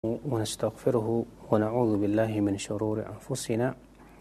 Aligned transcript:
ونستغفره 0.00 1.08
ونعوذ 1.52 1.92
بالله 2.00 2.32
من 2.40 2.56
شرور 2.56 3.04
أنفسنا 3.04 3.68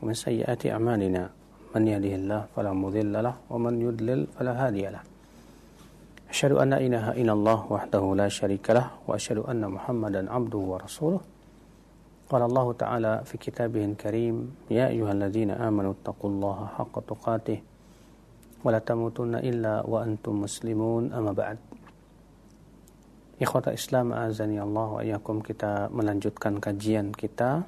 ومن 0.04 0.12
سيئات 0.12 0.68
أعمالنا. 0.76 1.24
من 1.72 1.88
يهده 1.88 2.14
الله 2.20 2.42
فلا 2.52 2.76
مضل 2.76 3.16
له 3.16 3.36
ومن 3.48 3.74
يضلل 3.88 4.28
فلا 4.36 4.54
هادي 4.60 4.92
له. 4.92 5.00
أشهد 6.30 6.52
أن 6.60 6.76
لا 6.76 6.80
إله 6.84 7.06
إلا 7.24 7.32
الله 7.32 7.60
وحده 7.72 8.04
لا 8.12 8.28
شريك 8.28 8.68
له 8.76 9.08
وأشهد 9.08 9.48
أن 9.48 9.64
محمدا 9.72 10.28
عبده 10.28 10.60
ورسوله. 10.60 11.22
قال 12.28 12.42
الله 12.44 12.68
تعالى 12.74 13.14
في 13.24 13.36
كتابه 13.40 13.86
الكريم 13.96 14.36
يا 14.76 14.92
أيها 14.92 15.12
الذين 15.16 15.56
آمنوا 15.56 15.94
اتقوا 16.04 16.30
الله 16.30 16.58
حق 16.76 16.96
تقاته 17.08 17.60
ولا 18.68 18.80
تموتن 18.84 19.36
إلا 19.36 19.88
وأنتم 19.88 20.44
مسلمون. 20.44 21.16
أما 21.16 21.32
بعد. 21.32 21.58
Ikhwata 23.40 23.72
Islam 23.72 24.12
azani 24.12 24.60
Allah 24.60 24.88
wa 24.92 25.02
iyakum 25.02 25.40
kita 25.40 25.88
melanjutkan 25.96 26.60
kajian 26.60 27.16
kita 27.16 27.64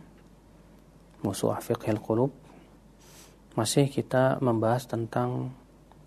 Musuh 1.23 1.55
Fiqhil 1.63 2.03
Qulub 2.03 2.35
Masih 3.55 3.87
kita 3.87 4.35
membahas 4.43 4.83
tentang 4.83 5.55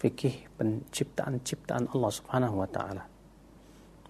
fikih 0.04 0.52
penciptaan-ciptaan 0.60 1.96
Allah 1.96 2.12
Subhanahu 2.12 2.60
wa 2.60 2.68
taala. 2.68 3.08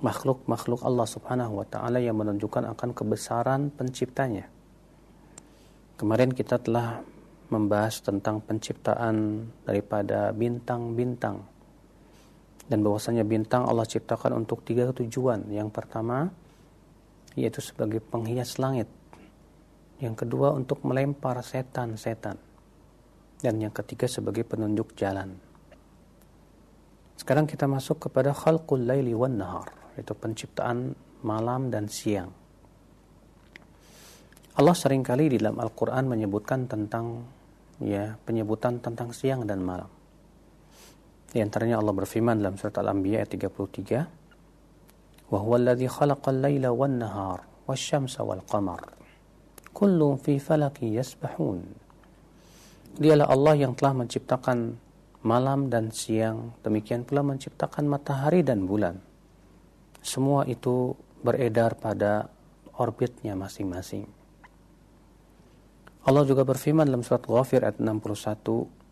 Makhluk-makhluk 0.02 0.82
Allah 0.82 1.06
Subhanahu 1.06 1.62
wa 1.62 1.66
taala 1.70 2.02
yang 2.02 2.18
menunjukkan 2.18 2.66
akan 2.74 2.90
kebesaran 2.90 3.70
penciptanya. 3.70 4.50
Kemarin 5.94 6.34
kita 6.34 6.58
telah 6.58 6.98
membahas 7.46 8.02
tentang 8.02 8.42
penciptaan 8.42 9.46
daripada 9.62 10.34
bintang-bintang 10.34 11.53
dan 12.68 12.80
bahwasanya 12.80 13.24
bintang 13.28 13.68
Allah 13.68 13.84
ciptakan 13.84 14.44
untuk 14.44 14.64
tiga 14.64 14.88
tujuan. 14.92 15.48
Yang 15.52 15.68
pertama 15.72 16.32
yaitu 17.34 17.58
sebagai 17.58 17.98
penghias 17.98 18.62
langit. 18.62 18.86
Yang 19.98 20.26
kedua 20.26 20.54
untuk 20.54 20.82
melempar 20.86 21.42
setan-setan. 21.42 22.38
Dan 23.38 23.60
yang 23.60 23.74
ketiga 23.74 24.08
sebagai 24.08 24.46
penunjuk 24.46 24.96
jalan. 24.96 25.36
Sekarang 27.14 27.46
kita 27.46 27.70
masuk 27.70 28.08
kepada 28.08 28.34
khalqul 28.34 28.88
laili 28.88 29.14
wan 29.14 29.38
nahar, 29.38 29.70
yaitu 29.94 30.16
penciptaan 30.16 30.96
malam 31.22 31.70
dan 31.70 31.86
siang. 31.86 32.32
Allah 34.54 34.74
sering 34.74 35.02
kali 35.02 35.34
di 35.34 35.36
dalam 35.38 35.58
Al-Qur'an 35.58 36.06
menyebutkan 36.06 36.70
tentang 36.70 37.26
ya, 37.82 38.14
penyebutan 38.22 38.78
tentang 38.78 39.10
siang 39.10 39.42
dan 39.46 39.62
malam. 39.62 39.90
Di 41.34 41.42
antaranya 41.42 41.82
Allah 41.82 41.90
berfirman 41.98 42.38
dalam 42.38 42.54
surat 42.54 42.78
Al-Anbiya 42.78 43.26
ayat 43.26 43.34
33, 43.34 44.06
"Wa 45.26 45.38
huwa 45.42 45.58
alladhi 45.58 45.90
khalaqal 45.90 46.38
laila 46.38 46.70
wan 46.70 47.02
nahar 47.02 47.42
wasyamsa 47.66 48.22
wal 48.22 48.46
qamar 48.46 48.94
kullun 49.74 50.14
fi 50.14 50.38
falaki 50.38 50.94
yasbahun." 50.94 51.66
Dialah 53.02 53.26
Allah 53.26 53.66
yang 53.66 53.74
telah 53.74 54.06
menciptakan 54.06 54.78
malam 55.26 55.66
dan 55.66 55.90
siang, 55.90 56.54
demikian 56.62 57.02
pula 57.02 57.26
menciptakan 57.26 57.90
matahari 57.90 58.46
dan 58.46 58.70
bulan. 58.70 59.02
Semua 60.06 60.46
itu 60.46 60.94
beredar 61.26 61.74
pada 61.74 62.30
orbitnya 62.78 63.34
masing-masing. 63.34 64.06
Allah 66.06 66.22
juga 66.22 66.46
berfirman 66.46 66.86
dalam 66.86 67.02
surat 67.02 67.26
Ghafir 67.26 67.66
ayat 67.66 67.82
61, 67.82 68.83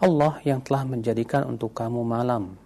Allah 0.00 0.40
yang 0.48 0.64
telah 0.64 0.88
menjadikan 0.88 1.44
untuk 1.44 1.76
kamu 1.76 2.00
malam 2.00 2.56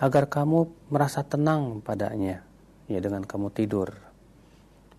agar 0.00 0.32
kamu 0.32 0.88
merasa 0.88 1.20
tenang 1.20 1.84
padanya 1.84 2.40
ya 2.88 2.98
dengan 3.04 3.20
kamu 3.20 3.52
tidur. 3.52 3.92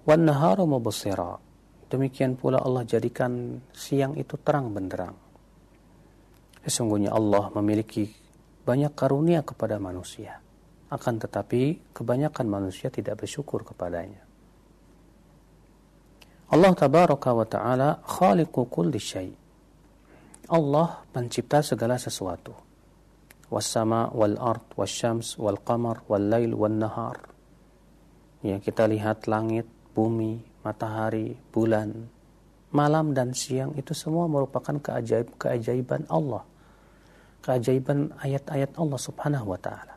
Wan 0.05 0.29
nahara 0.29 0.61
mubsira. 0.61 1.41
Demikian 1.89 2.37
pula 2.37 2.61
Allah 2.61 2.85
jadikan 2.85 3.57
siang 3.73 4.13
itu 4.13 4.37
terang 4.45 4.69
benderang. 4.69 5.17
Sesungguhnya 6.61 7.09
Allah 7.15 7.49
memiliki 7.57 8.26
banyak 8.67 8.91
karunia 8.91 9.47
kepada 9.47 9.79
manusia. 9.79 10.43
Akan 10.91 11.15
tetapi 11.15 11.95
kebanyakan 11.95 12.51
manusia 12.51 12.91
tidak 12.91 13.23
bersyukur 13.23 13.63
kepadanya. 13.63 14.27
Allah 16.51 16.71
tabaraka 16.75 17.31
wa 17.31 17.47
ta'ala 17.47 17.89
khaliqu 18.03 18.67
kulli 18.67 18.99
syai. 18.99 19.31
Allah 20.51 21.07
pencipta 21.11 21.63
segala 21.63 21.95
sesuatu. 21.95 22.51
Wassama 23.47 24.11
wal 24.11 24.35
ard 24.35 24.75
wasyams 24.75 25.39
wal 25.39 25.59
qamar 25.63 26.03
wal 26.11 26.23
lail 26.23 26.51
wal 26.51 26.71
nahar. 26.71 27.19
Ya, 28.43 28.59
kita 28.59 28.87
lihat 28.87 29.27
langit, 29.27 29.67
bumi, 29.91 30.39
matahari, 30.63 31.35
bulan, 31.51 32.07
malam 32.71 33.15
dan 33.15 33.31
siang 33.31 33.75
itu 33.79 33.95
semua 33.95 34.27
merupakan 34.27 34.75
keajaib 34.75 35.35
keajaiban 35.39 36.03
Allah 36.11 36.43
keajaiban 37.47 38.11
ayat-ayat 38.19 38.75
Allah 38.75 38.99
Subhanahu 38.99 39.55
wa 39.55 39.59
taala. 39.59 39.95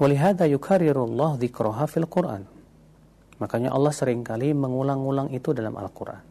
Walihada 0.00 0.48
yukarirullah 0.48 1.36
dzikraha 1.36 1.84
fil 1.84 2.08
Quran. 2.08 2.48
Makanya 3.36 3.76
Allah 3.76 3.92
sering 3.92 4.24
kali 4.24 4.56
mengulang-ulang 4.56 5.28
itu 5.36 5.52
dalam 5.52 5.76
Al-Quran. 5.76 6.24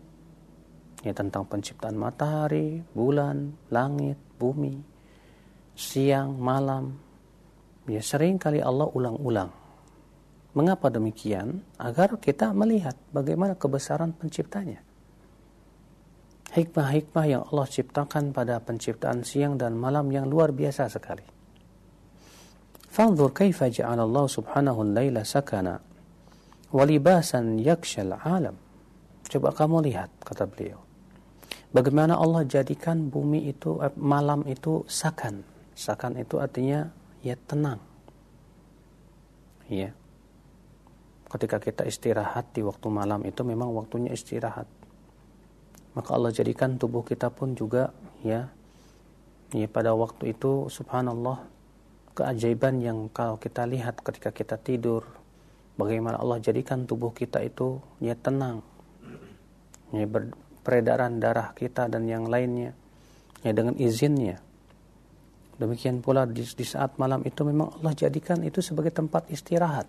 Ya, 1.05 1.13
tentang 1.13 1.45
penciptaan 1.45 1.93
matahari, 1.93 2.81
bulan, 2.97 3.53
langit, 3.69 4.17
bumi, 4.41 4.81
siang, 5.77 6.41
malam. 6.41 6.97
Ya, 7.85 8.01
sering 8.01 8.41
kali 8.41 8.65
Allah 8.65 8.89
ulang-ulang. 8.89 9.53
Mengapa 10.57 10.89
demikian? 10.89 11.61
Agar 11.77 12.17
kita 12.17 12.49
melihat 12.57 12.97
bagaimana 13.13 13.53
kebesaran 13.55 14.11
penciptanya 14.15 14.90
hikmah-hikmah 16.51 17.25
yang 17.27 17.43
Allah 17.47 17.67
ciptakan 17.67 18.35
pada 18.35 18.59
penciptaan 18.59 19.23
siang 19.23 19.55
dan 19.55 19.79
malam 19.79 20.11
yang 20.11 20.27
luar 20.27 20.51
biasa 20.51 20.91
sekali. 20.91 21.23
Fanzur 22.91 23.31
kaifa 23.31 23.71
ja'ala 23.71 24.03
Allah 24.03 24.27
subhanahu 24.27 24.83
al-laila 24.83 25.23
sakana 25.23 25.79
wa 26.75 26.83
libasan 26.83 27.55
yakshal 27.55 28.11
alam. 28.19 28.59
Coba 29.31 29.55
kamu 29.55 29.87
lihat, 29.87 30.11
kata 30.27 30.43
beliau. 30.43 30.83
Bagaimana 31.71 32.19
Allah 32.19 32.43
jadikan 32.43 33.07
bumi 33.07 33.47
itu, 33.47 33.79
eh, 33.79 33.95
malam 33.95 34.43
itu 34.43 34.83
sakan. 34.91 35.39
Sakan 35.71 36.19
itu 36.19 36.35
artinya 36.35 36.83
ya 37.23 37.39
tenang. 37.47 37.79
Ya. 39.71 39.95
Ketika 41.31 41.63
kita 41.63 41.87
istirahat 41.87 42.51
di 42.51 42.59
waktu 42.59 42.91
malam 42.91 43.23
itu 43.23 43.39
memang 43.47 43.71
waktunya 43.71 44.11
istirahat 44.11 44.67
maka 45.91 46.15
Allah 46.15 46.31
jadikan 46.31 46.79
tubuh 46.79 47.03
kita 47.03 47.27
pun 47.27 47.51
juga 47.55 47.91
ya 48.23 48.47
ya 49.51 49.67
pada 49.67 49.91
waktu 49.91 50.31
itu 50.31 50.71
subhanallah 50.71 51.43
keajaiban 52.15 52.79
yang 52.79 53.07
kalau 53.11 53.35
kita 53.35 53.67
lihat 53.67 53.99
ketika 53.99 54.31
kita 54.31 54.55
tidur 54.55 55.03
bagaimana 55.75 56.19
Allah 56.19 56.39
jadikan 56.39 56.87
tubuh 56.87 57.11
kita 57.11 57.43
itu 57.43 57.79
ya 58.03 58.15
tenang. 58.15 58.63
Ya 59.91 60.07
peredaran 60.63 61.19
darah 61.19 61.51
kita 61.51 61.91
dan 61.91 62.07
yang 62.07 62.27
lainnya 62.31 62.71
ya 63.43 63.51
dengan 63.51 63.75
izinnya. 63.75 64.39
Demikian 65.59 66.01
pula 66.01 66.25
di, 66.25 66.41
di 66.41 66.65
saat 66.65 66.95
malam 66.97 67.21
itu 67.27 67.43
memang 67.43 67.81
Allah 67.81 67.93
jadikan 67.93 68.39
itu 68.41 68.63
sebagai 68.63 68.95
tempat 68.95 69.27
istirahat. 69.27 69.85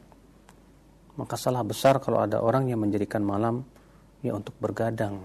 Maka 1.14 1.36
salah 1.38 1.62
besar 1.62 2.00
kalau 2.02 2.24
ada 2.24 2.40
orang 2.42 2.66
yang 2.66 2.82
menjadikan 2.82 3.22
malam 3.22 3.62
ya 4.24 4.34
untuk 4.34 4.56
bergadang 4.58 5.22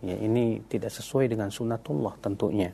Ya, 0.00 0.16
ini 0.16 0.64
tidak 0.64 0.96
sesuai 0.96 1.28
dengan 1.28 1.52
sunnatullah 1.52 2.16
tentunya. 2.24 2.72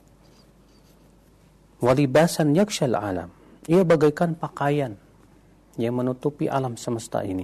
Walibasan 1.82 2.54
yakshal 2.54 2.94
alam. 2.94 3.34
Ia 3.66 3.82
bagaikan 3.82 4.38
pakaian 4.38 4.94
yang 5.74 5.94
menutupi 5.98 6.46
alam 6.46 6.78
semesta 6.78 7.26
ini. 7.26 7.42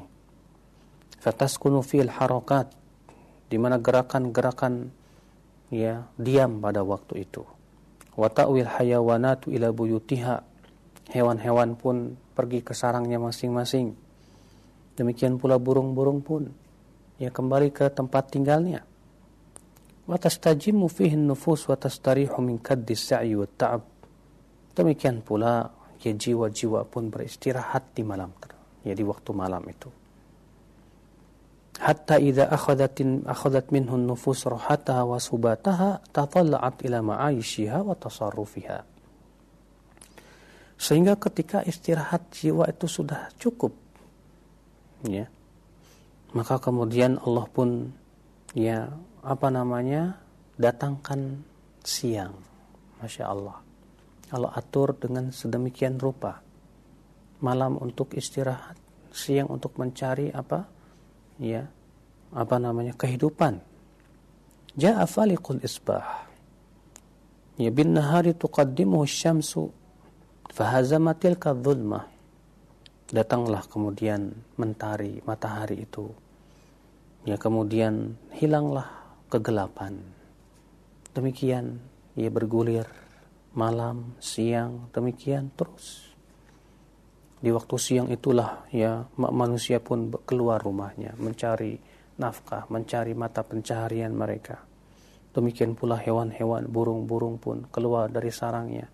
Fataskunu 1.18 1.82
fil 1.82 2.06
harakat 2.06 2.70
di 3.50 3.58
mana 3.58 3.82
gerakan-gerakan 3.82 4.94
ya 5.74 6.06
diam 6.14 6.62
pada 6.62 6.86
waktu 6.86 7.26
itu. 7.26 7.42
Wa 8.14 8.30
ta'wil 8.30 8.70
hayawanatu 8.70 9.50
ila 9.50 9.74
buyutiha. 9.74 10.46
Hewan-hewan 11.10 11.74
pun 11.74 12.14
pergi 12.38 12.62
ke 12.62 12.70
sarangnya 12.72 13.18
masing-masing. 13.18 13.98
Demikian 14.94 15.42
pula 15.42 15.58
burung-burung 15.58 16.22
pun 16.22 16.54
ya 17.18 17.34
kembali 17.34 17.74
ke 17.74 17.90
tempat 17.90 18.30
tinggalnya 18.30 18.86
watastajimu 20.12 20.86
fihi 20.92 21.16
nufus 21.16 21.64
watastarihu 21.66 22.38
min 22.44 22.60
kaddi 22.60 22.92
sa'i 22.92 23.32
wa 23.32 23.48
ta'ab 23.48 23.82
demikian 24.76 25.24
pula 25.24 25.72
ya 26.04 26.12
jiwa-jiwa 26.12 26.84
pun 26.92 27.08
beristirahat 27.08 27.96
di 27.96 28.04
malam 28.04 28.28
ya 28.84 28.92
di 28.92 29.04
waktu 29.06 29.30
malam 29.32 29.62
itu. 29.70 29.88
Hatta 31.80 32.20
idza 32.20 32.52
akhadhatin 32.52 33.24
akhadhat 33.24 33.72
minhu 33.72 33.96
nufus 33.96 34.44
rahataha 34.44 35.08
wa 35.08 35.16
subataha 35.16 36.04
tatalla'at 36.12 36.84
ila 36.84 36.98
ma'aishiha 37.00 37.80
wa 37.80 37.96
tasarrufiha. 37.96 38.84
Sehingga 40.76 41.16
ketika 41.16 41.62
istirahat 41.64 42.28
jiwa 42.34 42.66
itu 42.68 42.90
sudah 42.90 43.30
cukup 43.38 43.72
ya 45.06 45.26
maka 46.32 46.58
kemudian 46.58 47.20
Allah 47.22 47.46
pun 47.50 47.92
ya 48.56 48.88
apa 49.22 49.48
namanya 49.48 50.18
datangkan 50.58 51.46
siang. 51.86 52.34
Masya 52.98 53.24
Allah. 53.26 53.56
Allah 54.34 54.52
atur 54.58 54.98
dengan 54.98 55.30
sedemikian 55.30 55.98
rupa. 55.98 56.42
Malam 57.42 57.78
untuk 57.78 58.14
istirahat 58.14 58.78
siang 59.14 59.50
untuk 59.50 59.78
mencari 59.78 60.30
apa? 60.30 60.66
Ya 61.38 61.66
apa 62.32 62.56
namanya 62.56 62.96
kehidupan. 62.96 63.60
Ja'a 64.74 65.04
faliqul 65.04 65.60
isbah. 65.60 66.24
Ya 67.60 67.68
bin 67.68 67.92
nahari 67.92 68.32
tuqaddimuhu 68.32 69.04
syamsu 69.04 69.68
fahazamatil 70.48 71.36
kadzulmah 71.36 72.08
datanglah 73.12 73.60
kemudian 73.68 74.32
mentari 74.56 75.20
matahari 75.28 75.84
itu. 75.84 76.08
Ya 77.28 77.36
kemudian 77.36 78.16
hilanglah 78.32 79.01
kegelapan. 79.32 79.96
Demikian 81.16 81.80
ia 82.20 82.28
bergulir 82.28 82.84
malam 83.56 84.12
siang 84.20 84.92
demikian 84.92 85.48
terus. 85.56 86.12
Di 87.40 87.48
waktu 87.48 87.74
siang 87.80 88.08
itulah 88.12 88.68
ya 88.68 89.08
manusia 89.16 89.80
pun 89.80 90.12
keluar 90.28 90.60
rumahnya 90.60 91.16
mencari 91.16 91.80
nafkah 92.20 92.68
mencari 92.68 93.16
mata 93.16 93.40
pencaharian 93.40 94.12
mereka. 94.12 94.60
Demikian 95.32 95.72
pula 95.72 95.96
hewan-hewan 95.96 96.68
burung-burung 96.68 97.40
pun 97.40 97.64
keluar 97.72 98.12
dari 98.12 98.28
sarangnya 98.28 98.84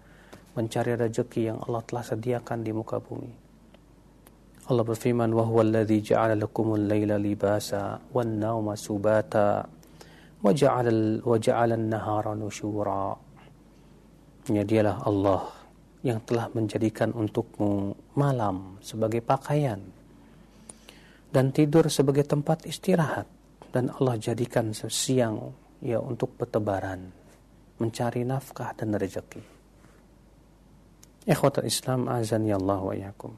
mencari 0.55 0.95
rezeki 0.95 1.51
yang 1.51 1.59
Allah 1.67 1.83
telah 1.83 2.05
sediakan 2.07 2.63
di 2.63 2.71
muka 2.71 3.03
bumi. 3.03 3.51
Allah 4.71 4.85
berfirman 4.87 5.35
wa 5.35 5.43
huwa 5.43 5.67
alladhi 5.67 5.99
ja'ala 5.99 6.39
lakumul 6.39 6.87
laila 6.87 7.19
libasa 7.19 7.99
wan 8.15 8.39
nauma 8.39 8.77
subata 8.79 9.78
wa 10.43 10.53
ja'ala 10.55 11.75
an-nahara 11.75 12.35
nushura 12.39 13.15
ya 14.49 14.63
dialah 14.65 15.03
Allah 15.05 15.43
yang 16.07 16.23
telah 16.23 16.47
menjadikan 16.55 17.11
untukmu 17.11 17.93
malam 18.15 18.79
sebagai 18.79 19.19
pakaian 19.21 19.83
dan 21.29 21.53
tidur 21.53 21.91
sebagai 21.93 22.25
tempat 22.25 22.65
istirahat. 22.65 23.27
Dan 23.69 23.93
Allah 23.93 24.17
jadikan 24.17 24.73
siang 24.73 25.53
ya 25.85 26.01
untuk 26.01 26.41
bertebaran 26.41 27.05
mencari 27.77 28.25
nafkah 28.25 28.73
dan 28.73 28.97
rezeki. 28.97 29.45
Ikhwatul 31.29 31.69
Islam 31.69 32.09
azan 32.09 32.49
ya 32.49 32.57
Allah 32.57 32.81
wa 32.81 32.97
yakum 32.97 33.37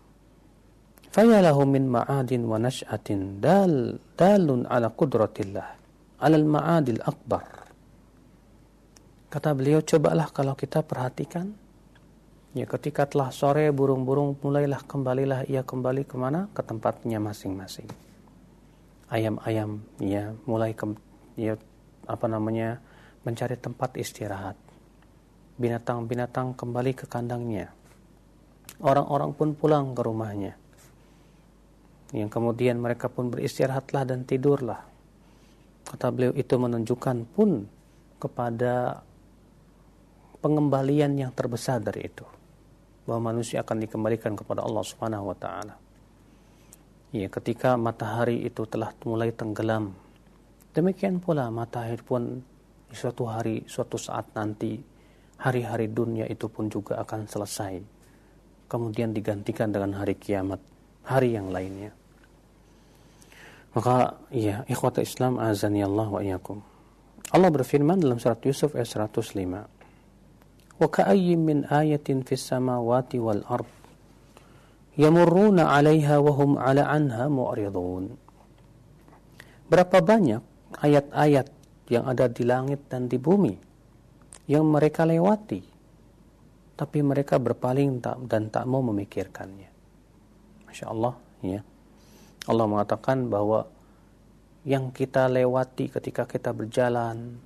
fayalahu 1.10 1.66
min 1.66 1.90
ma'adin 1.90 2.46
wa 2.46 2.56
nash'atin 2.56 3.42
dal 3.42 3.98
dalun 4.14 4.62
ala 4.70 4.94
qudratillah 4.94 5.79
ala 6.20 6.36
al-ma'adil 6.36 7.00
akbar. 7.00 7.44
Kata 9.32 9.56
beliau 9.56 9.80
cobalah 9.80 10.28
kalau 10.28 10.52
kita 10.52 10.84
perhatikan. 10.84 11.56
Ya 12.50 12.66
ketika 12.66 13.06
telah 13.06 13.30
sore 13.30 13.70
burung-burung 13.70 14.34
mulailah 14.42 14.82
kembalilah 14.82 15.46
ia 15.46 15.62
kembali 15.62 16.02
ke 16.02 16.18
mana? 16.18 16.50
Ke 16.50 16.66
tempatnya 16.66 17.22
masing-masing. 17.22 17.86
Ayam-ayam 19.06 19.86
ya 20.02 20.34
mulai 20.50 20.74
ke, 20.74 20.82
ya 21.38 21.54
apa 22.10 22.26
namanya 22.26 22.82
mencari 23.22 23.54
tempat 23.54 23.94
istirahat. 23.94 24.58
Binatang-binatang 25.62 26.58
kembali 26.58 26.92
ke 26.98 27.06
kandangnya. 27.06 27.70
Orang-orang 28.82 29.30
pun 29.30 29.54
pulang 29.54 29.94
ke 29.94 30.02
rumahnya. 30.02 30.58
Yang 32.10 32.34
kemudian 32.34 32.82
mereka 32.82 33.06
pun 33.06 33.30
beristirahatlah 33.30 34.02
dan 34.02 34.26
tidurlah. 34.26 34.89
Kata 35.90 36.06
beliau 36.14 36.30
itu 36.38 36.54
menunjukkan 36.54 37.34
pun 37.34 37.66
kepada 38.22 39.02
pengembalian 40.38 41.18
yang 41.18 41.34
terbesar 41.34 41.82
dari 41.82 42.06
itu. 42.06 42.22
Bahwa 43.10 43.34
manusia 43.34 43.66
akan 43.66 43.82
dikembalikan 43.82 44.38
kepada 44.38 44.62
Allah 44.62 44.86
Subhanahu 44.86 45.34
wa 45.34 45.36
taala. 45.36 45.74
Ya, 47.10 47.26
ketika 47.26 47.74
matahari 47.74 48.46
itu 48.46 48.62
telah 48.70 48.94
mulai 49.02 49.34
tenggelam. 49.34 49.98
Demikian 50.70 51.18
pula 51.18 51.50
matahari 51.50 51.98
pun 51.98 52.46
suatu 52.94 53.26
hari, 53.26 53.66
suatu 53.66 53.98
saat 53.98 54.30
nanti 54.38 54.78
hari-hari 55.42 55.90
dunia 55.90 56.30
itu 56.30 56.46
pun 56.46 56.70
juga 56.70 57.02
akan 57.02 57.26
selesai. 57.26 57.82
Kemudian 58.70 59.10
digantikan 59.10 59.74
dengan 59.74 59.98
hari 59.98 60.14
kiamat, 60.14 60.62
hari 61.02 61.34
yang 61.34 61.50
lainnya. 61.50 61.90
Maka 63.70 64.18
ya, 64.34 64.66
ikhwata 64.66 64.98
Islam 64.98 65.38
azani 65.38 65.86
Allah 65.86 66.08
wa 66.10 66.20
iyyakum. 66.20 66.58
Allah 67.30 67.50
berfirman 67.54 68.02
dalam 68.02 68.18
surat 68.18 68.42
Yusuf 68.42 68.74
ayat 68.74 68.90
105. 68.90 70.80
Wa 70.80 70.88
ka'ayyin 70.90 71.38
min 71.38 71.58
ayatin 71.70 72.26
fis 72.26 72.42
samawati 72.42 73.22
wal 73.22 73.46
ard 73.46 73.68
yamurruna 74.98 75.70
'alaiha 75.70 76.18
wa 76.18 76.32
hum 76.34 76.58
'ala 76.58 76.90
anha 76.90 77.30
mu'ridun. 77.30 78.10
Berapa 79.70 80.02
banyak 80.02 80.42
ayat-ayat 80.82 81.46
yang 81.94 82.10
ada 82.10 82.26
di 82.26 82.42
langit 82.42 82.90
dan 82.90 83.06
di 83.06 83.22
bumi 83.22 83.54
yang 84.50 84.66
mereka 84.66 85.06
lewati 85.06 85.70
tapi 86.74 87.04
mereka 87.04 87.36
berpaling 87.36 88.00
dan 88.24 88.48
tak 88.48 88.64
mau 88.64 88.80
memikirkannya. 88.80 89.68
Masya 90.64 90.86
Allah, 90.88 91.12
ya. 91.44 91.60
Allah 92.50 92.66
mengatakan 92.66 93.30
bahwa 93.30 93.70
yang 94.66 94.90
kita 94.90 95.30
lewati 95.30 95.86
ketika 95.86 96.26
kita 96.26 96.50
berjalan 96.50 97.38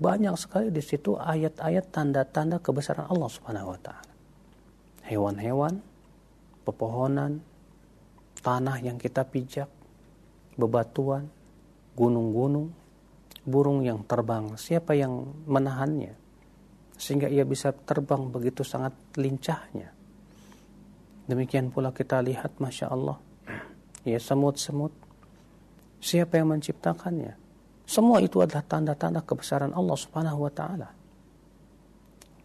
banyak 0.00 0.32
sekali 0.40 0.72
di 0.72 0.80
situ 0.80 1.20
ayat-ayat 1.20 1.92
tanda-tanda 1.92 2.56
kebesaran 2.56 3.12
Allah 3.12 3.28
Subhanahu 3.28 3.76
wa 3.76 3.80
taala. 3.84 4.08
Hewan-hewan, 5.04 5.84
pepohonan, 6.64 7.44
tanah 8.40 8.80
yang 8.80 8.96
kita 8.96 9.28
pijak, 9.28 9.68
bebatuan, 10.56 11.28
gunung-gunung, 11.92 12.72
burung 13.44 13.84
yang 13.84 14.00
terbang, 14.08 14.56
siapa 14.56 14.96
yang 14.96 15.28
menahannya 15.44 16.16
sehingga 16.98 17.30
ia 17.30 17.46
bisa 17.46 17.70
terbang 17.70 18.26
begitu 18.26 18.66
sangat 18.66 18.90
lincahnya. 19.14 19.94
Demikian 21.30 21.70
pula 21.70 21.94
kita 21.94 22.18
lihat 22.18 22.58
Masya 22.58 22.90
Allah 22.90 23.27
ya 24.08 24.20
semut-semut. 24.20 24.90
Siapa 25.98 26.38
yang 26.40 26.54
menciptakannya? 26.54 27.36
Semua 27.88 28.20
itu 28.20 28.44
adalah 28.44 28.64
tanda-tanda 28.64 29.24
kebesaran 29.24 29.72
Allah 29.72 29.96
Subhanahu 29.96 30.44
wa 30.44 30.52
taala. 30.52 30.88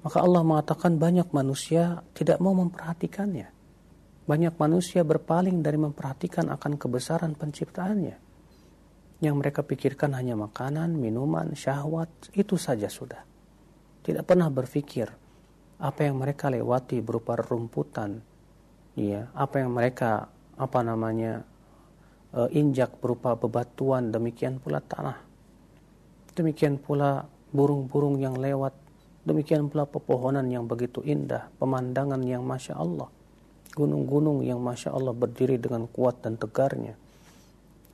Maka 0.04 0.20
Allah 0.20 0.44
mengatakan 0.44 1.00
banyak 1.00 1.32
manusia 1.32 2.04
tidak 2.12 2.40
mau 2.44 2.52
memperhatikannya. 2.56 3.48
Banyak 4.24 4.56
manusia 4.56 5.04
berpaling 5.04 5.60
dari 5.60 5.76
memperhatikan 5.80 6.48
akan 6.52 6.80
kebesaran 6.80 7.36
penciptaannya. 7.36 8.16
Yang 9.24 9.36
mereka 9.36 9.64
pikirkan 9.64 10.16
hanya 10.16 10.36
makanan, 10.36 10.96
minuman, 10.96 11.56
syahwat, 11.56 12.12
itu 12.36 12.60
saja 12.60 12.92
sudah. 12.92 13.24
Tidak 14.04 14.24
pernah 14.28 14.52
berpikir 14.52 15.08
apa 15.80 16.00
yang 16.04 16.20
mereka 16.20 16.48
lewati 16.52 17.00
berupa 17.04 17.40
rumputan, 17.40 18.20
ya, 18.96 19.28
apa 19.36 19.64
yang 19.64 19.72
mereka 19.76 20.28
apa 20.56 20.80
namanya 20.84 21.44
Eh, 22.34 22.50
injak 22.58 22.98
berupa 22.98 23.38
bebatuan, 23.38 24.10
demikian 24.10 24.58
pula 24.58 24.82
tanah. 24.82 25.22
Demikian 26.34 26.82
pula 26.82 27.22
burung-burung 27.54 28.18
yang 28.18 28.42
lewat, 28.42 28.74
demikian 29.22 29.70
pula 29.70 29.86
pepohonan 29.86 30.50
yang 30.50 30.66
begitu 30.66 31.06
indah, 31.06 31.54
pemandangan 31.62 32.18
yang 32.26 32.42
Masya 32.42 32.74
Allah. 32.74 33.06
Gunung-gunung 33.78 34.42
yang 34.42 34.58
Masya 34.58 34.98
Allah 34.98 35.14
berdiri 35.14 35.62
dengan 35.62 35.86
kuat 35.86 36.26
dan 36.26 36.34
tegarnya. 36.34 36.98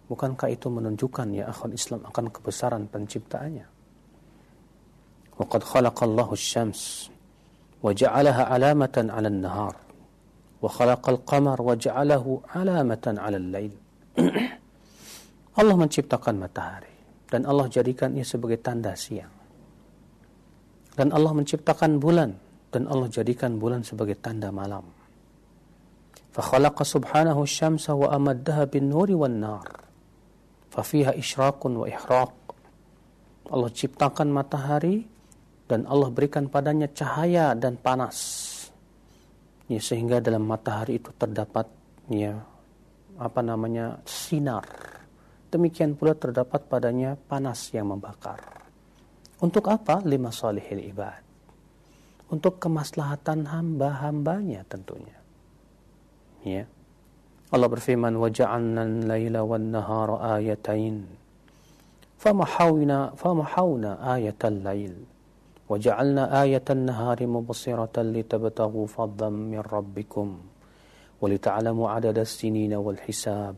Bukankah 0.07 0.47
itu 0.47 0.71
menunjukkan 0.71 1.27
ya 1.35 1.51
akhwan 1.51 1.75
Islam 1.75 2.07
akan 2.07 2.25
kebesaran 2.31 2.87
penciptaannya? 2.87 3.67
Waqad 5.35 5.61
khalaqallahu 5.67 6.39
syams 6.39 7.11
wa 7.83 7.91
ja'alaha 7.91 8.47
alamatan 8.55 9.11
'alan 9.11 9.39
nahar 9.43 9.75
wa 10.63 10.67
khalaqal 10.71 11.19
qamar 11.27 11.59
wa 11.59 11.75
ja'alahu 11.75 12.47
alamatan 12.55 13.19
lail. 13.51 13.88
Allah 15.58 15.76
menciptakan 15.78 16.34
matahari 16.38 16.94
dan 17.30 17.46
Allah 17.46 17.66
jadikan 17.70 18.14
ia 18.14 18.26
sebagai 18.26 18.58
tanda 18.58 18.94
siang. 18.94 19.32
Dan 20.94 21.10
Allah 21.10 21.34
menciptakan 21.34 21.98
bulan 21.98 22.38
dan 22.70 22.86
Allah 22.86 23.10
jadikan 23.10 23.58
bulan 23.58 23.82
sebagai 23.82 24.18
tanda 24.18 24.50
malam. 24.54 24.84
فخلق 26.34 26.74
سبحانه 26.74 27.38
الشمس 27.38 27.94
وأمدها 27.94 28.66
بالنور 28.66 29.06
والنار 29.14 29.84
Fafiha 30.74 31.14
isyraqun 31.14 31.78
wa 31.78 31.86
ihraq. 31.86 32.34
Allah 33.46 33.70
ciptakan 33.70 34.34
matahari 34.34 35.06
dan 35.70 35.86
Allah 35.86 36.10
berikan 36.10 36.50
padanya 36.50 36.90
cahaya 36.90 37.54
dan 37.54 37.78
panas. 37.78 38.18
Ya, 39.70 39.78
sehingga 39.78 40.18
dalam 40.18 40.50
matahari 40.50 40.98
itu 40.98 41.14
terdapat 41.14 41.70
ya 42.10 42.42
apa 43.18 43.40
namanya 43.40 44.02
sinar. 44.04 44.66
Demikian 45.50 45.94
pula 45.94 46.18
terdapat 46.18 46.66
padanya 46.66 47.14
panas 47.14 47.70
yang 47.70 47.94
membakar. 47.94 48.42
Untuk 49.38 49.70
apa? 49.70 50.02
Lima 50.02 50.34
salihil 50.34 50.82
ibad. 50.90 51.22
Untuk 52.30 52.58
kemaslahatan 52.58 53.46
hamba-hambanya 53.46 54.66
tentunya. 54.66 55.18
Ya. 56.42 56.66
Allah 57.54 57.70
berfirman, 57.70 58.18
وَجَعَلْنَا 58.18 58.82
اللَّيْلَ 58.82 59.36
وَالنَّهَارَ 59.38 60.10
آيَتَيْنِ 60.42 60.96
فَمَحَوْنَا, 62.18 63.14
فَمَحَوْنَا 63.14 63.90
آيَةَ 64.16 64.42
اللَّيْلِ 64.42 65.14
وجعلنا 65.68 66.42
آية 66.42 66.64
النهار 66.70 67.26
مبصرة 67.26 67.96
لتبتغوا 67.96 68.86
فضلا 68.86 69.28
من 69.28 69.60
ربكم 69.60 70.38
ولتعلموا 71.24 71.86
عدد 71.90 72.18
السنين 72.18 72.74
والحساب 72.74 73.56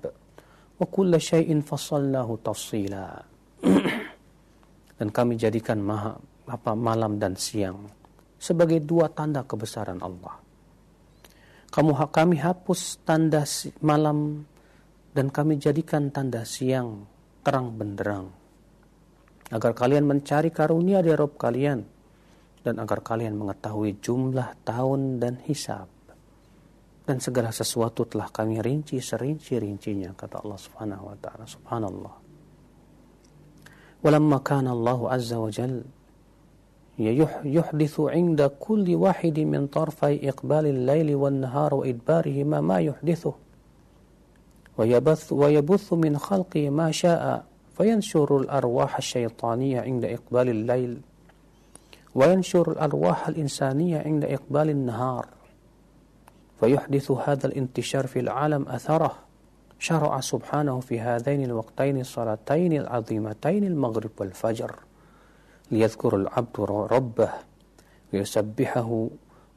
وكل 0.81 1.13
شيء 1.21 1.51
فصلناه 1.61 2.29
تفصيلا 2.45 3.09
dan 4.97 5.13
kami 5.13 5.37
jadikan 5.37 5.77
maha, 5.77 6.17
apa 6.49 6.73
malam 6.73 7.21
dan 7.21 7.37
siang 7.37 7.85
sebagai 8.41 8.81
dua 8.81 9.13
tanda 9.13 9.45
kebesaran 9.45 10.01
Allah. 10.01 10.41
Kamu 11.69 11.93
kami 12.09 12.41
hapus 12.41 13.05
tanda 13.05 13.45
malam 13.85 14.49
dan 15.13 15.29
kami 15.29 15.61
jadikan 15.61 16.09
tanda 16.09 16.47
siang 16.49 17.05
terang 17.45 17.77
benderang 17.77 18.33
agar 19.53 19.73
kalian 19.77 20.09
mencari 20.09 20.49
karunia 20.49 21.05
dari 21.05 21.15
Rob 21.15 21.37
kalian 21.37 21.81
dan 22.65 22.75
agar 22.83 23.05
kalian 23.05 23.37
mengetahui 23.39 24.01
jumlah 24.03 24.59
tahun 24.67 25.23
dan 25.23 25.39
hisab 25.45 25.87
Dan 27.12 27.20
segala 27.20 27.52
sesuatu 27.52 28.08
telah 28.08 28.32
kami 28.32 28.64
rinci 28.64 29.04
serinci-rincinya 29.04 30.16
kata 30.16 30.48
Allah 30.48 30.56
Subhanahu 30.56 31.12
wa 31.12 31.16
taala. 31.20 31.44
Subhanallah. 31.44 32.14
Kana 34.40 34.72
Allah 34.72 35.00
azza 35.12 35.36
wa 35.36 35.52
jal 35.52 35.84
يحدث 37.02 37.96
عند 38.00 38.42
كل 38.62 38.88
واحد 38.96 39.40
من 39.40 39.68
طرفي 39.68 40.30
إقبال 40.30 40.66
الليل 40.66 41.16
والنهار 41.16 41.74
وإدبارهما 41.74 42.62
ما 42.62 42.78
يحدثه 42.78 43.34
ويبث, 44.78 45.34
ويبث 45.34 45.88
من 45.94 46.14
خلقه 46.18 46.70
ما 46.70 46.92
شاء 46.92 47.46
فينشر 47.74 48.38
الأرواح 48.38 48.98
الشيطانية 48.98 49.82
عند 49.82 50.06
إقبال 50.06 50.48
الليل 50.50 51.02
وينشر 52.16 52.72
الأرواح 52.72 53.28
الإنسانية 53.28 53.98
عند 54.06 54.24
إقبال 54.26 54.70
النهار 54.70 55.41
فيحدث 56.62 57.12
هذا 57.12 57.46
الانتشار 57.48 58.06
في 58.08 58.20
العالم 58.22 58.70
أثره. 58.70 59.14
شرع 59.82 60.14
سبحانه 60.22 60.80
في 60.80 61.02
هذين 61.02 61.50
الوقتين 61.50 62.06
الصلاتين 62.06 62.86
العظيمتين 62.86 63.64
المغرب 63.64 64.14
والفجر. 64.20 64.72
ليذكر 65.72 66.16
العبد 66.16 66.58
ربه 66.94 67.32
ويسبحه 68.14 69.08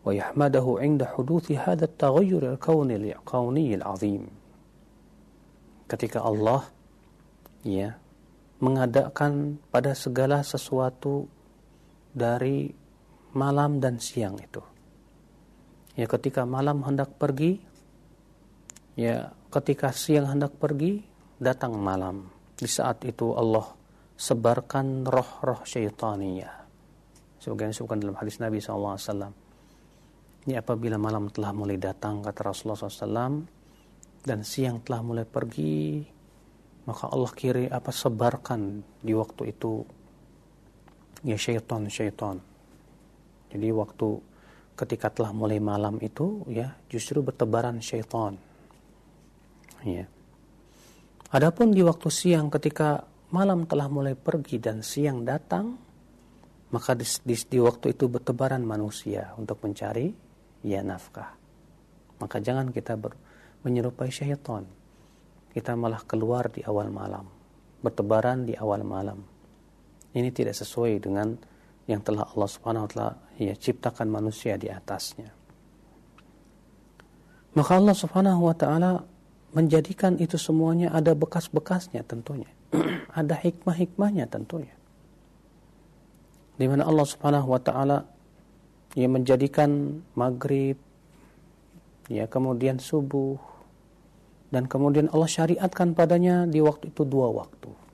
ويحمده 0.04 0.66
عند 0.78 1.00
حدوث 1.04 1.52
هذا 1.52 1.84
التغير 1.84 2.52
الكوني 2.52 2.96
الكوني 2.96 3.74
العظيم. 3.74 4.24
Ketika 5.84 6.24
Allah 6.24 6.64
ya 7.68 8.00
mengadakan 8.64 9.60
pada 9.68 9.92
segala 9.92 10.40
sesuatu 10.40 11.28
dari 12.16 12.72
malam 13.36 13.76
dan 13.76 14.00
siang 14.00 14.40
itu. 14.40 14.73
Ya 15.94 16.10
ketika 16.10 16.42
malam 16.42 16.82
hendak 16.82 17.14
pergi, 17.14 17.62
ya 18.98 19.30
ketika 19.50 19.94
siang 19.94 20.26
hendak 20.26 20.58
pergi, 20.58 21.02
datang 21.38 21.78
malam. 21.78 22.26
Di 22.54 22.66
saat 22.66 23.06
itu 23.06 23.34
Allah 23.34 23.66
sebarkan 24.14 25.06
roh-roh 25.06 25.62
syaitaniyah. 25.62 26.66
Sebagian 27.38 27.70
disebutkan 27.70 28.00
dalam 28.02 28.16
hadis 28.18 28.40
Nabi 28.40 28.58
SAW. 28.58 29.30
Ini 30.44 30.60
apabila 30.60 30.96
malam 30.98 31.30
telah 31.30 31.52
mulai 31.52 31.78
datang, 31.78 32.20
kata 32.24 32.40
Rasulullah 32.40 32.78
SAW, 32.78 33.44
dan 34.24 34.40
siang 34.40 34.80
telah 34.80 35.00
mulai 35.04 35.28
pergi, 35.28 36.00
maka 36.88 37.08
Allah 37.12 37.32
kiri 37.32 37.64
apa 37.68 37.92
sebarkan 37.92 38.80
di 39.00 39.12
waktu 39.12 39.52
itu 39.52 39.84
ya 41.24 41.36
syaitan-syaitan. 41.36 42.36
Jadi 43.52 43.68
waktu 43.72 44.08
ketika 44.74 45.10
telah 45.10 45.30
mulai 45.30 45.62
malam 45.62 46.02
itu 46.02 46.42
ya 46.50 46.74
justru 46.90 47.22
bertebaran 47.22 47.78
syaitan. 47.78 48.34
Ya. 49.86 50.06
Adapun 51.34 51.74
di 51.74 51.82
waktu 51.82 52.08
siang 52.10 52.50
ketika 52.50 53.06
malam 53.34 53.66
telah 53.66 53.90
mulai 53.90 54.14
pergi 54.14 54.58
dan 54.62 54.82
siang 54.82 55.26
datang, 55.26 55.74
maka 56.70 56.94
di, 56.94 57.06
di, 57.26 57.36
di 57.36 57.58
waktu 57.58 57.94
itu 57.94 58.06
bertebaran 58.06 58.62
manusia 58.62 59.34
untuk 59.38 59.62
mencari 59.62 60.10
ya 60.62 60.80
nafkah. 60.82 61.34
Maka 62.22 62.38
jangan 62.38 62.70
kita 62.70 62.94
ber, 62.94 63.14
menyerupai 63.66 64.10
syaitan. 64.10 64.66
Kita 65.54 65.74
malah 65.78 66.02
keluar 66.02 66.50
di 66.50 66.66
awal 66.66 66.90
malam, 66.90 67.26
bertebaran 67.82 68.42
di 68.42 68.58
awal 68.58 68.82
malam 68.82 69.34
ini 70.14 70.30
tidak 70.30 70.54
sesuai 70.54 71.02
dengan 71.02 71.34
yang 71.90 72.00
telah 72.00 72.24
Allah 72.32 72.48
Subhanahu 72.48 72.86
wa 72.86 72.90
taala 72.90 73.14
ya 73.38 73.54
ciptakan 73.54 74.08
manusia 74.10 74.54
di 74.58 74.70
atasnya. 74.70 75.30
Maka 77.54 77.72
Allah 77.78 77.94
Subhanahu 77.94 78.50
wa 78.50 78.56
taala 78.56 79.06
menjadikan 79.54 80.18
itu 80.18 80.34
semuanya 80.34 80.90
ada 80.90 81.14
bekas-bekasnya 81.14 82.02
tentunya. 82.02 82.50
ada 83.18 83.38
hikmah-hikmahnya 83.38 84.26
tentunya. 84.26 84.74
Di 86.58 86.66
mana 86.66 86.86
Allah 86.86 87.06
Subhanahu 87.06 87.54
wa 87.54 87.60
taala 87.62 87.98
yang 88.98 89.14
menjadikan 89.14 90.02
maghrib 90.14 90.78
ya 92.06 92.30
kemudian 92.30 92.78
subuh 92.78 93.38
dan 94.54 94.70
kemudian 94.70 95.10
Allah 95.10 95.26
syariatkan 95.26 95.98
padanya 95.98 96.46
di 96.46 96.62
waktu 96.62 96.94
itu 96.94 97.02
dua 97.02 97.26
waktu 97.30 97.84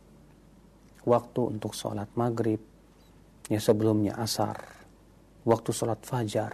waktu 1.04 1.40
untuk 1.56 1.72
sholat 1.72 2.08
maghrib, 2.16 2.60
ya 3.48 3.60
sebelumnya 3.60 4.16
asar, 4.20 4.60
waktu 5.46 5.70
sholat 5.72 6.00
fajar, 6.04 6.52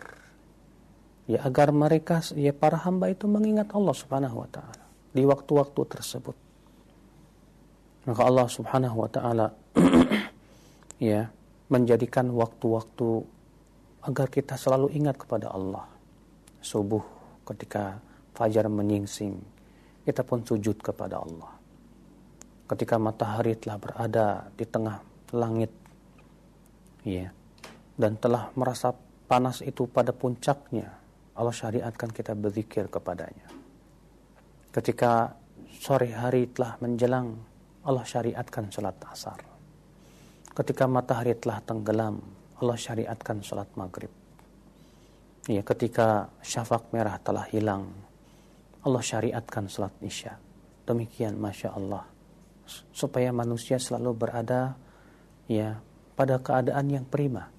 ya 1.27 1.43
agar 1.43 1.75
mereka, 1.75 2.23
ya 2.35 2.55
para 2.55 2.79
hamba 2.83 3.11
itu 3.11 3.27
mengingat 3.27 3.71
Allah 3.75 3.95
subhanahu 3.95 4.43
wa 4.43 4.49
ta'ala 4.49 4.85
di 5.13 5.23
waktu-waktu 5.25 5.81
tersebut. 5.89 6.37
Maka 8.07 8.23
Allah 8.23 8.47
subhanahu 8.47 8.97
wa 9.03 9.11
ta'ala 9.11 9.47
ya 11.11 11.27
menjadikan 11.67 12.31
waktu-waktu 12.31 13.09
agar 14.07 14.27
kita 14.31 14.55
selalu 14.55 14.95
ingat 14.95 15.19
kepada 15.19 15.51
Allah. 15.51 15.83
Subuh 16.63 17.03
ketika 17.43 17.99
fajar 18.39 18.71
menyingsing, 18.71 19.35
kita 20.07 20.23
pun 20.23 20.47
sujud 20.47 20.79
kepada 20.79 21.19
Allah 21.19 21.57
ketika 22.67 22.99
matahari 22.99 23.55
telah 23.55 23.79
berada 23.79 24.27
di 24.59 24.67
tengah 24.67 24.99
langit 25.31 25.71
ya 27.07 27.31
dan 27.97 28.21
telah 28.21 28.53
merasa 28.55 28.93
panas 29.27 29.65
itu 29.65 29.89
pada 29.89 30.13
puncaknya 30.13 30.93
Allah 31.37 31.53
syariatkan 31.53 32.13
kita 32.13 32.33
berzikir 32.33 32.89
kepadanya. 32.89 33.49
Ketika 34.73 35.37
sore 35.77 36.13
hari 36.13 36.49
telah 36.49 36.81
menjelang 36.81 37.37
Allah 37.85 38.05
syariatkan 38.05 38.73
salat 38.73 38.97
asar. 39.09 39.41
Ketika 40.57 40.89
matahari 40.89 41.37
telah 41.37 41.61
tenggelam 41.61 42.19
Allah 42.57 42.77
syariatkan 42.77 43.45
salat 43.45 43.69
maghrib. 43.77 44.09
Ya 45.47 45.63
ketika 45.63 46.33
syafaq 46.41 46.91
merah 46.91 47.21
telah 47.21 47.45
hilang 47.53 47.93
Allah 48.83 49.03
syariatkan 49.05 49.69
salat 49.69 49.93
isya. 50.01 50.41
Demikian 50.89 51.37
masya 51.37 51.77
Allah. 51.77 52.09
Supaya 52.91 53.31
manusia 53.31 53.79
selalu 53.79 54.27
berada 54.27 54.75
ya 55.47 55.79
pada 56.17 56.41
keadaan 56.41 56.91
yang 56.91 57.07
prima. 57.07 57.56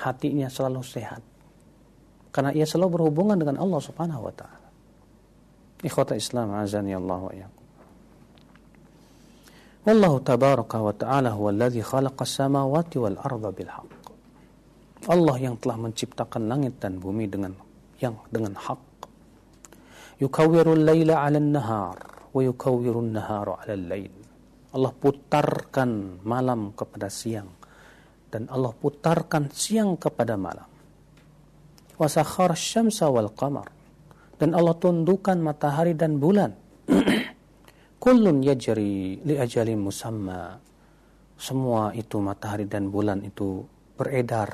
Hatinya 0.00 0.48
selalu 0.48 0.80
sehat. 0.80 1.20
Karena 2.32 2.56
ia 2.56 2.64
selalu 2.64 3.00
berhubungan 3.00 3.36
dengan 3.36 3.60
Allah 3.60 3.80
Subhanahu 3.84 4.22
wa 4.24 4.32
taala. 4.32 4.68
Ikhwata 5.84 6.16
Islam 6.16 6.56
azani 6.56 6.96
Allah 6.96 7.20
wa 7.20 7.32
iyyakum. 7.32 7.64
Wallahu 9.80 10.16
tabaraka 10.20 10.76
wa 10.76 10.92
ta'ala 10.92 11.32
huwa 11.32 11.48
alladhi 11.56 11.80
khalaqa 11.80 12.28
samawati 12.28 13.00
wal 13.00 13.16
arda 13.16 13.48
bil 13.48 13.72
haqq. 13.72 14.04
Allah 15.08 15.36
yang 15.40 15.56
telah 15.56 15.80
menciptakan 15.80 16.52
langit 16.52 16.76
dan 16.76 17.00
bumi 17.00 17.24
dengan 17.24 17.56
yang 17.96 18.20
dengan 18.28 18.60
hak. 18.60 18.80
Yukawwirul 20.20 20.84
laila 20.84 21.24
'ala 21.24 21.40
an-nahar 21.40 21.96
wa 22.28 22.40
yukawwirun 22.44 23.16
nahara 23.16 23.56
'ala 23.64 23.72
al-lail 23.72 24.12
Allah 24.70 24.92
putarkan 24.94 26.22
malam 26.22 26.70
kepada 26.76 27.10
siang 27.10 27.48
dan 28.30 28.46
Allah 28.48 28.70
putarkan 28.70 29.50
siang 29.50 29.98
kepada 29.98 30.38
malam. 30.38 30.66
Wasakhar 32.00 32.56
syamsa 32.56 33.10
wal 33.12 33.28
qamar 33.34 33.68
dan 34.40 34.56
Allah 34.56 34.72
tundukkan 34.78 35.36
matahari 35.42 35.92
dan 35.92 36.16
bulan. 36.16 36.56
Kullun 38.02 38.40
yajri 38.40 39.20
li 39.20 39.34
ajalin 39.36 39.76
musamma. 39.76 40.56
Semua 41.36 41.92
itu 41.92 42.16
matahari 42.22 42.64
dan 42.64 42.88
bulan 42.88 43.20
itu 43.20 43.60
beredar 43.98 44.48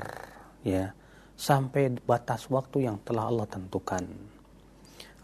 ya 0.67 0.91
sampai 1.39 2.03
batas 2.03 2.51
waktu 2.51 2.91
yang 2.91 2.99
telah 3.07 3.31
Allah 3.31 3.47
tentukan. 3.47 4.03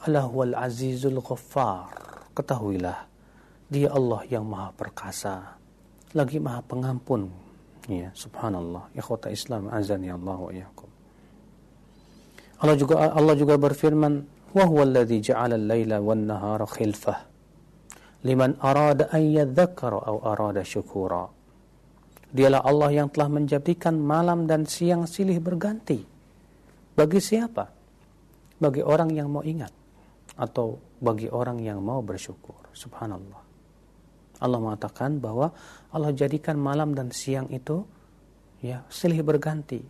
Allah 0.07 0.27
wal 0.31 0.55
azizul 0.55 1.19
ghaffar. 1.19 1.91
Ketahuilah 2.33 3.13
dia 3.73 3.89
Allah 3.89 4.21
yang 4.29 4.45
maha 4.45 4.69
perkasa 4.77 5.57
lagi 6.13 6.37
maha 6.37 6.61
pengampun 6.61 7.33
ya 7.91 8.11
subhanallah 8.15 8.93
ikhwata 8.95 9.33
Islam 9.33 9.71
azan 9.73 10.03
ya 10.07 10.15
Allah 10.15 10.39
wa 10.39 10.51
iyyakum 10.53 10.91
Allah 12.63 12.77
juga 12.79 12.95
Allah 13.11 13.35
juga 13.35 13.55
berfirman 13.59 14.13
wa 14.55 14.65
huwa 14.69 14.83
alladhi 14.87 15.19
ja'ala 15.19 15.59
al-laila 15.59 15.99
wan 15.99 16.31
nahara 16.31 16.69
khilfah 16.69 17.27
liman 18.23 18.55
arada 18.63 19.11
an 19.11 19.23
yadhakkara 19.27 19.99
aw 19.99 20.17
arada 20.31 20.63
syukura 20.63 21.43
Dialah 22.33 22.65
Allah 22.65 23.05
yang 23.05 23.13
telah 23.13 23.29
menjadikan 23.29 24.01
malam 24.01 24.49
dan 24.49 24.65
siang 24.65 25.05
silih 25.05 25.37
berganti. 25.37 26.01
Bagi 26.97 27.21
siapa? 27.21 27.69
Bagi 28.57 28.81
orang 28.81 29.13
yang 29.13 29.29
mau 29.29 29.45
ingat 29.45 29.69
atau 30.41 30.81
bagi 30.97 31.29
orang 31.29 31.61
yang 31.61 31.85
mau 31.85 32.01
bersyukur. 32.01 32.57
Subhanallah. 32.73 33.43
Allah 34.41 34.59
mengatakan 34.65 35.21
bahwa 35.21 35.53
Allah 35.93 36.13
jadikan 36.17 36.57
malam 36.57 36.97
dan 36.97 37.13
siang 37.13 37.53
itu 37.53 37.85
ya 38.65 38.85
silih 38.89 39.21
berganti. 39.21 39.85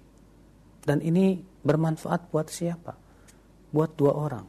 Dan 0.82 0.98
ini 0.98 1.38
bermanfaat 1.38 2.34
buat 2.34 2.50
siapa? 2.50 2.98
Buat 3.70 3.94
dua 3.94 4.12
orang. 4.18 4.46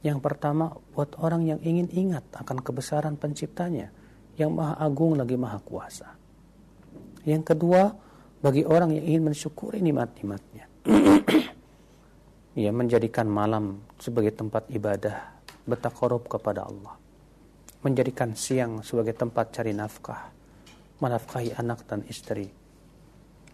Yang 0.00 0.18
pertama 0.24 0.72
buat 0.96 1.12
orang 1.20 1.44
yang 1.44 1.60
ingin 1.60 1.92
ingat 1.92 2.24
akan 2.32 2.64
kebesaran 2.64 3.20
penciptanya 3.20 3.92
yang 4.40 4.54
maha 4.56 4.80
agung 4.80 5.18
lagi 5.18 5.36
maha 5.36 5.60
kuasa. 5.60 6.08
Yang 7.28 7.52
kedua, 7.52 7.92
bagi 8.40 8.62
orang 8.62 8.94
yang 8.94 9.04
ingin 9.04 9.22
mensyukuri 9.28 9.82
nikmat-nikmatnya. 9.82 10.64
ya, 12.64 12.70
menjadikan 12.70 13.26
malam 13.26 13.82
sebagai 13.98 14.32
tempat 14.32 14.70
ibadah, 14.70 15.36
bertakorup 15.66 16.30
kepada 16.30 16.64
Allah. 16.64 16.94
Menjadikan 17.82 18.32
siang 18.38 18.80
sebagai 18.86 19.12
tempat 19.18 19.50
cari 19.52 19.74
nafkah, 19.74 20.30
menafkahi 20.98 21.58
anak 21.58 21.86
dan 21.86 22.02
istri. 22.10 22.50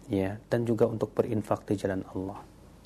Ya 0.05 0.37
dan 0.49 0.69
juga 0.69 0.85
untuk 0.85 1.13
berinfak 1.17 1.65
di 1.65 1.77
jalan 1.77 2.05
Allah. 2.13 2.41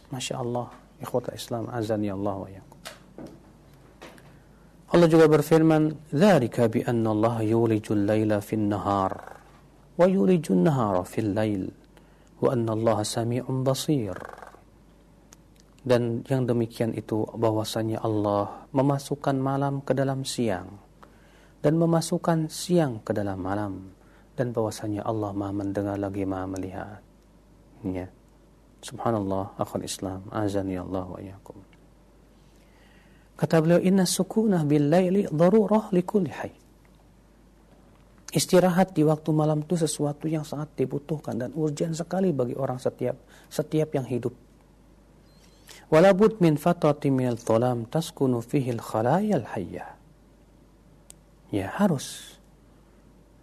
Masya 0.09 0.39
Allah 0.39 0.67
ikhwata 0.99 1.35
Islam 1.35 1.71
azani 1.71 2.11
ya 2.11 2.15
Allah 2.15 2.35
wa 2.35 2.49
yakum 2.49 2.79
Allah 4.89 5.05
juga 5.05 5.29
berfirman 5.29 6.09
dzalika 6.09 6.65
bi 6.65 6.81
anna 6.81 7.13
Allah 7.13 7.45
yulijul 7.45 8.09
laila 8.09 8.41
fin 8.41 8.73
nahar 8.73 9.13
wa 9.93 10.05
yulijun 10.09 10.65
nahara 10.65 11.05
fil 11.05 11.29
lail 11.37 11.69
wa 12.41 12.49
anna 12.49 12.73
Allah 12.73 13.05
sami'un 13.05 13.61
basir. 13.61 14.17
Dan 15.79 16.27
yang 16.27 16.43
demikian 16.43 16.91
itu 16.97 17.23
bahwasanya 17.37 18.03
Allah 18.03 18.67
memasukkan 18.75 19.37
malam 19.39 19.79
ke 19.85 19.95
dalam 19.95 20.27
siang 20.27 20.81
dan 21.61 21.77
memasukkan 21.77 22.51
siang 22.51 22.99
ke 23.05 23.13
dalam 23.15 23.39
malam 23.39 23.98
dan 24.39 24.55
bahwasanya 24.55 25.03
Allah 25.03 25.35
Maha 25.35 25.51
mendengar 25.51 25.99
lagi 25.99 26.23
Maha 26.23 26.47
melihat. 26.47 27.03
Ya. 27.83 28.07
Subhanallah 28.79 29.59
akhul 29.59 29.83
Islam. 29.83 30.23
Azani 30.31 30.79
Allah 30.79 31.03
wa 31.03 31.19
iyyakum. 31.19 31.59
Kata 33.35 33.59
beliau 33.59 33.83
inna 33.83 34.07
sukunah 34.07 34.63
bil 34.63 34.87
laili 34.87 35.27
darurah 35.27 35.91
likulli 35.91 36.31
hayy 36.31 36.55
Istirahat 38.29 38.93
di 38.93 39.01
waktu 39.01 39.33
malam 39.33 39.65
itu 39.65 39.73
sesuatu 39.73 40.29
yang 40.29 40.45
sangat 40.45 40.77
dibutuhkan 40.77 41.33
dan 41.33 41.49
urgent 41.57 41.97
sekali 41.97 42.29
bagi 42.29 42.53
orang 42.53 42.77
setiap 42.77 43.17
setiap 43.49 43.89
yang 43.97 44.05
hidup. 44.05 44.37
Walabud 45.89 46.37
min 46.37 46.53
fatati 46.53 47.09
minal 47.09 47.41
tholam 47.41 47.89
taskunu 47.89 48.45
fihil 48.45 48.77
khalayal 48.77 49.49
hayya. 49.49 49.97
Ya 51.49 51.73
harus 51.73 52.37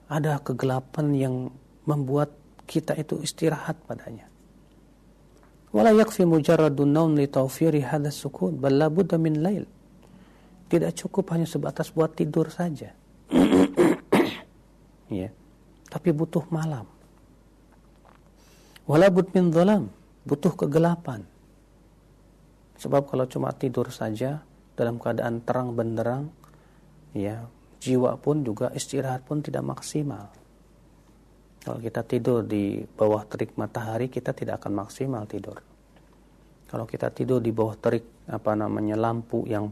ada 0.07 0.39
kegelapan 0.43 1.07
yang 1.15 1.35
membuat 1.87 2.35
kita 2.67 2.95
itu 2.99 3.23
istirahat 3.23 3.79
padanya. 3.87 4.27
Wala 5.75 5.93
yakfi 5.93 6.25
mujarradun 6.25 6.91
naum 6.91 7.13
li 7.19 7.27
tawfiri 7.27 7.83
hadha 7.85 8.11
sukun 8.11 8.59
bal 8.59 8.75
labudda 8.75 9.19
min 9.19 9.43
lail. 9.43 9.65
Tidak 10.67 10.91
cukup 10.95 11.31
hanya 11.35 11.47
sebatas 11.47 11.95
buat 11.95 12.15
tidur 12.19 12.51
saja. 12.51 12.91
ya 15.11 15.31
tapi 15.91 16.11
butuh 16.11 16.43
malam 16.51 16.87
walabut 18.87 19.31
min 19.35 19.51
dhalam 19.55 19.91
butuh 20.27 20.55
kegelapan 20.55 21.23
sebab 22.77 23.07
kalau 23.09 23.25
cuma 23.31 23.55
tidur 23.55 23.89
saja 23.89 24.43
dalam 24.77 25.01
keadaan 25.01 25.41
terang 25.47 25.73
benderang 25.73 26.29
ya 27.17 27.47
jiwa 27.81 28.17
pun 28.19 28.43
juga 28.43 28.73
istirahat 28.73 29.25
pun 29.27 29.41
tidak 29.45 29.65
maksimal 29.65 30.29
kalau 31.63 31.79
kita 31.83 32.07
tidur 32.07 32.47
di 32.47 32.83
bawah 32.83 33.27
terik 33.27 33.59
matahari 33.59 34.11
kita 34.11 34.33
tidak 34.33 34.63
akan 34.63 34.87
maksimal 34.87 35.25
tidur 35.29 35.59
kalau 36.67 36.85
kita 36.89 37.13
tidur 37.15 37.39
di 37.39 37.55
bawah 37.55 37.79
terik 37.79 38.27
apa 38.27 38.53
namanya 38.59 38.99
lampu 38.99 39.47
yang 39.47 39.71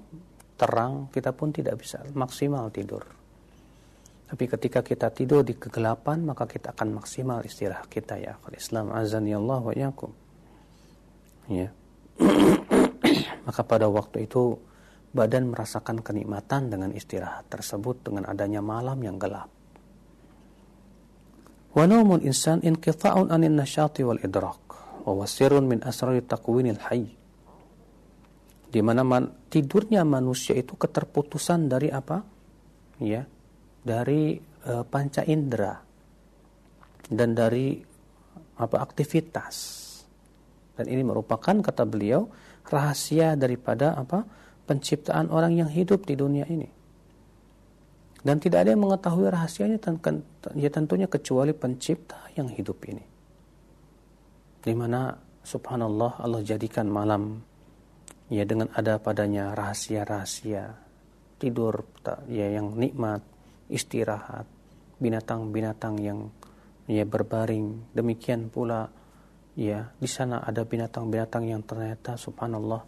terang 0.55 1.11
kita 1.11 1.35
pun 1.35 1.51
tidak 1.51 1.81
bisa 1.83 2.03
maksimal 2.15 2.71
tidur 2.71 3.03
tapi 4.25 4.51
ketika 4.51 4.81
kita 4.83 5.15
tidur 5.15 5.47
di 5.47 5.55
kegelapan, 5.55 6.25
maka 6.27 6.49
kita 6.49 6.75
akan 6.75 6.99
maksimal 6.99 7.45
istirahat 7.47 7.87
kita 7.87 8.19
ya. 8.19 8.35
Kalau 8.41 8.57
Islam 8.57 8.91
azan 8.91 9.31
ya 9.31 9.39
Allah 9.39 9.61
wa. 9.63 9.73
Ya. 11.47 11.71
maka 13.47 13.61
pada 13.63 13.87
waktu 13.87 14.25
itu 14.25 14.57
badan 15.15 15.55
merasakan 15.55 16.03
kenikmatan 16.03 16.69
dengan 16.69 16.91
istirahat 16.91 17.47
tersebut 17.47 18.03
dengan 18.03 18.27
adanya 18.27 18.59
malam 18.59 18.99
yang 18.99 19.17
gelap. 19.17 19.47
Wa 21.75 21.87
naumul 21.87 22.27
insan 22.27 22.61
inqita'un 22.67 23.31
anin 23.31 23.55
nasyati 23.55 24.03
wal 24.03 24.19
idrak 24.19 24.63
wa 25.07 25.13
wasirun 25.23 25.71
min 25.71 25.79
asrari 25.87 26.21
taqwinil 26.27 26.83
hayy. 26.91 27.15
Di 28.75 28.83
mana 28.83 29.07
man, 29.07 29.47
tidurnya 29.47 30.03
manusia 30.03 30.59
itu 30.59 30.75
keterputusan 30.75 31.71
dari 31.71 31.95
apa? 31.95 32.19
Ya, 32.99 33.23
dari 33.87 34.35
uh, 34.67 34.83
panca 34.83 35.23
indera 35.23 35.79
dan 37.07 37.39
dari 37.39 37.79
apa 38.55 38.77
aktivitas 38.83 39.85
dan 40.75 40.87
ini 40.91 41.03
merupakan 41.07 41.55
kata 41.63 41.87
beliau 41.87 42.27
rahasia 42.67 43.39
daripada 43.39 43.95
apa 43.95 44.27
penciptaan 44.65 45.29
orang 45.29 45.55
yang 45.57 45.71
hidup 45.71 46.09
di 46.09 46.17
dunia 46.17 46.49
ini 46.49 46.69
dan 48.25 48.41
tidak 48.41 48.65
ada 48.65 48.73
yang 48.73 48.83
mengetahui 48.83 49.29
rahasianya 49.29 49.79
ya 50.57 50.71
tentunya 50.73 51.07
kecuali 51.09 51.53
pencipta 51.53 52.19
yang 52.37 52.49
hidup 52.49 52.81
ini 52.89 53.05
di 54.65 54.73
mana 54.73 55.13
subhanallah 55.45 56.25
Allah 56.25 56.41
jadikan 56.41 56.89
malam 56.89 57.45
ya 58.33 58.49
dengan 58.49 58.73
ada 58.73 58.97
padanya 58.97 59.53
rahasia-rahasia 59.53 60.85
tidur 61.37 61.85
ya 62.25 62.49
yang 62.49 62.73
nikmat 62.73 63.21
istirahat, 63.69 64.49
binatang-binatang 65.01 66.01
yang 66.01 66.31
ya 66.89 67.05
berbaring. 67.05 67.93
Demikian 67.93 68.49
pula 68.53 68.89
ya 69.55 69.93
di 70.01 70.09
sana 70.09 70.43
ada 70.43 70.65
binatang-binatang 70.67 71.45
yang 71.49 71.63
ternyata 71.65 72.19
subhanallah 72.19 72.83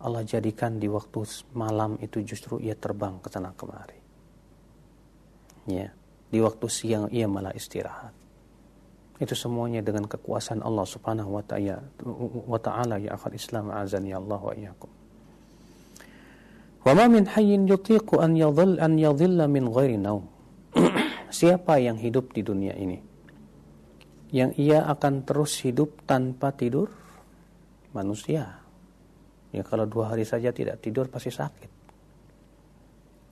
Allah 0.00 0.24
jadikan 0.24 0.80
di 0.80 0.88
waktu 0.88 1.22
malam 1.52 2.00
itu 2.00 2.24
justru 2.24 2.56
ia 2.56 2.72
terbang 2.72 3.20
ke 3.20 3.28
sana 3.28 3.52
kemari. 3.52 4.00
Ya, 5.68 5.92
di 6.32 6.40
waktu 6.40 6.66
siang 6.72 7.06
ia 7.12 7.28
malah 7.28 7.52
istirahat. 7.52 8.16
Itu 9.20 9.36
semuanya 9.36 9.84
dengan 9.84 10.08
kekuasaan 10.08 10.64
Allah 10.64 10.88
Subhanahu 10.88 11.36
wa 12.48 12.60
ta'ala 12.60 12.96
ya 12.96 13.10
akhal 13.12 13.36
Islam 13.36 13.68
azan 13.68 14.08
ya 14.08 14.16
Allah 14.16 14.40
wa 14.40 14.54
iyyakum. 14.56 14.90
Wa 16.80 16.96
min 17.04 17.28
hayyin 17.28 17.68
yutiqu 17.68 18.16
an 18.16 18.32
yadhill 18.32 18.80
an 18.80 18.96
yadhilla 18.96 19.44
min 19.44 19.68
ghairi 19.68 20.00
naum. 20.00 20.24
Siapa 21.28 21.76
yang 21.76 22.00
hidup 22.00 22.32
di 22.32 22.40
dunia 22.40 22.72
ini 22.72 23.10
yang 24.30 24.54
ia 24.54 24.86
akan 24.86 25.26
terus 25.26 25.58
hidup 25.66 26.06
tanpa 26.06 26.54
tidur? 26.54 26.90
Manusia. 27.90 28.59
Ya 29.50 29.66
kalau 29.66 29.86
dua 29.86 30.14
hari 30.14 30.22
saja 30.22 30.54
tidak 30.54 30.78
tidur 30.78 31.10
pasti 31.10 31.34
sakit. 31.34 31.70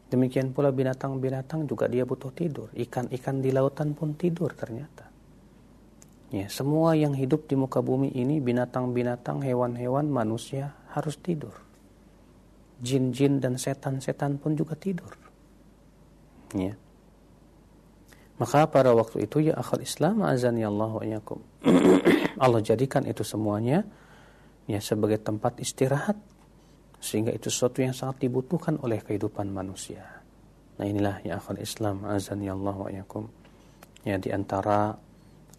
Demikian 0.08 0.56
pula 0.56 0.72
binatang-binatang 0.72 1.68
juga 1.68 1.84
dia 1.84 2.02
butuh 2.08 2.32
tidur. 2.32 2.72
Ikan-ikan 2.72 3.44
di 3.44 3.52
lautan 3.52 3.92
pun 3.92 4.16
tidur 4.16 4.56
ternyata. 4.56 5.04
Ya, 6.28 6.48
semua 6.52 6.92
yang 6.92 7.16
hidup 7.16 7.48
di 7.48 7.56
muka 7.56 7.80
bumi 7.80 8.12
ini, 8.12 8.36
binatang-binatang, 8.40 9.40
hewan-hewan, 9.40 10.12
manusia 10.12 10.76
harus 10.92 11.16
tidur. 11.20 11.56
Jin-jin 12.84 13.40
dan 13.40 13.56
setan-setan 13.56 14.36
pun 14.36 14.52
juga 14.52 14.76
tidur. 14.76 15.12
Ya. 16.52 16.76
Maka 18.38 18.70
pada 18.70 18.94
waktu 18.94 19.26
itu 19.26 19.50
ya 19.50 19.58
akhal 19.58 19.82
Islam 19.82 20.22
azani 20.22 20.62
Allah 20.62 20.92
wa 20.94 21.02
Allah 22.44 22.60
jadikan 22.62 23.02
itu 23.02 23.26
semuanya 23.26 23.82
ya 24.68 24.78
sebagai 24.84 25.18
tempat 25.24 25.56
istirahat 25.64 26.20
sehingga 27.00 27.32
itu 27.32 27.48
sesuatu 27.48 27.80
yang 27.80 27.96
sangat 27.96 28.28
dibutuhkan 28.28 28.76
oleh 28.84 29.00
kehidupan 29.00 29.48
manusia. 29.48 30.04
Nah 30.78 30.86
inilah 30.86 31.24
ya 31.24 31.40
akhul 31.40 31.58
Islam 31.58 32.04
azan 32.04 32.44
ya 32.44 32.52
Allah 32.52 32.76
wa 32.76 32.90
yakum. 32.92 33.24
Ya 34.04 34.20
di 34.20 34.30
antara 34.30 34.94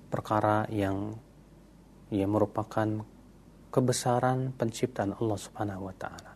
perkara 0.08 0.69
yang 0.69 1.17
ya 2.13 2.30
merupakan 2.30 3.04
kebesaran 3.69 4.54
penciptaan 4.54 5.17
Allah 5.17 5.38
Subhanahu 5.38 5.89
wa 5.89 5.95
taala. 5.98 6.32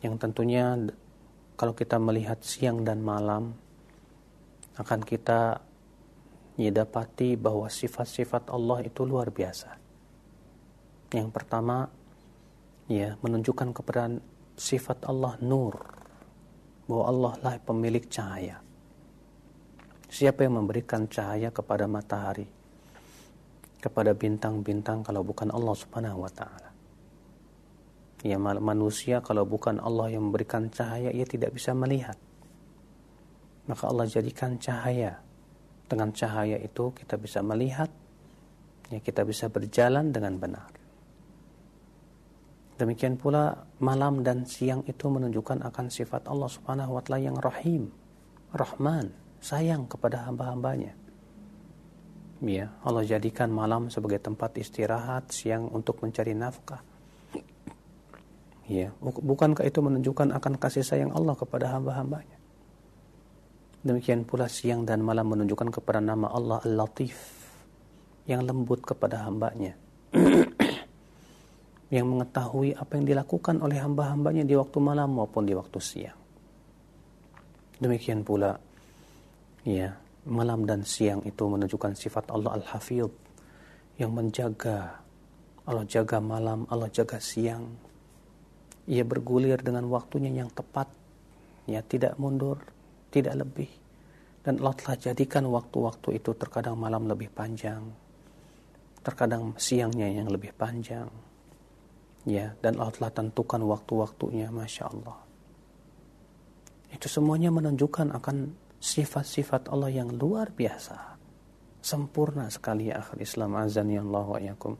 Yang 0.00 0.14
tentunya 0.16 0.76
kalau 1.56 1.76
kita 1.76 2.00
melihat 2.00 2.40
siang 2.40 2.84
dan 2.84 3.04
malam 3.04 3.52
akan 4.80 5.00
kita 5.04 5.60
ya 6.56 6.70
dapati 6.72 7.36
bahwa 7.40 7.68
sifat-sifat 7.68 8.52
Allah 8.52 8.84
itu 8.84 9.04
luar 9.04 9.32
biasa. 9.32 9.79
Yang 11.10 11.28
pertama 11.34 11.90
ya 12.86 13.18
menunjukkan 13.18 13.74
kepada 13.74 14.14
sifat 14.54 15.02
Allah 15.10 15.34
nur. 15.42 15.74
Bahwa 16.86 17.04
Allah 17.06 17.32
lah 17.42 17.54
pemilik 17.62 18.02
cahaya. 18.06 18.62
Siapa 20.10 20.42
yang 20.42 20.58
memberikan 20.62 21.06
cahaya 21.06 21.54
kepada 21.54 21.86
matahari? 21.86 22.46
Kepada 23.78 24.14
bintang-bintang 24.14 25.06
kalau 25.06 25.22
bukan 25.22 25.50
Allah 25.54 25.74
Subhanahu 25.74 26.26
wa 26.26 26.32
taala. 26.34 26.70
Ya 28.20 28.36
manusia 28.38 29.22
kalau 29.24 29.46
bukan 29.48 29.80
Allah 29.80 30.12
yang 30.14 30.30
memberikan 30.30 30.70
cahaya 30.70 31.10
ia 31.10 31.26
tidak 31.26 31.54
bisa 31.54 31.74
melihat. 31.74 32.18
Maka 33.66 33.86
Allah 33.86 34.06
jadikan 34.10 34.58
cahaya. 34.58 35.22
Dengan 35.90 36.14
cahaya 36.14 36.58
itu 36.58 36.94
kita 36.94 37.18
bisa 37.18 37.42
melihat 37.42 37.90
ya 38.94 38.98
kita 39.02 39.26
bisa 39.26 39.50
berjalan 39.50 40.10
dengan 40.14 40.38
benar 40.38 40.79
Demikian 42.80 43.20
pula 43.20 43.68
malam 43.76 44.24
dan 44.24 44.48
siang 44.48 44.80
itu 44.88 45.12
menunjukkan 45.12 45.60
akan 45.68 45.92
sifat 45.92 46.24
Allah 46.24 46.48
Subhanahu 46.48 46.96
wa 46.96 47.04
taala 47.04 47.20
yang 47.20 47.36
Rahim, 47.36 47.92
Rahman, 48.56 49.12
sayang 49.36 49.84
kepada 49.84 50.24
hamba-hambanya. 50.24 50.96
Ya, 52.40 52.72
Allah 52.80 53.04
jadikan 53.04 53.52
malam 53.52 53.92
sebagai 53.92 54.16
tempat 54.24 54.56
istirahat, 54.56 55.28
siang 55.28 55.68
untuk 55.68 56.00
mencari 56.00 56.32
nafkah. 56.32 56.80
Ya, 58.64 58.96
bukankah 59.04 59.68
itu 59.68 59.84
menunjukkan 59.84 60.32
akan 60.40 60.56
kasih 60.56 60.80
sayang 60.80 61.12
Allah 61.12 61.36
kepada 61.36 61.68
hamba-hambanya? 61.76 62.40
Demikian 63.84 64.24
pula 64.24 64.48
siang 64.48 64.88
dan 64.88 65.04
malam 65.04 65.28
menunjukkan 65.28 65.68
kepada 65.68 66.00
nama 66.00 66.32
Allah 66.32 66.64
Al-Latif 66.64 67.12
yang 68.24 68.40
lembut 68.40 68.80
kepada 68.88 69.20
hambanya 69.28 69.76
yang 71.90 72.06
mengetahui 72.06 72.78
apa 72.78 73.02
yang 73.02 73.06
dilakukan 73.06 73.58
oleh 73.58 73.82
hamba-hambanya 73.82 74.46
di 74.46 74.54
waktu 74.54 74.78
malam 74.78 75.10
maupun 75.10 75.42
di 75.42 75.58
waktu 75.58 75.78
siang. 75.82 76.18
Demikian 77.82 78.22
pula, 78.22 78.54
ya, 79.66 79.90
malam 80.30 80.62
dan 80.62 80.86
siang 80.86 81.18
itu 81.26 81.42
menunjukkan 81.50 81.98
sifat 81.98 82.30
Allah 82.30 82.62
Al-Hafidh 82.62 83.10
yang 83.98 84.14
menjaga. 84.14 85.02
Allah 85.66 85.84
jaga 85.90 86.22
malam, 86.22 86.62
Allah 86.70 86.86
jaga 86.94 87.18
siang. 87.18 87.66
Ia 88.86 89.02
bergulir 89.02 89.58
dengan 89.58 89.90
waktunya 89.90 90.30
yang 90.30 90.50
tepat, 90.54 90.86
ya 91.66 91.82
tidak 91.82 92.14
mundur, 92.22 92.62
tidak 93.10 93.34
lebih. 93.34 93.70
Dan 94.46 94.62
Allah 94.62 94.78
telah 94.78 94.96
jadikan 94.96 95.42
waktu-waktu 95.50 96.22
itu 96.22 96.38
terkadang 96.38 96.78
malam 96.78 97.10
lebih 97.10 97.28
panjang, 97.34 97.82
terkadang 99.02 99.58
siangnya 99.58 100.06
yang 100.06 100.30
lebih 100.30 100.54
panjang 100.54 101.29
ya 102.28 102.52
dan 102.60 102.76
Allah 102.76 102.92
telah 102.92 103.12
tentukan 103.12 103.62
waktu-waktunya 103.64 104.52
masya 104.52 104.90
Allah. 104.92 105.18
Itu 106.90 107.06
semuanya 107.06 107.54
menunjukkan 107.54 108.12
akan 108.18 108.36
sifat-sifat 108.82 109.70
Allah 109.70 109.92
yang 109.92 110.10
luar 110.16 110.50
biasa. 110.50 111.20
Sempurna 111.80 112.50
sekali 112.52 112.92
ya 112.92 113.00
akhir 113.00 113.16
Islam. 113.22 113.56
Azan 113.56 113.88
ya 113.88 114.04
Allah 114.04 114.26
wa 114.26 114.40
yakum 114.40 114.74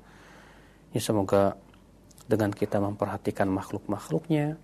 ya 0.91 1.01
semoga 1.01 1.55
dengan 2.27 2.51
kita 2.51 2.83
memperhatikan 2.83 3.47
makhluk-makhluknya 3.51 4.59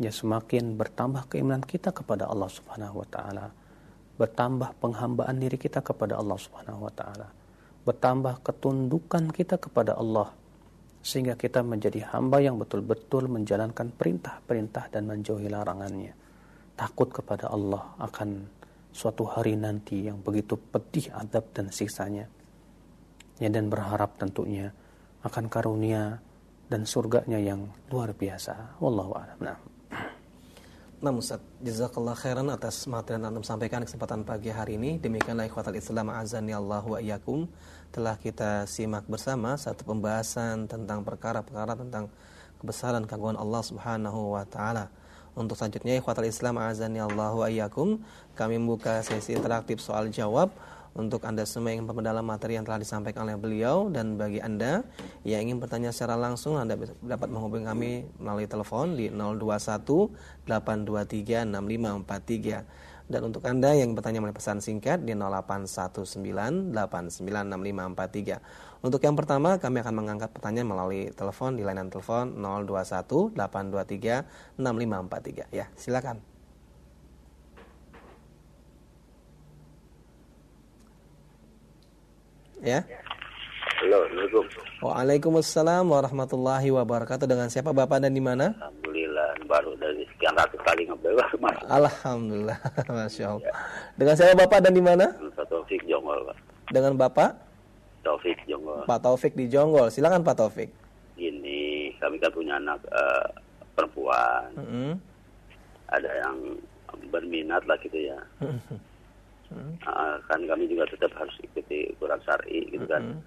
ya 0.00 0.10
semakin 0.10 0.74
bertambah 0.74 1.28
keimanan 1.28 1.64
kita 1.64 1.92
kepada 1.92 2.26
Allah 2.26 2.48
Subhanahu 2.48 3.04
wa 3.04 3.08
taala. 3.08 3.46
Bertambah 4.16 4.76
penghambaan 4.80 5.36
diri 5.40 5.56
kita 5.60 5.84
kepada 5.84 6.18
Allah 6.18 6.38
Subhanahu 6.40 6.88
wa 6.88 6.92
taala. 6.92 7.28
Bertambah 7.82 8.42
ketundukan 8.42 9.30
kita 9.34 9.58
kepada 9.58 9.98
Allah 9.98 10.32
sehingga 11.02 11.34
kita 11.34 11.66
menjadi 11.66 12.06
hamba 12.14 12.38
yang 12.38 12.56
betul-betul 12.62 13.26
menjalankan 13.26 13.90
perintah-perintah 13.90 14.86
dan 14.94 15.10
menjauhi 15.10 15.50
larangannya. 15.50 16.14
Takut 16.78 17.10
kepada 17.10 17.50
Allah 17.50 17.92
akan 17.98 18.46
suatu 18.94 19.26
hari 19.26 19.58
nanti 19.58 20.06
yang 20.06 20.22
begitu 20.22 20.54
pedih 20.54 21.10
adab 21.10 21.50
dan 21.50 21.74
siksanya. 21.74 22.30
Ya, 23.42 23.50
dan 23.50 23.66
berharap 23.66 24.14
tentunya 24.22 24.70
akan 25.26 25.50
karunia 25.50 26.22
dan 26.70 26.86
surganya 26.86 27.42
yang 27.42 27.66
luar 27.90 28.14
biasa. 28.14 28.78
Wallahu 28.78 29.12
a'lam. 29.18 29.38
Nah. 29.42 29.58
Nah 31.02 31.10
Ustaz, 31.18 31.42
jazakallah 31.58 32.14
khairan 32.14 32.46
atas 32.54 32.86
materi 32.86 33.18
yang 33.18 33.34
Anda 33.34 33.42
sampaikan 33.42 33.82
kesempatan 33.82 34.22
pagi 34.22 34.54
hari 34.54 34.78
ini. 34.78 35.02
Demikianlah 35.02 35.50
ikhwatal 35.50 35.74
Islam 35.74 36.14
azani 36.14 36.54
Allah 36.54 36.78
wa 36.86 37.02
iyyakum 37.02 37.50
telah 37.92 38.16
kita 38.16 38.64
simak 38.64 39.04
bersama 39.04 39.52
satu 39.60 39.84
pembahasan 39.84 40.64
tentang 40.64 41.04
perkara-perkara 41.04 41.76
tentang 41.76 42.08
kebesaran 42.56 43.04
keagungan 43.04 43.36
Allah 43.36 43.60
Subhanahu 43.60 44.32
wa 44.32 44.48
taala. 44.48 44.88
Untuk 45.36 45.60
selanjutnya 45.60 46.00
ikhwatal 46.00 46.24
Islam 46.24 46.56
azani 46.56 47.04
Allah 47.04 47.36
wa 47.36 47.44
iyyakum, 47.52 48.00
kami 48.32 48.56
membuka 48.56 49.04
sesi 49.04 49.36
interaktif 49.36 49.84
soal 49.84 50.08
jawab 50.08 50.48
untuk 50.92 51.24
Anda 51.24 51.48
semua 51.48 51.72
yang 51.72 51.88
memperdalam 51.88 52.24
materi 52.24 52.60
yang 52.60 52.68
telah 52.68 52.80
disampaikan 52.80 53.24
oleh 53.24 53.36
beliau 53.40 53.88
dan 53.88 54.20
bagi 54.20 54.44
Anda 54.44 54.84
yang 55.24 55.48
ingin 55.48 55.60
bertanya 55.60 55.88
secara 55.88 56.20
langsung 56.20 56.60
Anda 56.60 56.76
dapat 57.00 57.28
menghubungi 57.32 57.64
kami 57.64 57.92
melalui 58.20 58.44
telepon 58.44 58.96
di 58.96 59.08
021 59.08 60.48
823 60.48 61.48
6543 61.48 62.91
dan 63.12 63.28
untuk 63.28 63.44
Anda 63.44 63.76
yang 63.76 63.92
bertanya 63.92 64.24
melalui 64.24 64.40
pesan 64.40 64.64
singkat 64.64 65.04
di 65.04 65.12
0819 65.12 66.72
896543 66.72 68.80
untuk 68.80 69.04
yang 69.04 69.12
pertama 69.12 69.60
kami 69.60 69.84
akan 69.84 69.94
mengangkat 70.00 70.32
pertanyaan 70.32 70.72
melalui 70.72 71.12
telepon 71.12 71.52
di 71.54 71.62
layanan 71.62 71.92
telepon 71.92 72.40
021 72.40 73.36
823 73.36 74.56
6543 74.56 75.52
ya 75.52 75.68
silakan 75.76 76.24
Ya. 82.62 82.86
Halo, 83.82 84.06
Assalamualaikum. 84.06 84.46
Waalaikumsalam 84.86 85.82
warahmatullahi 85.82 86.70
wabarakatuh. 86.70 87.26
Dengan 87.26 87.50
siapa 87.50 87.74
Bapak 87.74 87.98
dan 87.98 88.14
di 88.14 88.22
mana? 88.22 88.54
Alhamdulillah, 88.54 89.01
baru 89.52 89.76
dari 89.76 90.08
sekian 90.16 90.32
ratus 90.32 90.60
kali 90.64 90.88
ngobrol 90.88 91.20
Mas. 91.36 91.60
Alhamdulillah, 91.68 92.58
Masya 92.96 93.24
Allah. 93.36 93.44
Ya. 93.44 93.52
Dengan 94.00 94.14
siapa 94.16 94.34
Bapak 94.40 94.58
dan 94.64 94.72
di 94.72 94.80
mana? 94.80 95.12
Pak 95.36 95.46
Taufik 95.52 95.84
Jonggol, 95.84 96.24
Pak. 96.24 96.36
Dengan 96.72 96.96
Bapak? 96.96 97.30
Taufik 98.00 98.40
Jonggol. 98.48 98.88
Pak 98.88 99.00
Taufik 99.04 99.36
di 99.36 99.52
Jonggol. 99.52 99.92
Silakan 99.92 100.24
Pak 100.24 100.40
Taufik. 100.40 100.72
Gini, 101.20 101.92
kami 102.00 102.16
kan 102.16 102.32
punya 102.32 102.56
anak 102.56 102.80
uh, 102.88 103.28
perempuan. 103.76 104.48
Mm 104.56 104.66
-hmm. 104.66 104.90
Ada 105.92 106.10
yang 106.24 106.36
berminat 107.12 107.60
lah 107.68 107.76
gitu 107.84 108.00
ya. 108.00 108.18
hmm. 109.52 109.76
uh, 109.84 110.16
kan 110.26 110.40
kami 110.48 110.64
juga 110.66 110.88
tetap 110.88 111.12
harus 111.14 111.36
ikuti 111.44 111.92
ukuran 111.92 112.20
syari 112.24 112.68
gitu 112.72 112.84
kan 112.88 113.02
hmm. 113.04 113.20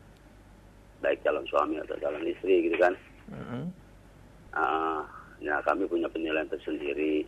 baik 1.05 1.21
calon 1.21 1.45
suami 1.45 1.77
atau 1.79 1.95
calon 2.01 2.25
istri 2.25 2.65
gitu 2.69 2.77
kan 2.81 2.93
hmm. 3.29 3.65
uh, 4.57 5.05
ya 5.39 5.59
kami 5.63 5.87
punya 5.87 6.07
penilaian 6.11 6.47
tersendiri 6.47 7.25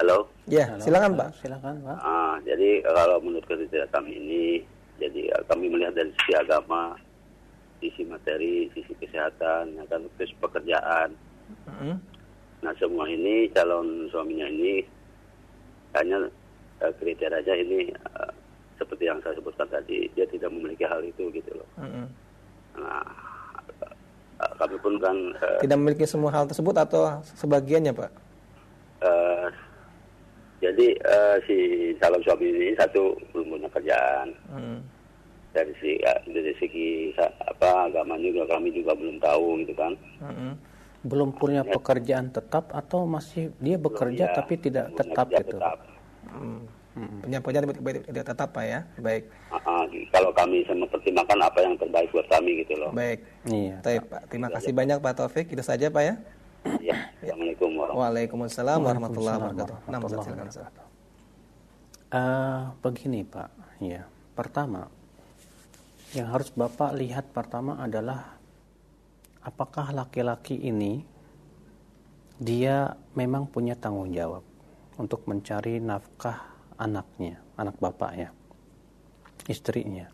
halo 0.00 0.28
ya 0.48 0.68
halo, 0.68 0.82
silakan 0.82 1.10
pak 1.16 1.28
silakan 1.40 1.74
pak 1.80 1.98
uh, 2.00 2.36
jadi 2.44 2.84
kalau 2.84 3.18
menurut 3.20 3.46
kriteria 3.48 3.88
kami 3.92 4.16
ini 4.16 4.44
jadi 5.00 5.32
uh, 5.36 5.44
kami 5.48 5.72
melihat 5.72 5.96
dari 5.96 6.12
sisi 6.20 6.32
agama 6.36 6.96
sisi 7.80 8.02
materi 8.08 8.68
sisi 8.72 8.92
kesehatan 8.96 9.76
ya 9.76 9.84
kan 9.88 10.04
sisi 10.20 10.36
pekerjaan 10.40 11.16
hmm. 11.68 11.96
nah 12.60 12.72
semua 12.76 13.08
ini 13.08 13.48
calon 13.52 14.08
suaminya 14.12 14.48
ini 14.48 14.84
hanya 15.96 16.28
uh, 16.84 16.92
kriterianya 17.00 17.54
ini 17.56 17.88
uh, 18.12 18.32
seperti 18.76 19.08
yang 19.08 19.18
saya 19.24 19.36
sebutkan 19.40 19.68
tadi 19.72 20.08
dia 20.12 20.28
tidak 20.28 20.52
memiliki 20.52 20.84
hal 20.84 21.00
itu 21.00 21.32
gitu 21.32 21.50
loh. 21.56 21.68
Mm 21.80 21.88
-hmm. 21.88 22.06
Nah, 22.84 23.08
kami 24.36 24.76
pun 24.80 24.94
kan 25.00 25.16
uh, 25.40 25.60
tidak 25.64 25.76
memiliki 25.80 26.04
semua 26.04 26.32
hal 26.32 26.44
tersebut 26.48 26.76
atau 26.76 27.20
sebagiannya 27.36 27.92
pak? 27.96 28.10
Uh, 29.00 29.48
jadi 30.60 30.96
uh, 31.04 31.36
si 31.44 31.56
calon 32.00 32.22
suami 32.24 32.48
ini 32.48 32.76
satu 32.76 33.16
belum 33.32 33.56
punya 33.56 33.68
kerjaan. 33.72 34.28
Mm. 34.52 34.78
Dari 35.56 35.72
si 35.80 35.96
ya, 36.04 36.12
dari 36.28 36.52
segi 36.60 37.16
apa 37.16 37.88
agama 37.88 38.20
juga 38.20 38.44
kami 38.44 38.68
juga 38.76 38.92
belum 38.92 39.16
tahu 39.20 39.64
gitu 39.64 39.74
kan. 39.76 39.92
Mm 40.20 40.34
-hmm 40.36 40.52
belum 41.06 41.38
punya 41.38 41.62
pekerjaan 41.62 42.34
tetap 42.34 42.74
atau 42.74 43.06
masih 43.06 43.54
dia 43.62 43.78
bekerja 43.78 44.26
belum, 44.26 44.34
ya, 44.34 44.38
tapi 44.42 44.54
tidak 44.58 44.86
tetap 44.98 45.26
gitu. 45.30 45.58
Tetap. 45.62 45.78
Hmm. 46.26 46.62
Hmm. 46.96 47.20
Tidak 47.28 48.24
tetap 48.24 48.56
pak 48.56 48.64
ya, 48.64 48.80
baik. 48.96 49.28
Uh, 49.52 49.84
kalau 50.08 50.32
kami 50.32 50.64
mempertimbangkan 50.64 51.44
apa 51.44 51.58
yang 51.60 51.76
terbaik 51.76 52.08
buat 52.08 52.24
kami 52.32 52.64
gitu 52.64 52.72
loh. 52.80 52.90
Baik. 52.96 53.20
Iya. 53.44 53.84
Tapi, 53.84 54.00
pak, 54.00 54.22
terima 54.32 54.48
kasih 54.48 54.72
ya. 54.72 54.76
banyak 54.80 54.98
Pak 55.04 55.14
Taufik. 55.20 55.46
Itu 55.52 55.60
saja 55.60 55.92
pak 55.92 56.02
ya. 56.02 56.14
Ya. 56.80 56.96
Assalamualaikum 57.20 57.68
warahmatullahi 58.40 59.36
wabarakatuh. 59.38 59.76
warahmatullahi 59.86 60.24
wabarakatuh. 60.24 60.48
Nah, 60.48 60.54
silakan. 60.56 60.86
Uh, 62.06 62.62
begini 62.80 63.20
Pak, 63.28 63.50
ya. 63.84 64.02
Pertama, 64.32 64.88
yang 66.16 66.32
harus 66.32 66.48
Bapak 66.48 66.96
lihat 66.96 67.28
pertama 67.36 67.76
adalah 67.76 68.40
apakah 69.44 69.92
laki-laki 69.92 70.56
ini 70.56 71.04
dia 72.40 72.96
memang 73.12 73.44
punya 73.44 73.76
tanggung 73.76 74.08
jawab 74.16 74.44
untuk 74.96 75.28
mencari 75.28 75.76
nafkah 75.76 76.55
anaknya, 76.76 77.40
anak 77.56 77.76
bapaknya, 77.80 78.32
istrinya. 79.48 80.06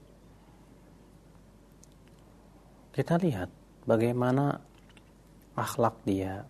Kita 2.93 3.17
lihat 3.19 3.49
bagaimana 3.89 4.59
akhlak 5.59 6.03
dia, 6.07 6.45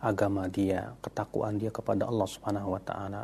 agama 0.00 0.48
dia, 0.48 0.96
ketakwaan 1.04 1.60
dia 1.60 1.70
kepada 1.70 2.08
Allah 2.08 2.28
Subhanahu 2.28 2.74
wa 2.74 2.82
taala, 2.82 3.22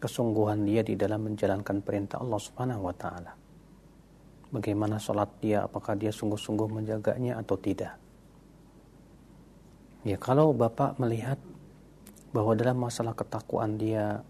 kesungguhan 0.00 0.62
dia 0.64 0.86
di 0.86 0.94
dalam 0.94 1.26
menjalankan 1.26 1.82
perintah 1.82 2.22
Allah 2.22 2.40
Subhanahu 2.40 2.86
wa 2.86 2.94
taala 2.94 3.46
bagaimana 4.50 4.96
sholat 4.96 5.30
dia, 5.42 5.66
apakah 5.66 5.98
dia 5.98 6.14
sungguh-sungguh 6.14 6.68
menjaganya 6.70 7.38
atau 7.40 7.56
tidak. 7.58 7.94
Ya 10.06 10.16
kalau 10.16 10.54
Bapak 10.54 11.02
melihat 11.02 11.36
bahwa 12.30 12.54
dalam 12.54 12.78
masalah 12.78 13.16
ketakuan 13.16 13.74
dia, 13.74 14.22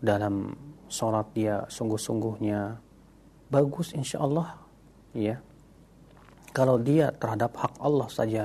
dalam 0.00 0.54
sholat 0.86 1.26
dia 1.34 1.66
sungguh-sungguhnya 1.66 2.78
bagus 3.50 3.94
insya 3.94 4.22
Allah, 4.22 4.58
ya. 5.14 5.38
Kalau 6.56 6.80
dia 6.80 7.12
terhadap 7.12 7.52
hak 7.52 7.74
Allah 7.84 8.08
saja 8.08 8.44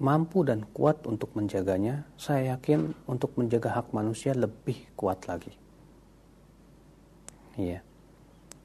mampu 0.00 0.42
dan 0.42 0.64
kuat 0.74 1.04
untuk 1.06 1.36
menjaganya, 1.36 2.08
saya 2.18 2.56
yakin 2.56 2.96
untuk 3.06 3.36
menjaga 3.38 3.78
hak 3.80 3.92
manusia 3.94 4.34
lebih 4.34 4.90
kuat 4.98 5.22
lagi. 5.30 5.54
Iya. 7.54 7.84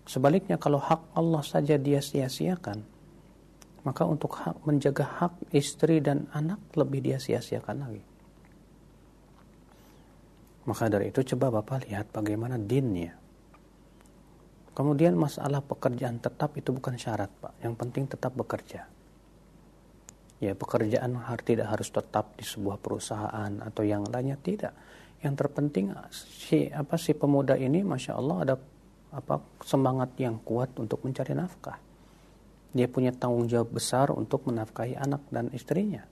Sebaliknya 0.10 0.58
kalau 0.58 0.82
hak 0.82 1.13
Allah 1.13 1.45
saja 1.45 1.78
dia 1.78 2.02
sia-siakan, 2.02 2.82
maka 3.86 4.04
untuk 4.10 4.34
hak 4.41 4.65
menjaga 4.65 5.06
hak 5.06 5.54
istri 5.54 6.02
dan 6.02 6.25
anak 6.34 6.58
lebih 6.73 7.06
dia 7.06 7.21
sia-siakan 7.21 7.78
lagi. 7.86 8.02
Maka 10.69 10.86
dari 10.86 11.10
itu 11.10 11.25
coba 11.34 11.49
Bapak 11.49 11.89
lihat 11.89 12.13
bagaimana 12.13 12.62
dinnya. 12.62 13.17
Kemudian 14.77 15.17
masalah 15.17 15.65
pekerjaan 15.65 16.21
tetap 16.21 16.53
itu 16.62 16.69
bukan 16.69 16.93
syarat 16.93 17.34
Pak. 17.41 17.58
Yang 17.65 17.73
penting 17.82 18.03
tetap 18.05 18.38
bekerja. 18.38 18.86
Ya 20.38 20.53
pekerjaan 20.53 21.17
tidak 21.41 21.67
harus 21.73 21.89
tetap 21.89 22.38
di 22.38 22.45
sebuah 22.45 22.77
perusahaan 22.77 23.49
atau 23.65 23.82
yang 23.82 24.05
lainnya 24.05 24.38
tidak. 24.38 24.77
Yang 25.25 25.34
terpenting 25.41 25.91
si 26.13 26.69
apa 26.69 26.95
si 27.01 27.17
pemuda 27.17 27.58
ini 27.58 27.82
masya 27.82 28.13
Allah 28.15 28.38
ada 28.45 28.55
apa 29.10 29.41
semangat 29.65 30.13
yang 30.21 30.38
kuat 30.45 30.77
untuk 30.77 31.01
mencari 31.01 31.34
nafkah. 31.34 31.82
Dia 32.77 32.86
punya 32.86 33.10
tanggung 33.10 33.49
jawab 33.49 33.73
besar 33.73 34.13
untuk 34.13 34.45
menafkahi 34.45 34.93
anak 34.95 35.25
dan 35.34 35.49
istrinya. 35.49 36.05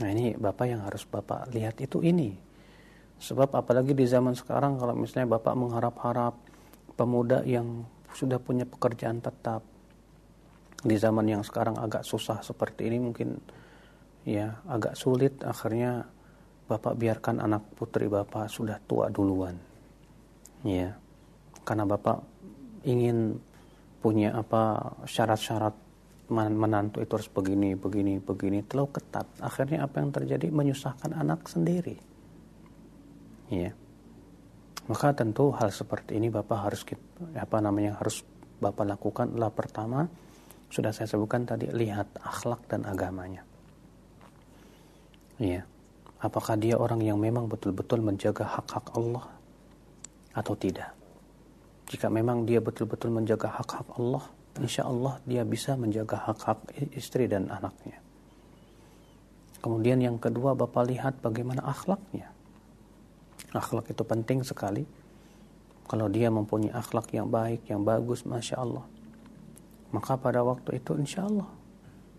Nah 0.00 0.08
ini 0.10 0.34
Bapak 0.34 0.66
yang 0.66 0.82
harus 0.84 1.04
Bapak 1.04 1.52
lihat 1.52 1.78
itu 1.80 2.00
ini. 2.00 2.36
Sebab 3.20 3.52
apalagi 3.52 3.92
di 3.92 4.08
zaman 4.08 4.32
sekarang 4.32 4.80
kalau 4.80 4.96
misalnya 4.96 5.36
Bapak 5.36 5.52
mengharap-harap 5.52 6.34
pemuda 6.96 7.44
yang 7.44 7.84
sudah 8.16 8.40
punya 8.40 8.64
pekerjaan 8.64 9.20
tetap 9.20 9.62
di 10.80 10.96
zaman 10.96 11.28
yang 11.28 11.44
sekarang 11.44 11.76
agak 11.76 12.02
susah 12.02 12.40
seperti 12.40 12.88
ini 12.88 12.98
mungkin 12.98 13.36
ya 14.24 14.64
agak 14.64 14.96
sulit 14.96 15.36
akhirnya 15.44 16.08
Bapak 16.64 16.96
biarkan 16.96 17.44
anak 17.44 17.68
putri 17.76 18.08
Bapak 18.08 18.48
sudah 18.48 18.80
tua 18.88 19.12
duluan 19.12 19.70
ya 20.64 20.92
karena 21.64 21.84
bapak 21.88 22.20
ingin 22.84 23.40
punya 24.00 24.32
apa 24.36 24.96
syarat-syarat 25.04 25.72
menantu 26.30 27.02
itu 27.02 27.12
harus 27.18 27.28
begini 27.28 27.74
begini 27.74 28.22
begini. 28.22 28.62
Terlalu 28.62 28.94
ketat. 28.94 29.26
Akhirnya 29.42 29.84
apa 29.84 30.00
yang 30.00 30.14
terjadi? 30.14 30.46
Menyusahkan 30.48 31.12
anak 31.12 31.50
sendiri. 31.50 31.98
Ya 33.50 33.74
maka 34.90 35.14
tentu 35.14 35.54
hal 35.54 35.70
seperti 35.70 36.18
ini 36.18 36.34
bapak 36.34 36.66
harus 36.66 36.82
apa 37.38 37.62
namanya 37.62 37.94
harus 38.02 38.26
bapak 38.58 38.90
lakukan. 38.90 39.30
Adalah 39.30 39.54
pertama 39.54 40.10
sudah 40.66 40.90
saya 40.90 41.06
sebutkan 41.06 41.46
tadi 41.46 41.70
lihat 41.70 42.10
akhlak 42.18 42.66
dan 42.66 42.82
agamanya. 42.82 43.46
Ya 45.38 45.62
apakah 46.18 46.58
dia 46.58 46.74
orang 46.74 47.06
yang 47.06 47.22
memang 47.22 47.46
betul-betul 47.46 48.02
menjaga 48.02 48.42
hak-hak 48.50 48.90
Allah 48.98 49.30
atau 50.34 50.58
tidak. 50.58 50.90
Jika 51.86 52.10
memang 52.10 52.42
dia 52.42 52.58
betul-betul 52.58 53.14
menjaga 53.14 53.46
hak-hak 53.46 53.94
Allah, 53.94 54.26
insya 54.60 54.86
Allah 54.86 55.18
dia 55.24 55.42
bisa 55.42 55.74
menjaga 55.74 56.30
hak-hak 56.30 56.70
istri 56.94 57.26
dan 57.26 57.48
anaknya. 57.48 57.98
Kemudian 59.60 60.00
yang 60.00 60.16
kedua 60.16 60.56
Bapak 60.56 60.88
lihat 60.88 61.20
bagaimana 61.20 61.64
akhlaknya. 61.64 62.32
Akhlak 63.52 63.92
itu 63.92 64.04
penting 64.04 64.40
sekali. 64.40 64.84
Kalau 65.90 66.06
dia 66.06 66.30
mempunyai 66.30 66.70
akhlak 66.70 67.10
yang 67.10 67.26
baik, 67.26 67.66
yang 67.66 67.82
bagus, 67.82 68.22
Masya 68.22 68.56
Allah. 68.62 68.86
Maka 69.90 70.14
pada 70.16 70.46
waktu 70.46 70.78
itu 70.78 70.94
insya 70.94 71.26
Allah 71.26 71.50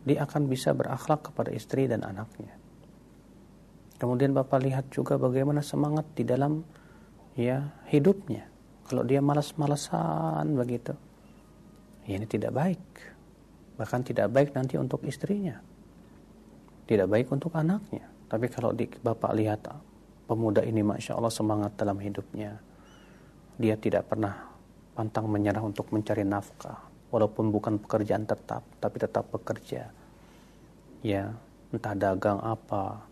dia 0.02 0.26
akan 0.26 0.50
bisa 0.50 0.74
berakhlak 0.74 1.30
kepada 1.30 1.54
istri 1.54 1.86
dan 1.86 2.02
anaknya. 2.02 2.58
Kemudian 4.02 4.34
Bapak 4.34 4.66
lihat 4.66 4.90
juga 4.90 5.22
bagaimana 5.22 5.62
semangat 5.62 6.10
di 6.18 6.26
dalam 6.26 6.66
ya 7.38 7.70
hidupnya. 7.94 8.50
Kalau 8.90 9.06
dia 9.06 9.22
malas-malasan 9.22 10.58
begitu, 10.58 10.98
ya 12.12 12.20
ini 12.20 12.28
tidak 12.28 12.52
baik. 12.52 12.84
Bahkan 13.80 14.02
tidak 14.04 14.28
baik 14.30 14.52
nanti 14.52 14.76
untuk 14.76 15.02
istrinya. 15.08 15.58
Tidak 16.86 17.08
baik 17.08 17.32
untuk 17.32 17.56
anaknya. 17.56 18.04
Tapi 18.28 18.52
kalau 18.52 18.76
di, 18.76 18.88
Bapak 18.88 19.32
lihat 19.36 19.72
pemuda 20.28 20.60
ini 20.64 20.84
Masya 20.84 21.16
Allah 21.16 21.32
semangat 21.32 21.80
dalam 21.80 21.96
hidupnya. 21.98 22.60
Dia 23.56 23.80
tidak 23.80 24.12
pernah 24.12 24.52
pantang 24.92 25.32
menyerah 25.32 25.64
untuk 25.64 25.88
mencari 25.96 26.28
nafkah. 26.28 26.92
Walaupun 27.12 27.52
bukan 27.52 27.80
pekerjaan 27.80 28.24
tetap, 28.24 28.64
tapi 28.80 28.96
tetap 29.00 29.28
bekerja. 29.32 29.92
Ya, 31.04 31.36
entah 31.76 31.96
dagang 31.96 32.40
apa, 32.40 33.04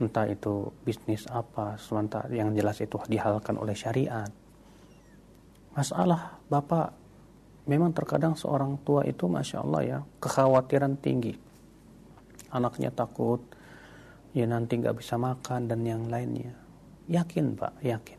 entah 0.00 0.28
itu 0.28 0.72
bisnis 0.84 1.28
apa 1.28 1.76
sementara 1.76 2.28
yang 2.32 2.56
jelas 2.56 2.80
itu 2.80 2.96
dihalalkan 3.08 3.60
oleh 3.60 3.76
syariat 3.76 4.32
masalah 5.74 6.36
bapak 6.50 6.92
memang 7.70 7.94
terkadang 7.94 8.34
seorang 8.34 8.74
tua 8.82 9.06
itu 9.06 9.30
masya 9.30 9.62
Allah 9.62 9.82
ya 9.86 9.98
kekhawatiran 10.18 10.98
tinggi. 10.98 11.38
Anaknya 12.50 12.90
takut 12.90 13.38
ya 14.34 14.50
nanti 14.50 14.82
nggak 14.82 14.98
bisa 14.98 15.14
makan 15.14 15.70
dan 15.70 15.86
yang 15.86 16.10
lainnya. 16.10 16.50
Yakin 17.06 17.54
pak 17.54 17.78
yakin. 17.86 18.18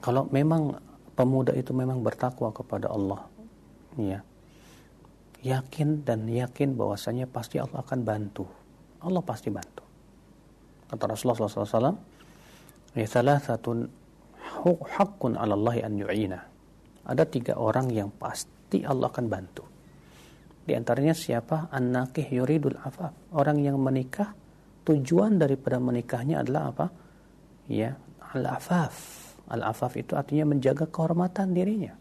Kalau 0.00 0.24
memang 0.32 0.80
pemuda 1.12 1.52
itu 1.52 1.76
memang 1.76 2.00
bertakwa 2.00 2.48
kepada 2.56 2.88
Allah 2.88 3.28
ya 4.00 4.24
yakin 5.42 6.02
dan 6.02 6.26
yakin 6.26 6.74
bahwasanya 6.74 7.28
pasti 7.30 7.62
Allah 7.62 7.84
akan 7.84 8.00
bantu. 8.02 8.46
Allah 8.98 9.22
pasti 9.22 9.52
bantu. 9.52 9.84
Kata 10.88 11.04
Rasulullah 11.04 11.46
SAW, 11.46 11.94
ya 12.96 13.06
salah 13.06 13.38
satu 13.38 13.86
hakun 14.98 15.38
Allah 15.38 15.76
an 15.84 15.94
yu'ina. 15.94 16.40
Ada 17.08 17.24
tiga 17.24 17.56
orang 17.56 17.88
yang 17.88 18.12
pasti 18.12 18.84
Allah 18.84 19.08
akan 19.08 19.26
bantu. 19.32 19.64
Di 20.68 20.76
antaranya 20.76 21.16
siapa? 21.16 21.72
An-nakih 21.72 22.28
yuridul 22.28 22.76
afaf. 22.76 23.32
Orang 23.32 23.64
yang 23.64 23.80
menikah 23.80 24.36
tujuan 24.84 25.40
daripada 25.40 25.80
menikahnya 25.80 26.44
adalah 26.44 26.68
apa? 26.68 26.86
Ya, 27.72 27.96
al-afaf. 28.36 28.94
Al-afaf 29.48 29.96
itu 29.96 30.12
artinya 30.12 30.52
menjaga 30.52 30.84
kehormatan 30.84 31.56
dirinya. 31.56 31.96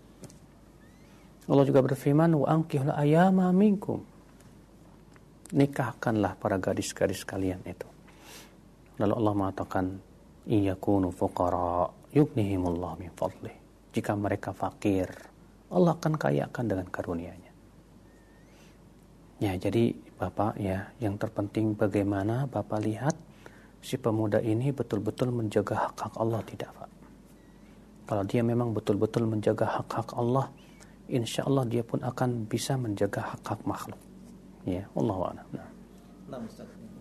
Allah 1.48 1.64
juga 1.64 1.80
berfirman, 1.80 2.36
"Wa 2.36 2.60
ankihul 2.60 2.92
ayama 2.92 3.56
minkum." 3.56 4.04
Nikahkanlah 5.56 6.36
para 6.36 6.60
gadis-gadis 6.60 7.24
kalian 7.24 7.64
itu. 7.64 7.88
Lalu 9.00 9.14
Allah 9.16 9.34
mengatakan, 9.40 9.86
"Iyakunu 10.44 11.16
fuqara 11.16 11.88
yughnihimullah 12.12 13.00
min 13.00 13.16
fadlih." 13.16 13.67
Jika 13.98 14.14
mereka 14.14 14.54
fakir, 14.54 15.10
Allah 15.74 15.98
akan 15.98 16.22
kayakan 16.22 16.70
dengan 16.70 16.86
karunia-Nya. 16.86 17.52
Ya, 19.42 19.58
jadi 19.58 19.98
Bapak 20.22 20.62
ya, 20.62 20.94
yang 21.02 21.18
terpenting 21.18 21.74
bagaimana 21.74 22.46
Bapak 22.46 22.78
lihat 22.86 23.18
si 23.82 23.98
pemuda 23.98 24.38
ini 24.38 24.70
betul-betul 24.70 25.34
menjaga 25.34 25.90
hak-hak 25.90 26.14
Allah 26.14 26.46
tidak, 26.46 26.70
Pak. 26.78 26.90
Kalau 28.06 28.24
dia 28.30 28.46
memang 28.46 28.70
betul-betul 28.78 29.26
menjaga 29.26 29.82
hak-hak 29.82 30.14
Allah, 30.14 30.46
insya 31.10 31.50
Allah 31.50 31.66
dia 31.66 31.82
pun 31.82 31.98
akan 32.06 32.46
bisa 32.46 32.78
menjaga 32.78 33.34
hak-hak 33.34 33.66
makhluk. 33.66 33.98
Ya, 34.62 34.86
Allah 34.94 35.18
a'lam. 35.34 35.48
Nah. 35.58 35.70
Nah. 36.30 36.46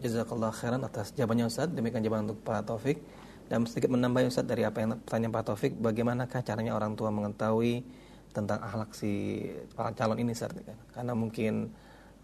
Jazakallah 0.00 0.48
khairan 0.48 0.80
atas 0.80 1.12
jawabannya 1.12 1.44
Ustaz. 1.44 1.68
Demikian 1.72 2.00
jawaban 2.00 2.24
untuk 2.24 2.40
Pak 2.40 2.72
Taufik. 2.72 3.04
Dan 3.46 3.62
sedikit 3.66 3.94
menambah 3.94 4.26
Ustaz 4.26 4.42
dari 4.42 4.66
apa 4.66 4.82
yang 4.82 4.98
pertanyaan 5.06 5.34
Pak 5.34 5.44
Taufik, 5.46 5.72
bagaimanakah 5.78 6.42
caranya 6.42 6.74
orang 6.74 6.98
tua 6.98 7.14
mengetahui 7.14 7.86
tentang 8.34 8.58
akhlak 8.58 8.90
si 8.90 9.42
calon 9.94 10.18
ini 10.18 10.34
Ustaz? 10.34 10.50
Karena 10.90 11.14
mungkin 11.14 11.70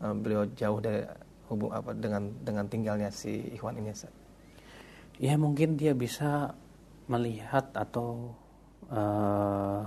uh, 0.02 0.14
beliau 0.18 0.50
jauh 0.58 0.82
dari 0.82 1.06
hubung 1.46 1.70
apa 1.70 1.94
dengan 1.94 2.35
dengan 2.42 2.66
tinggalnya 2.66 3.14
si 3.14 3.54
Ikhwan 3.54 3.78
ini 3.78 3.94
Ustaz? 3.94 4.11
Ya 5.22 5.38
mungkin 5.38 5.78
dia 5.78 5.94
bisa 5.94 6.58
melihat 7.06 7.70
atau 7.70 8.35
uh, 8.90 9.87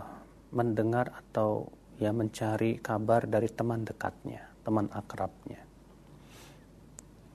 mendengar 0.55 1.11
atau 1.11 1.67
ya 1.99 2.15
mencari 2.15 2.79
kabar 2.79 3.27
dari 3.27 3.51
teman 3.51 3.83
dekatnya, 3.83 4.47
teman 4.63 4.87
akrabnya. 4.95 5.59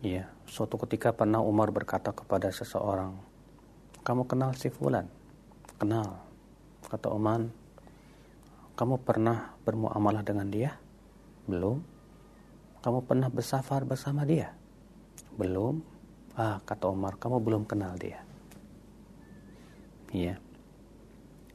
Ya, 0.00 0.32
suatu 0.48 0.80
ketika 0.88 1.12
pernah 1.12 1.44
Umar 1.44 1.68
berkata 1.68 2.08
kepada 2.08 2.48
seseorang, 2.48 3.20
"Kamu 4.02 4.28
kenal 4.28 4.56
si 4.56 4.72
fulan?" 4.72 5.06
"Kenal." 5.80 6.20
Kata 6.86 7.12
Umar, 7.12 7.44
"Kamu 8.74 9.00
pernah 9.02 9.54
bermuamalah 9.62 10.24
dengan 10.24 10.48
dia?" 10.50 10.76
"Belum." 11.46 12.00
Kamu 12.80 13.04
pernah 13.04 13.28
bersafar 13.28 13.84
bersama 13.84 14.24
dia? 14.24 14.56
Belum. 15.36 15.84
Ah, 16.32 16.64
kata 16.64 16.88
Umar, 16.88 17.20
kamu 17.20 17.36
belum 17.44 17.62
kenal 17.68 17.92
dia. 18.00 18.24
Iya. 20.16 20.40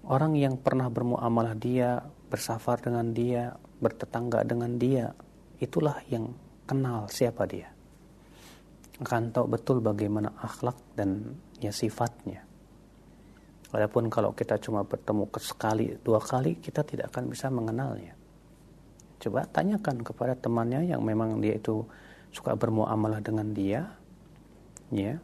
Orang 0.05 0.37
yang 0.37 0.61
pernah 0.61 0.85
bermuamalah 0.85 1.57
dia, 1.57 2.05
bersafar 2.29 2.77
dengan 2.77 3.09
dia, 3.09 3.57
bertetangga 3.81 4.45
dengan 4.45 4.77
dia, 4.77 5.17
itulah 5.57 5.97
yang 6.13 6.29
kenal 6.69 7.09
siapa 7.09 7.49
dia. 7.49 7.73
Akan 9.01 9.33
tahu 9.33 9.49
betul 9.49 9.81
bagaimana 9.81 10.29
akhlak 10.37 10.77
dan 10.93 11.41
ya 11.59 11.71
sifatnya. 11.71 12.43
Walaupun 13.75 14.07
kalau 14.07 14.31
kita 14.31 14.55
cuma 14.61 14.87
bertemu 14.87 15.27
sekali, 15.41 15.99
dua 15.99 16.23
kali, 16.23 16.55
kita 16.63 16.87
tidak 16.87 17.11
akan 17.11 17.27
bisa 17.27 17.51
mengenalnya. 17.51 18.15
Coba 19.19 19.43
tanyakan 19.49 19.99
kepada 20.05 20.37
temannya 20.37 20.87
yang 20.87 21.03
memang 21.03 21.43
dia 21.43 21.59
itu 21.59 21.83
suka 22.31 22.55
bermuamalah 22.55 23.19
dengan 23.19 23.51
dia, 23.51 23.91
ya, 24.91 25.19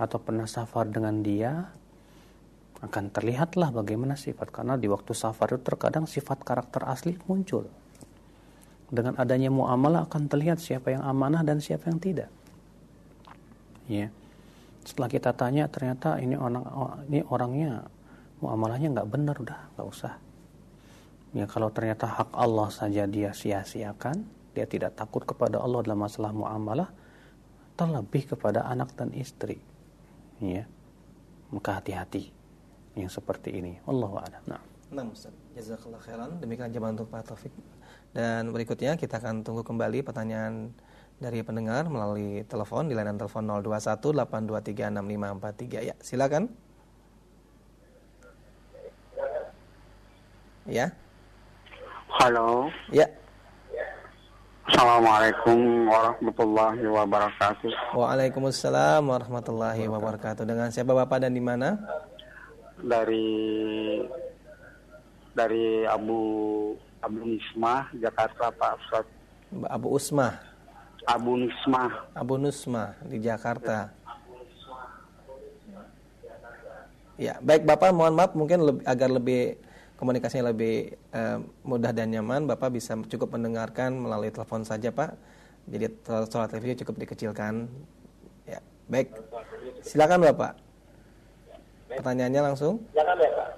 atau 0.00 0.16
pernah 0.16 0.48
safar 0.48 0.88
dengan 0.88 1.20
dia, 1.20 1.68
akan 2.80 3.12
terlihatlah 3.12 3.68
bagaimana 3.76 4.16
sifat 4.16 4.48
karena 4.48 4.80
di 4.80 4.88
waktu 4.88 5.12
safar 5.12 5.52
itu 5.52 5.60
terkadang 5.60 6.08
sifat 6.08 6.40
karakter 6.40 6.88
asli 6.88 7.20
muncul. 7.28 7.68
Dengan 8.88 9.20
adanya 9.20 9.52
muamalah 9.52 10.08
akan 10.08 10.26
terlihat 10.26 10.58
siapa 10.58 10.96
yang 10.96 11.04
amanah 11.04 11.44
dan 11.44 11.60
siapa 11.60 11.92
yang 11.92 12.00
tidak. 12.00 12.30
Ya. 13.86 14.08
Setelah 14.90 15.06
kita 15.06 15.30
tanya 15.38 15.70
ternyata 15.70 16.18
ini 16.18 16.34
orang 16.34 16.66
ini 17.06 17.22
orangnya 17.22 17.86
muamalahnya 18.42 18.90
nggak 18.90 19.06
benar 19.06 19.38
udah 19.38 19.58
nggak 19.78 19.86
usah 19.86 20.18
Ya 21.30 21.46
kalau 21.46 21.70
ternyata 21.70 22.10
hak 22.10 22.34
Allah 22.34 22.66
saja 22.74 23.06
dia 23.06 23.30
sia-siakan, 23.30 24.26
dia 24.50 24.66
tidak 24.66 24.98
takut 24.98 25.22
kepada 25.22 25.62
Allah 25.62 25.86
dalam 25.86 26.02
masalah 26.02 26.34
muamalah, 26.34 26.90
terlebih 27.78 28.34
kepada 28.34 28.66
anak 28.66 28.90
dan 28.98 29.14
istri. 29.14 29.62
Ya. 30.42 30.66
Maka 31.54 31.78
hati-hati 31.78 32.34
yang 32.98 33.06
seperti 33.06 33.62
ini. 33.62 33.78
Allah 33.86 34.10
a'lam. 34.26 34.42
Nah. 34.50 34.62
Nah. 34.90 35.06
Jazakallah 35.54 36.02
khairan. 36.02 36.42
Demikian 36.42 36.74
jawaban 36.74 36.98
untuk 36.98 37.14
Pak 37.14 37.30
Taufik. 37.30 37.54
Dan 38.10 38.50
berikutnya 38.50 38.98
kita 38.98 39.22
akan 39.22 39.46
tunggu 39.46 39.62
kembali 39.62 40.02
pertanyaan 40.02 40.74
dari 41.20 41.44
pendengar 41.44 41.84
melalui 41.92 42.40
telepon 42.48 42.88
di 42.88 42.96
layanan 42.96 43.20
telepon 43.20 43.44
021 43.44 44.24
823 44.24 44.88
6543. 45.04 45.84
Ya, 45.92 45.94
silakan. 46.00 46.48
Ya. 50.64 50.96
Halo. 52.16 52.72
Ya. 52.88 53.04
Assalamualaikum 54.64 55.92
warahmatullahi 55.92 56.84
wabarakatuh. 56.88 57.68
Waalaikumsalam 57.92 59.04
warahmatullahi 59.04 59.84
wabarakatuh. 59.92 60.48
Dengan 60.48 60.72
siapa 60.72 60.96
Bapak 60.96 61.20
dan 61.20 61.36
di 61.36 61.42
mana? 61.44 61.76
Dari 62.80 63.28
dari 65.36 65.84
Abu 65.84 66.20
Abu 67.04 67.18
Nismah 67.28 67.92
Jakarta 68.00 68.48
Pak 68.48 68.72
Ustaz. 68.80 69.06
Abu 69.68 69.92
Usmah. 69.92 70.49
Abu 71.08 71.32
Nismah. 71.40 72.12
Abu 72.12 72.34
Nusmah 72.36 72.96
di 73.08 73.16
Jakarta. 73.24 73.92
Ya, 77.20 77.36
baik 77.44 77.68
Bapak 77.68 77.92
mohon 77.92 78.16
maaf 78.16 78.32
mungkin 78.32 78.64
lebih, 78.64 78.82
agar 78.88 79.12
lebih 79.12 79.60
komunikasinya 80.00 80.48
lebih 80.48 80.96
uh, 81.12 81.44
mudah 81.68 81.92
dan 81.92 82.08
nyaman, 82.08 82.48
Bapak 82.48 82.72
bisa 82.72 82.96
cukup 83.12 83.36
mendengarkan 83.36 83.92
melalui 83.92 84.32
telepon 84.32 84.64
saja, 84.64 84.88
Pak. 84.88 85.12
Jadi 85.68 85.92
suara 86.32 86.48
televisi 86.48 86.80
cukup 86.80 86.96
dikecilkan. 87.04 87.68
Ya, 88.48 88.64
baik. 88.88 89.12
Silakan, 89.84 90.24
Bapak. 90.32 90.56
Pertanyaannya 91.92 92.40
langsung. 92.40 92.80
Silakan, 92.96 93.16
Bapak. 93.20 93.48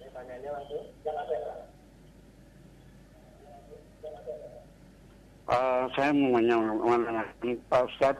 Pertanyaannya 0.00 0.50
langsung. 0.56 0.82
Silakan, 1.04 1.24
Bapak. 1.28 1.56
Uh, 5.52 5.84
saya 5.92 6.16
mau 6.16 6.40
menanyakan 6.40 7.60
Pak 7.68 7.84
Ustaz 7.84 8.16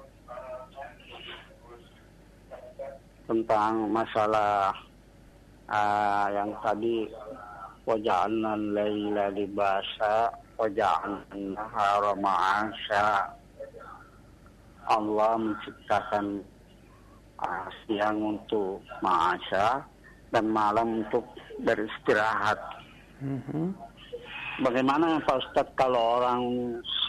tentang 3.25 3.89
masalah 3.89 4.77
uh, 5.65 6.29
yang 6.29 6.53
tadi 6.61 7.09
waja'alna 7.89 8.53
laila 8.77 9.33
libasa 9.33 10.29
waja'alna 10.61 11.57
nahara 11.57 12.13
ma'asya 12.21 13.33
Allah 14.93 15.33
menciptakan 15.41 16.45
uh, 17.41 17.67
siang 17.89 18.37
untuk 18.37 18.85
ma'asya 19.01 19.81
dan 20.37 20.53
malam 20.53 21.01
untuk 21.01 21.25
beristirahat 21.65 22.61
mm-hmm. 23.25 23.92
Bagaimana 24.63 25.21
Pak 25.27 25.37
Ustadz 25.43 25.75
kalau 25.75 26.23
orang 26.23 26.43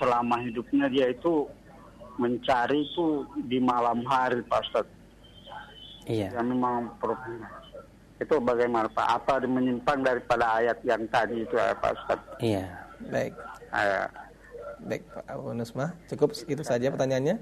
selama 0.02 0.42
hidupnya 0.42 0.90
dia 0.90 1.14
itu 1.14 1.46
mencari 2.18 2.86
itu 2.86 3.26
di 3.48 3.62
malam 3.62 4.02
hari 4.10 4.42
Pak 4.46 4.60
Ustadz 4.70 4.96
iya 6.10 6.34
yang 6.34 6.50
memang 6.50 6.92
itu 8.24 8.36
bagaimana 8.40 8.88
Pak? 8.88 9.08
Apa 9.20 9.44
menyimpang 9.44 10.00
daripada 10.00 10.64
ayat 10.64 10.80
yang 10.88 11.04
tadi 11.12 11.44
itu 11.44 11.56
ya 11.60 11.76
Pak 11.76 11.92
Ustaz? 11.92 12.20
Iya, 12.40 12.66
baik. 13.12 13.34
Uh, 13.74 14.08
baik 14.88 15.04
Pak 15.12 15.26
Abu 15.28 15.52
Nusmah, 15.52 15.92
cukup 16.08 16.32
itu 16.48 16.64
saja 16.64 16.88
pertanyaannya. 16.88 17.42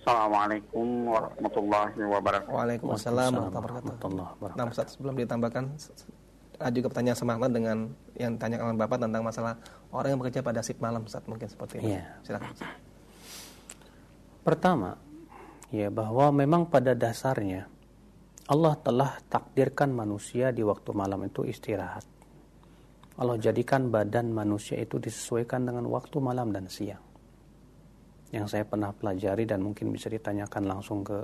Assalamualaikum 0.00 1.10
warahmatullahi 1.10 1.98
wabarakatuh. 1.98 2.54
Waalaikumsalam 2.54 3.32
warahmatullahi 3.52 4.32
wabarakatuh. 4.38 4.54
Nah, 4.54 4.70
Ustaz, 4.70 4.94
sebelum 4.94 5.18
ditambahkan 5.18 5.74
ada 6.56 6.72
juga 6.72 6.88
pertanyaan 6.92 7.18
semakna 7.18 7.46
dengan 7.52 7.92
yang 8.16 8.36
tanya 8.40 8.60
oleh 8.64 8.76
Bapak 8.76 9.00
tentang 9.00 9.22
masalah 9.22 9.60
orang 9.92 10.16
yang 10.16 10.20
bekerja 10.20 10.40
pada 10.40 10.60
shift 10.64 10.80
malam 10.80 11.04
Ustaz 11.04 11.24
mungkin 11.28 11.48
seperti 11.48 11.80
ini. 11.80 11.96
Iya. 11.96 12.04
Silakan. 12.24 12.52
Pertama, 14.46 14.90
ya 15.74 15.88
bahwa 15.90 16.30
memang 16.32 16.70
pada 16.70 16.94
dasarnya 16.94 17.66
Allah 18.46 18.78
telah 18.78 19.18
takdirkan 19.26 19.90
manusia 19.90 20.54
di 20.54 20.62
waktu 20.62 20.94
malam 20.94 21.26
itu 21.26 21.42
istirahat. 21.42 22.06
Allah 23.16 23.40
jadikan 23.40 23.88
badan 23.88 24.30
manusia 24.30 24.76
itu 24.78 25.00
disesuaikan 25.00 25.66
dengan 25.66 25.88
waktu 25.88 26.20
malam 26.20 26.52
dan 26.52 26.68
siang. 26.68 27.02
yang 28.34 28.50
saya 28.50 28.66
pernah 28.66 28.90
pelajari 28.90 29.46
dan 29.46 29.62
mungkin 29.62 29.94
bisa 29.94 30.10
ditanyakan 30.10 30.66
langsung 30.66 31.06
ke 31.06 31.22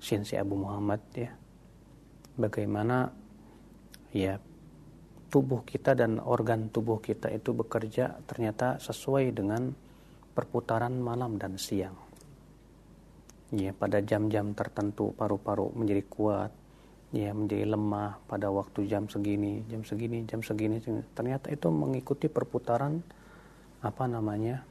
Sinsi 0.00 0.34
Abu 0.34 0.56
Muhammad 0.58 0.98
ya. 1.12 1.30
Bagaimana 2.40 3.12
ya 4.16 4.40
tubuh 5.32 5.64
kita 5.64 5.96
dan 5.96 6.20
organ 6.20 6.68
tubuh 6.68 7.00
kita 7.00 7.32
itu 7.32 7.56
bekerja 7.56 8.20
ternyata 8.28 8.76
sesuai 8.76 9.32
dengan 9.32 9.72
perputaran 10.36 10.92
malam 11.00 11.40
dan 11.40 11.56
siang. 11.56 11.96
Ya, 13.52 13.72
pada 13.72 14.04
jam-jam 14.04 14.52
tertentu 14.52 15.16
paru-paru 15.16 15.72
menjadi 15.72 16.04
kuat, 16.04 16.52
ya 17.16 17.32
menjadi 17.32 17.68
lemah 17.68 18.20
pada 18.28 18.48
waktu 18.52 18.88
jam 18.88 19.08
segini, 19.08 19.64
jam 19.68 19.84
segini, 19.84 20.24
jam 20.28 20.44
segini. 20.44 20.80
Ternyata 21.16 21.48
itu 21.48 21.68
mengikuti 21.68 22.28
perputaran 22.32 23.00
apa 23.84 24.04
namanya 24.08 24.64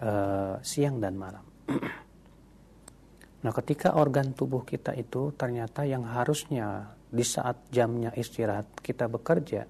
uh, 0.00 0.56
siang 0.64 1.00
dan 1.00 1.16
malam. 1.16 1.44
nah, 3.44 3.52
ketika 3.52 3.96
organ 4.00 4.32
tubuh 4.32 4.64
kita 4.64 4.96
itu 4.96 5.32
ternyata 5.36 5.84
yang 5.84 6.04
harusnya 6.08 6.96
di 7.12 7.24
saat 7.24 7.68
jamnya 7.68 8.16
istirahat 8.16 8.80
kita 8.80 9.12
bekerja, 9.12 9.68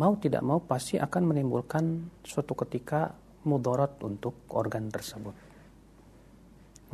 mau 0.00 0.16
tidak 0.16 0.40
mau 0.40 0.64
pasti 0.64 0.96
akan 0.96 1.22
menimbulkan 1.28 2.08
suatu 2.24 2.56
ketika 2.56 3.12
mudarat 3.44 4.00
untuk 4.00 4.48
organ 4.48 4.88
tersebut. 4.88 5.36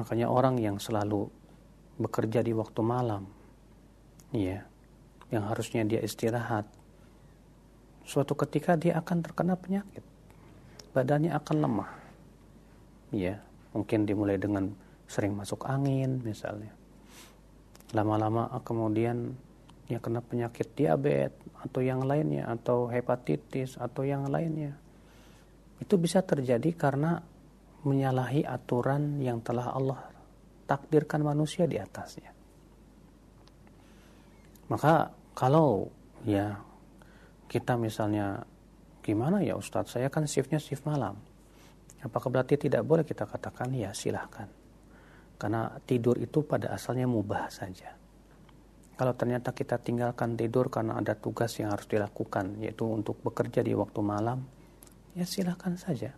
Makanya 0.03 0.27
orang 0.27 0.59
yang 0.59 0.83
selalu 0.83 1.31
bekerja 2.03 2.43
di 2.43 2.51
waktu 2.51 2.83
malam, 2.83 3.31
ya, 4.35 4.67
yang 5.31 5.47
harusnya 5.47 5.87
dia 5.87 6.03
istirahat, 6.03 6.67
suatu 8.03 8.35
ketika 8.35 8.75
dia 8.75 8.99
akan 8.99 9.23
terkena 9.23 9.55
penyakit 9.55 10.05
badannya 10.97 11.29
akan 11.37 11.57
lemah. 11.61 11.91
Ya, 13.13 13.45
mungkin 13.77 14.09
dimulai 14.09 14.41
dengan 14.41 14.73
sering 15.05 15.37
masuk 15.37 15.69
angin 15.69 16.25
misalnya. 16.25 16.73
Lama-lama 17.93 18.49
kemudian 18.65 19.37
ya 19.87 20.03
kena 20.03 20.23
penyakit 20.23 20.75
diabetes 20.75 21.35
atau 21.63 21.81
yang 21.83 22.03
lainnya 22.03 22.47
atau 22.51 22.91
hepatitis 22.91 23.79
atau 23.79 24.03
yang 24.03 24.27
lainnya. 24.27 24.75
Itu 25.79 25.99
bisa 26.01 26.23
terjadi 26.23 26.73
karena 26.75 27.21
menyalahi 27.87 28.43
aturan 28.43 29.23
yang 29.23 29.43
telah 29.43 29.71
Allah 29.75 30.01
takdirkan 30.67 31.23
manusia 31.23 31.71
di 31.71 31.79
atasnya. 31.79 32.35
Maka 34.67 35.15
kalau 35.39 35.87
ya 36.27 36.59
kita 37.47 37.79
misalnya 37.79 38.43
Gimana 39.07 39.39
ya 39.39 39.55
Ustadz, 39.55 39.95
saya 39.95 40.11
kan 40.11 40.27
shiftnya 40.27 40.59
shift 40.59 40.83
malam. 40.83 41.15
Apakah 42.03 42.27
berarti 42.27 42.59
tidak 42.59 42.83
boleh 42.83 43.07
kita 43.07 43.23
katakan 43.23 43.71
ya 43.71 43.95
silahkan. 43.95 44.51
Karena 45.39 45.71
tidur 45.87 46.19
itu 46.19 46.43
pada 46.43 46.75
asalnya 46.75 47.07
mubah 47.07 47.47
saja. 47.47 47.95
Kalau 48.97 49.13
ternyata 49.13 49.53
kita 49.53 49.77
tinggalkan 49.77 50.41
tidur 50.41 50.73
karena 50.73 50.97
ada 50.97 51.13
tugas 51.13 51.53
yang 51.61 51.69
harus 51.69 51.85
dilakukan, 51.85 52.57
yaitu 52.65 52.89
untuk 52.89 53.21
bekerja 53.21 53.61
di 53.61 53.77
waktu 53.77 54.01
malam, 54.01 54.41
ya 55.13 55.29
silahkan 55.29 55.77
saja. 55.77 56.17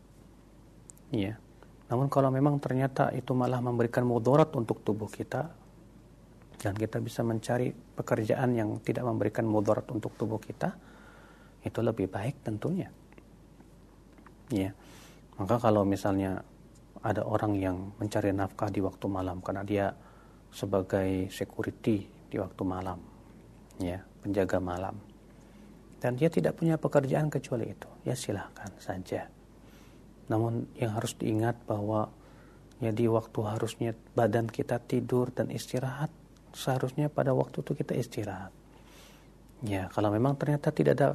Iya. 1.11 1.43
Namun 1.91 2.07
kalau 2.07 2.31
memang 2.31 2.62
ternyata 2.62 3.11
itu 3.11 3.35
malah 3.35 3.59
memberikan 3.59 4.07
mudarat 4.07 4.55
untuk 4.55 4.87
tubuh 4.87 5.11
kita, 5.11 5.51
dan 6.62 6.74
kita 6.79 7.03
bisa 7.03 7.26
mencari 7.26 7.74
pekerjaan 7.74 8.55
yang 8.55 8.79
tidak 8.79 9.03
memberikan 9.11 9.43
mudarat 9.43 9.87
untuk 9.91 10.14
tubuh 10.14 10.39
kita, 10.39 10.79
itu 11.66 11.83
lebih 11.83 12.07
baik 12.07 12.47
tentunya. 12.47 12.95
Ya. 14.55 14.70
Maka 15.35 15.59
kalau 15.59 15.83
misalnya 15.83 16.47
ada 17.03 17.26
orang 17.26 17.59
yang 17.59 17.91
mencari 17.99 18.31
nafkah 18.31 18.70
di 18.70 18.83
waktu 18.83 19.07
malam 19.11 19.43
karena 19.43 19.62
dia 19.66 19.87
sebagai 20.51 21.31
security 21.31 22.17
di 22.29 22.37
waktu 22.39 22.62
malam, 22.64 23.01
ya, 23.81 24.05
penjaga 24.24 24.61
malam. 24.61 24.97
Dan 25.99 26.14
dia 26.14 26.31
tidak 26.31 26.55
punya 26.61 26.79
pekerjaan 26.79 27.26
kecuali 27.29 27.74
itu, 27.74 27.89
ya 28.07 28.14
silahkan 28.14 28.70
saja. 28.79 29.26
Namun 30.31 30.70
yang 30.79 30.95
harus 30.95 31.16
diingat 31.18 31.59
bahwa 31.66 32.12
ya 32.79 32.95
di 32.95 33.11
waktu 33.11 33.41
harusnya 33.43 33.91
badan 34.14 34.47
kita 34.47 34.79
tidur 34.79 35.35
dan 35.35 35.51
istirahat, 35.51 36.12
seharusnya 36.55 37.11
pada 37.11 37.35
waktu 37.35 37.66
itu 37.66 37.72
kita 37.74 37.99
istirahat. 37.99 38.55
Ya, 39.66 39.91
kalau 39.91 40.14
memang 40.14 40.39
ternyata 40.39 40.70
tidak 40.70 40.95
ada 40.95 41.09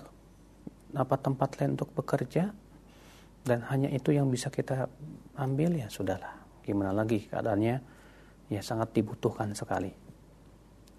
apa 0.94 1.16
tempat 1.18 1.58
lain 1.58 1.74
untuk 1.80 1.90
bekerja 1.96 2.54
dan 3.44 3.60
hanya 3.68 3.90
itu 3.90 4.14
yang 4.14 4.30
bisa 4.30 4.54
kita 4.54 4.88
ambil 5.36 5.74
ya 5.76 5.90
sudahlah 5.90 6.38
gimana 6.64 6.96
lagi 6.96 7.28
keadaannya 7.28 7.76
ya 8.54 8.62
sangat 8.62 8.94
dibutuhkan 8.96 9.52
sekali 9.58 9.92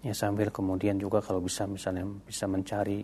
ya 0.05 0.13
sambil 0.13 0.53
kemudian 0.53 1.01
juga 1.01 1.17
kalau 1.25 1.41
bisa 1.41 1.65
misalnya 1.65 2.05
bisa 2.05 2.45
mencari 2.45 3.01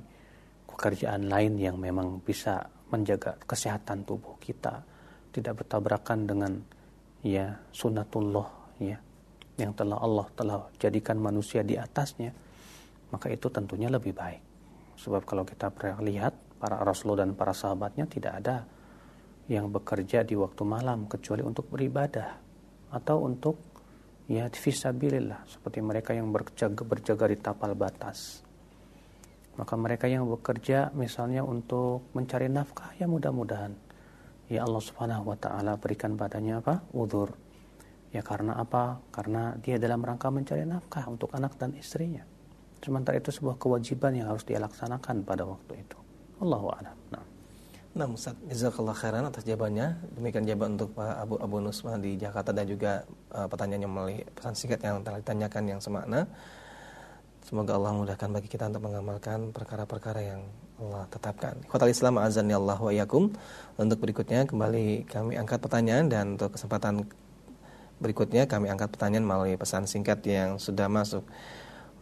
pekerjaan 0.70 1.26
lain 1.26 1.58
yang 1.58 1.82
memang 1.82 2.22
bisa 2.22 2.62
menjaga 2.94 3.42
kesehatan 3.50 4.06
tubuh 4.06 4.38
kita 4.38 4.86
tidak 5.34 5.66
bertabrakan 5.66 6.30
dengan 6.30 6.54
ya 7.26 7.58
sunatullah 7.74 8.78
ya 8.78 9.02
yang 9.58 9.74
telah 9.74 9.98
Allah 9.98 10.28
telah 10.38 10.58
jadikan 10.78 11.18
manusia 11.18 11.66
di 11.66 11.74
atasnya 11.74 12.30
maka 13.12 13.28
itu 13.28 13.52
tentunya 13.52 13.92
lebih 13.92 14.16
baik. 14.16 14.42
Sebab 14.98 15.28
kalau 15.28 15.44
kita 15.44 15.70
pernah 15.70 16.00
lihat 16.02 16.34
para 16.58 16.80
rasul 16.82 17.20
dan 17.20 17.36
para 17.36 17.52
sahabatnya 17.52 18.08
tidak 18.08 18.34
ada 18.42 18.64
yang 19.52 19.68
bekerja 19.68 20.24
di 20.24 20.40
waktu 20.40 20.64
malam 20.64 21.12
kecuali 21.12 21.44
untuk 21.44 21.68
beribadah 21.68 22.40
atau 22.96 23.28
untuk 23.28 23.60
ya 24.32 24.48
fisabilillah 24.48 25.44
seperti 25.44 25.84
mereka 25.84 26.16
yang 26.16 26.32
berjaga, 26.32 26.88
berjaga 26.88 27.26
di 27.28 27.38
tapal 27.38 27.76
batas. 27.76 28.48
Maka 29.60 29.76
mereka 29.76 30.08
yang 30.08 30.24
bekerja 30.32 30.96
misalnya 30.96 31.44
untuk 31.44 32.08
mencari 32.16 32.48
nafkah 32.48 32.96
ya 32.96 33.12
mudah-mudahan 33.12 33.76
ya 34.48 34.64
Allah 34.64 34.84
Subhanahu 34.84 35.32
wa 35.32 35.38
taala 35.40 35.76
berikan 35.76 36.16
padanya 36.16 36.64
apa? 36.64 36.84
udur. 36.92 37.32
Ya 38.12 38.20
karena 38.20 38.60
apa? 38.60 39.00
Karena 39.08 39.56
dia 39.64 39.80
dalam 39.80 40.04
rangka 40.04 40.28
mencari 40.28 40.68
nafkah 40.68 41.08
untuk 41.08 41.32
anak 41.32 41.56
dan 41.56 41.72
istrinya. 41.80 42.28
Sementara 42.84 43.16
itu 43.16 43.32
sebuah 43.32 43.56
kewajiban 43.56 44.12
yang 44.12 44.28
harus 44.28 44.44
dia 44.44 44.60
laksanakan 44.60 45.24
pada 45.24 45.48
waktu 45.48 45.80
itu. 45.80 45.96
Allahu 46.44 46.68
a'lam. 46.76 46.98
Nah. 47.16 47.31
Nah, 47.92 48.08
Ustaz, 48.08 48.40
jazakallah 48.48 48.96
khairan 48.96 49.28
atas 49.28 49.44
jawabannya. 49.44 50.00
Demikian 50.16 50.48
jawaban 50.48 50.80
untuk 50.80 50.96
Pak 50.96 51.12
Abu 51.28 51.36
Abu 51.44 51.60
Nusma 51.60 52.00
di 52.00 52.16
Jakarta 52.16 52.56
dan 52.56 52.64
juga 52.64 53.04
uh, 53.36 53.52
pertanyaannya 53.52 53.90
melalui 53.92 54.24
pesan 54.32 54.56
singkat 54.56 54.80
yang 54.80 55.04
telah 55.04 55.20
ditanyakan 55.20 55.64
yang 55.76 55.80
semakna. 55.84 56.24
Semoga 57.44 57.76
Allah 57.76 57.92
mudahkan 57.92 58.32
bagi 58.32 58.48
kita 58.48 58.72
untuk 58.72 58.88
mengamalkan 58.88 59.52
perkara-perkara 59.52 60.24
yang 60.24 60.42
Allah 60.80 61.04
tetapkan. 61.12 61.60
Khotal 61.68 61.92
Islam 61.92 62.16
azan 62.24 62.48
ya 62.48 62.64
Allah 62.64 62.80
wa 62.80 62.94
yakum. 62.96 63.28
Untuk 63.76 64.00
berikutnya 64.00 64.48
kembali 64.48 65.04
kami 65.12 65.36
angkat 65.36 65.60
pertanyaan 65.60 66.08
dan 66.08 66.40
untuk 66.40 66.56
kesempatan 66.56 67.04
berikutnya 68.00 68.48
kami 68.48 68.72
angkat 68.72 68.88
pertanyaan 68.96 69.28
melalui 69.28 69.60
pesan 69.60 69.84
singkat 69.84 70.24
yang 70.24 70.56
sudah 70.64 70.88
masuk. 70.88 71.28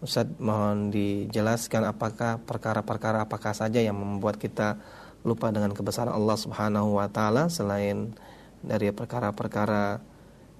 Ustaz 0.06 0.30
mohon 0.38 0.94
dijelaskan 0.94 1.82
apakah 1.90 2.38
perkara-perkara 2.46 3.26
apakah 3.26 3.58
saja 3.58 3.82
yang 3.82 3.98
membuat 3.98 4.38
kita 4.38 4.78
lupa 5.24 5.52
dengan 5.52 5.76
kebesaran 5.76 6.16
Allah 6.16 6.38
Subhanahu 6.40 7.00
wa 7.00 7.08
taala 7.12 7.52
selain 7.52 8.16
dari 8.64 8.92
perkara-perkara 8.92 10.00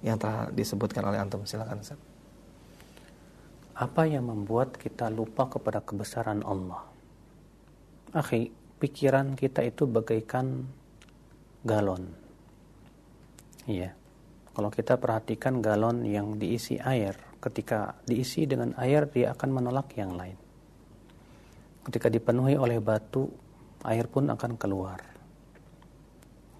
yang 0.00 0.16
telah 0.16 0.48
disebutkan 0.52 1.04
oleh 1.04 1.20
antum 1.20 1.44
silakan 1.44 1.80
Ustaz. 1.80 2.00
Apa 3.76 4.04
yang 4.04 4.28
membuat 4.28 4.76
kita 4.76 5.08
lupa 5.08 5.48
kepada 5.48 5.80
kebesaran 5.80 6.44
Allah? 6.44 6.84
Akhi, 8.12 8.52
pikiran 8.76 9.32
kita 9.36 9.64
itu 9.64 9.88
bagaikan 9.88 10.68
galon. 11.64 12.12
Iya. 13.64 13.96
Kalau 14.50 14.68
kita 14.68 15.00
perhatikan 15.00 15.64
galon 15.64 16.04
yang 16.04 16.36
diisi 16.36 16.76
air, 16.76 17.16
ketika 17.40 17.96
diisi 18.04 18.44
dengan 18.44 18.76
air 18.76 19.08
dia 19.08 19.32
akan 19.32 19.48
menolak 19.48 19.96
yang 19.96 20.12
lain. 20.12 20.36
Ketika 21.88 22.12
dipenuhi 22.12 22.60
oleh 22.60 22.76
batu, 22.82 23.32
air 23.84 24.06
pun 24.08 24.28
akan 24.28 24.56
keluar. 24.60 25.00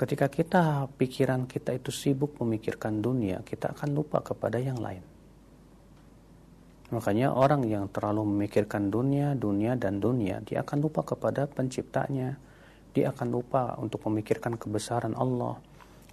Ketika 0.00 0.32
kita 0.32 0.88
pikiran 0.96 1.44
kita 1.44 1.76
itu 1.76 1.92
sibuk 1.92 2.40
memikirkan 2.40 3.04
dunia, 3.04 3.44
kita 3.44 3.76
akan 3.76 3.92
lupa 3.92 4.24
kepada 4.24 4.56
yang 4.56 4.80
lain. 4.80 5.04
Makanya 6.90 7.36
orang 7.36 7.68
yang 7.68 7.86
terlalu 7.92 8.24
memikirkan 8.24 8.88
dunia, 8.88 9.36
dunia 9.36 9.76
dan 9.76 10.00
dunia, 10.00 10.40
dia 10.42 10.64
akan 10.64 10.78
lupa 10.80 11.04
kepada 11.04 11.46
penciptanya. 11.46 12.40
Dia 12.90 13.14
akan 13.14 13.28
lupa 13.30 13.78
untuk 13.78 14.02
memikirkan 14.08 14.58
kebesaran 14.58 15.14
Allah. 15.14 15.60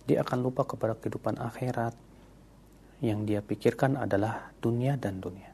Dia 0.06 0.22
akan 0.22 0.46
lupa 0.46 0.68
kepada 0.68 0.94
kehidupan 0.94 1.42
akhirat 1.42 1.98
yang 3.02 3.26
dia 3.26 3.42
pikirkan 3.42 3.98
adalah 3.98 4.54
dunia 4.62 4.94
dan 5.00 5.18
dunia. 5.18 5.50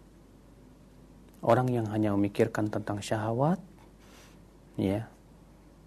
Orang 1.44 1.72
yang 1.72 1.88
hanya 1.92 2.12
memikirkan 2.16 2.68
tentang 2.72 3.00
syahwat, 3.00 3.60
ya, 4.76 5.08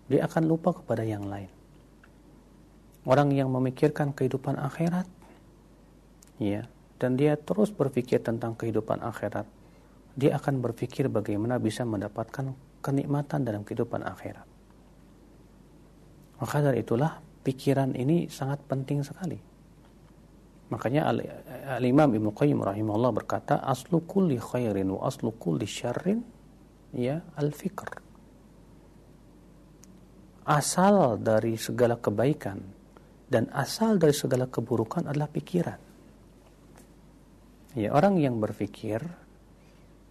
dia 0.06 0.26
akan 0.26 0.42
lupa 0.46 0.74
kepada 0.76 1.02
yang 1.02 1.26
lain. 1.26 1.50
orang 3.06 3.30
yang 3.30 3.46
memikirkan 3.54 4.10
kehidupan 4.10 4.58
akhirat 4.58 5.06
ya 6.42 6.66
dan 6.98 7.14
dia 7.14 7.38
terus 7.38 7.70
berpikir 7.70 8.18
tentang 8.18 8.58
kehidupan 8.58 8.98
akhirat 8.98 9.46
dia 10.16 10.32
akan 10.40 10.64
berpikir 10.64 11.12
bagaimana 11.12 11.60
bisa 11.60 11.84
mendapatkan 11.84 12.56
kenikmatan 12.80 13.44
dalam 13.44 13.62
kehidupan 13.68 14.00
akhirat. 14.00 14.48
Maka 16.40 16.56
dari 16.64 16.80
itulah 16.80 17.20
pikiran 17.44 17.92
ini 17.92 18.32
sangat 18.32 18.64
penting 18.64 19.04
sekali. 19.04 19.36
Makanya 20.72 21.12
al-imam 21.78 22.10
Ibnu 22.16 22.32
Qayyim 22.32 22.64
rahimahullah 22.64 23.12
berkata 23.12 23.60
aslu 23.60 24.02
kulli 24.08 24.40
khairin 24.40 24.88
wa 24.90 25.04
aslu 25.06 25.30
kulli 25.36 25.68
syarrin 25.68 26.24
ya 26.96 27.22
al-fikr 27.38 28.05
asal 30.46 31.18
dari 31.18 31.58
segala 31.58 31.98
kebaikan 31.98 32.62
dan 33.26 33.50
asal 33.50 33.98
dari 33.98 34.14
segala 34.14 34.46
keburukan 34.46 35.10
adalah 35.10 35.26
pikiran. 35.26 35.80
Ya, 37.74 37.90
orang 37.92 38.16
yang 38.22 38.38
berpikir 38.38 39.02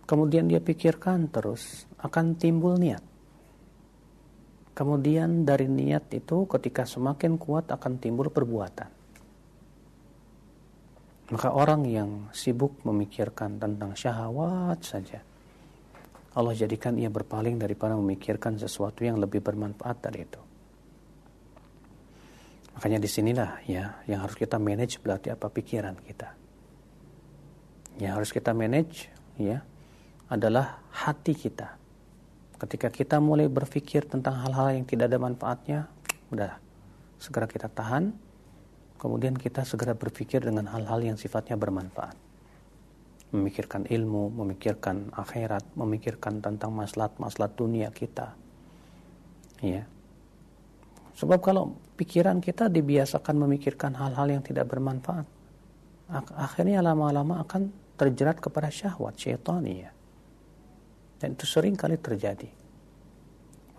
kemudian 0.05 0.51
dia 0.51 0.59
pikirkan 0.59 1.31
terus 1.31 1.87
akan 2.03 2.35
timbul 2.35 2.75
niat. 2.75 3.01
Kemudian 4.75 5.47
dari 5.47 5.71
niat 5.71 6.11
itu 6.11 6.43
ketika 6.51 6.83
semakin 6.83 7.39
kuat 7.39 7.71
akan 7.71 7.95
timbul 7.95 8.27
perbuatan. 8.27 8.91
Maka 11.31 11.49
orang 11.55 11.87
yang 11.87 12.29
sibuk 12.35 12.83
memikirkan 12.83 13.57
tentang 13.57 13.95
syahwat 13.97 14.83
saja 14.83 15.23
Allah 16.35 16.51
jadikan 16.51 16.99
ia 16.99 17.07
berpaling 17.07 17.55
daripada 17.55 17.95
memikirkan 17.95 18.59
sesuatu 18.59 19.07
yang 19.07 19.15
lebih 19.15 19.39
bermanfaat 19.39 19.97
dari 20.03 20.27
itu. 20.27 20.41
Makanya 22.75 22.99
di 22.99 23.07
sinilah 23.07 23.63
ya 23.63 24.03
yang 24.03 24.19
harus 24.19 24.35
kita 24.35 24.59
manage 24.59 24.99
berarti 24.99 25.31
apa 25.31 25.47
pikiran 25.47 25.95
kita. 25.95 26.35
Yang 28.03 28.11
harus 28.19 28.29
kita 28.35 28.51
manage 28.51 29.07
ya 29.39 29.63
adalah 30.27 30.83
hati 30.91 31.31
kita. 31.31 31.79
Ketika 32.59 32.91
kita 32.91 33.23
mulai 33.23 33.47
berpikir 33.47 34.03
tentang 34.03 34.43
hal-hal 34.43 34.75
yang 34.75 34.83
tidak 34.83 35.07
ada 35.07 35.19
manfaatnya, 35.23 35.79
udah 36.35 36.59
segera 37.15 37.47
kita 37.47 37.71
tahan. 37.71 38.11
Kemudian 38.99 39.39
kita 39.39 39.63
segera 39.63 39.95
berpikir 39.95 40.43
dengan 40.43 40.67
hal-hal 40.67 40.99
yang 40.99 41.15
sifatnya 41.15 41.55
bermanfaat. 41.55 42.24
Memikirkan 43.33 43.89
ilmu, 43.89 44.31
memikirkan 44.31 45.09
akhirat, 45.11 45.73
memikirkan 45.73 46.39
tentang 46.39 46.71
masalah-masalah 46.71 47.51
dunia 47.51 47.89
kita. 47.89 48.37
Ya, 49.65 49.87
Sebab 51.15 51.39
kalau 51.39 51.71
pikiran 51.95 52.43
kita 52.43 52.67
dibiasakan 52.67 53.39
memikirkan 53.47 53.95
hal-hal 53.95 54.27
yang 54.27 54.43
tidak 54.43 54.67
bermanfaat, 54.67 55.23
akhirnya 56.35 56.83
lama-lama 56.83 57.39
akan 57.39 57.71
terjerat 57.95 58.43
kepada 58.43 58.67
syahwat 58.67 59.15
syaitani 59.15 59.73
ya. 59.79 59.91
Dan 61.15 61.39
itu 61.39 61.47
sering 61.47 61.79
kali 61.79 61.95
terjadi. 61.95 62.51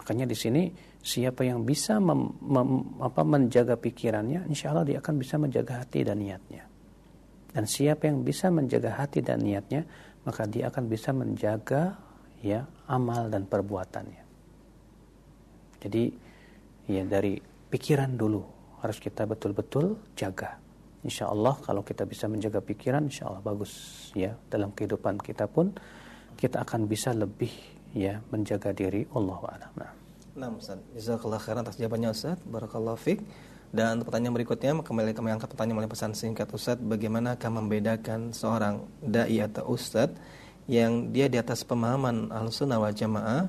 Makanya 0.01 0.25
di 0.25 0.33
sini 0.33 0.73
siapa 1.05 1.45
yang 1.45 1.61
bisa 1.69 2.01
mem, 2.01 2.41
mem, 2.41 2.71
apa, 3.05 3.21
menjaga 3.21 3.77
pikirannya, 3.77 4.49
insya 4.49 4.73
Allah 4.73 4.89
dia 4.89 4.99
akan 5.05 5.15
bisa 5.21 5.37
menjaga 5.37 5.85
hati 5.85 6.09
dan 6.09 6.17
niatnya. 6.17 6.65
Dan 7.57 7.65
siapa 7.65 8.05
yang 8.05 8.21
bisa 8.21 8.53
menjaga 8.53 9.01
hati 9.01 9.25
dan 9.25 9.41
niatnya, 9.41 9.89
maka 10.29 10.45
dia 10.45 10.69
akan 10.69 10.85
bisa 10.93 11.17
menjaga 11.17 11.97
ya 12.45 12.69
amal 12.85 13.33
dan 13.33 13.49
perbuatannya. 13.49 14.25
Jadi 15.81 16.05
ya 16.93 17.03
dari 17.09 17.41
pikiran 17.73 18.13
dulu 18.13 18.45
harus 18.85 19.01
kita 19.01 19.25
betul-betul 19.25 19.97
jaga. 20.13 20.61
Insya 21.01 21.33
Allah 21.33 21.57
kalau 21.65 21.81
kita 21.81 22.05
bisa 22.05 22.29
menjaga 22.29 22.61
pikiran, 22.61 23.09
insya 23.09 23.33
Allah 23.33 23.41
bagus 23.41 23.73
ya 24.13 24.37
dalam 24.53 24.77
kehidupan 24.77 25.17
kita 25.25 25.49
pun 25.49 25.73
kita 26.37 26.61
akan 26.61 26.85
bisa 26.85 27.17
lebih 27.17 27.51
ya 27.97 28.21
menjaga 28.29 28.77
diri 28.77 29.09
Allah 29.17 29.41
a'lam. 29.41 29.73
Nah. 29.81 29.93
Nah, 30.37 30.53
Ustaz. 30.53 30.77
Jazakallah 30.93 31.41
khairan 31.41 31.65
atas 31.65 31.81
jawabannya 31.81 32.13
Ustaz. 32.13 32.37
Barakallahu 32.45 33.01
fiik. 33.01 33.25
Dan 33.75 34.07
pertanyaan 34.07 34.35
berikutnya 34.35 34.73
kembali 34.79 35.11
kami 35.13 35.35
angkat 35.35 35.51
pertanyaan 35.51 35.85
oleh 35.85 35.91
pesan 35.91 36.15
singkat 36.15 36.47
Ustaz, 36.55 36.79
bagaimanakah 36.79 37.51
membedakan 37.51 38.31
seorang 38.31 38.87
dai 39.03 39.43
atau 39.43 39.75
ustaz 39.75 40.15
yang 40.67 41.15
dia 41.15 41.31
di 41.31 41.39
atas 41.39 41.63
pemahaman 41.63 42.31
Ahlussunnah 42.31 42.79
wal 42.79 42.95
Jamaah 42.95 43.47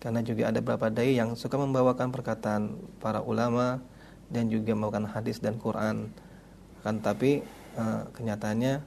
karena 0.00 0.20
juga 0.20 0.52
ada 0.52 0.58
beberapa 0.60 0.92
dai 0.92 1.16
yang 1.16 1.32
suka 1.38 1.56
membawakan 1.56 2.12
perkataan 2.12 2.76
para 3.00 3.24
ulama 3.24 3.80
dan 4.28 4.48
juga 4.52 4.76
membawakan 4.76 5.08
hadis 5.08 5.40
dan 5.40 5.56
Quran 5.56 6.12
kan 6.82 6.98
tapi 6.98 7.40
uh, 7.78 8.04
kenyataannya 8.12 8.82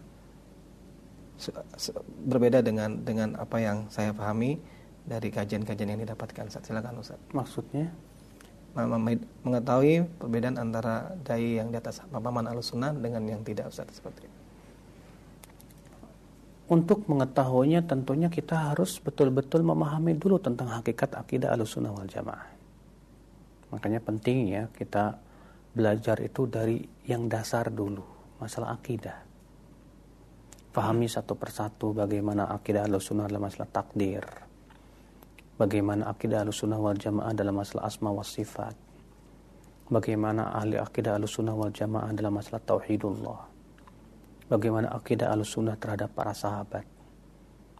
berbeda 2.27 2.59
dengan 2.63 3.01
dengan 3.03 3.35
apa 3.39 3.57
yang 3.59 3.87
saya 3.91 4.11
pahami 4.11 4.59
dari 5.05 5.29
kajian-kajian 5.29 5.95
yang 5.95 6.01
didapatkan. 6.01 6.49
Silakan 6.49 6.99
Ustaz. 6.99 7.19
Maksudnya 7.31 7.91
mengetahui 8.75 10.03
perbedaan 10.19 10.59
antara 10.59 11.15
dai 11.23 11.63
yang 11.63 11.71
di 11.71 11.79
atas 11.79 12.03
pemahaman 12.11 12.51
Ahlussunnah 12.51 12.91
dengan 12.91 13.23
yang 13.23 13.41
tidak 13.41 13.71
Ustaz 13.71 13.87
seperti 13.95 14.27
itu 14.27 14.45
untuk 16.65 17.05
mengetahuinya 17.05 17.85
tentunya 17.85 18.25
kita 18.25 18.73
harus 18.73 18.97
betul-betul 18.97 19.61
memahami 19.61 20.17
dulu 20.17 20.41
tentang 20.41 20.73
hakikat 20.73 21.13
akidah 21.13 21.53
alusunah 21.53 21.93
wal 21.93 22.09
jamaah. 22.09 22.49
Makanya 23.69 24.01
penting 24.01 24.49
ya 24.49 24.65
kita 24.73 25.21
belajar 25.77 26.17
itu 26.25 26.49
dari 26.49 26.81
yang 27.05 27.29
dasar 27.29 27.69
dulu, 27.69 28.01
masalah 28.41 28.73
akidah. 28.73 29.21
Pahami 30.73 31.05
satu 31.05 31.37
persatu 31.37 31.93
bagaimana 31.93 32.49
akidah 32.49 32.89
alusunah 32.89 33.29
dalam 33.29 33.45
masalah 33.45 33.69
takdir. 33.69 34.25
Bagaimana 35.55 36.11
akidah 36.11 36.43
alusunah 36.43 36.79
wal 36.79 36.99
jamaah 36.99 37.31
dalam 37.31 37.55
masalah 37.55 37.87
asma 37.87 38.11
wa 38.11 38.23
sifat. 38.23 38.75
Bagaimana 39.87 40.51
ahli 40.51 40.75
akidah 40.75 41.15
alusunah 41.15 41.55
wal 41.55 41.71
jamaah 41.71 42.11
dalam 42.11 42.35
masalah 42.35 42.59
tauhidullah 42.59 43.55
bagaimana 44.45 44.93
akidah 44.93 45.33
al-sunnah 45.33 45.77
terhadap 45.77 46.13
para 46.13 46.33
sahabat, 46.33 46.85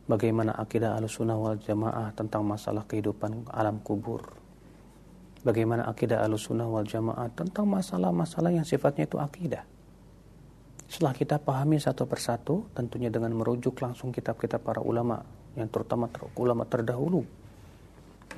bagaimana 0.09 0.57
akidah 0.57 0.97
al-sunnah 0.97 1.37
wal 1.37 1.59
jamaah 1.61 2.09
tentang 2.17 2.41
masalah 2.45 2.83
kehidupan 2.89 3.45
alam 3.53 3.77
kubur, 3.85 4.25
bagaimana 5.45 5.85
akidah 5.85 6.25
al-sunnah 6.25 6.65
wal 6.65 6.85
jamaah 6.85 7.29
tentang 7.33 7.69
masalah-masalah 7.69 8.49
yang 8.53 8.65
sifatnya 8.65 9.05
itu 9.05 9.17
akidah. 9.21 9.63
Setelah 10.85 11.17
kita 11.17 11.41
pahami 11.41 11.81
satu 11.81 12.05
persatu, 12.05 12.69
tentunya 12.77 13.09
dengan 13.09 13.33
merujuk 13.33 13.81
langsung 13.81 14.13
kitab-kitab 14.13 14.61
para 14.61 14.81
ulama, 14.85 15.25
yang 15.57 15.65
terutama 15.65 16.05
ter 16.13 16.21
ulama 16.37 16.61
terdahulu, 16.61 17.25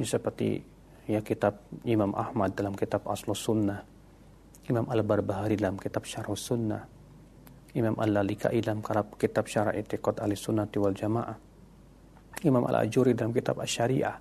seperti 0.05 0.61
ya 1.07 1.23
kitab 1.23 1.63
Imam 1.87 2.13
Ahmad 2.13 2.53
dalam 2.53 2.75
kitab 2.75 3.07
Aslus 3.07 3.41
Sunnah, 3.41 3.81
Imam 4.67 4.85
Al-Barbahari 4.85 5.55
dalam 5.55 5.79
kitab 5.79 6.03
Syarh 6.03 6.35
Sunnah, 6.35 6.83
Imam 7.77 7.95
Al-Lalikai 7.95 8.59
dalam 8.59 8.81
kitab 9.15 9.45
Syarah 9.45 9.77
Itiqad 9.77 10.17
Ahli 10.19 10.33
Sunnati 10.33 10.77
wal 10.81 10.97
Jamaah. 10.97 11.37
Imam 12.45 12.65
Al-Ajuri 12.69 13.17
dalam 13.17 13.33
kitab 13.33 13.57
Asy-Syariah. 13.57 14.17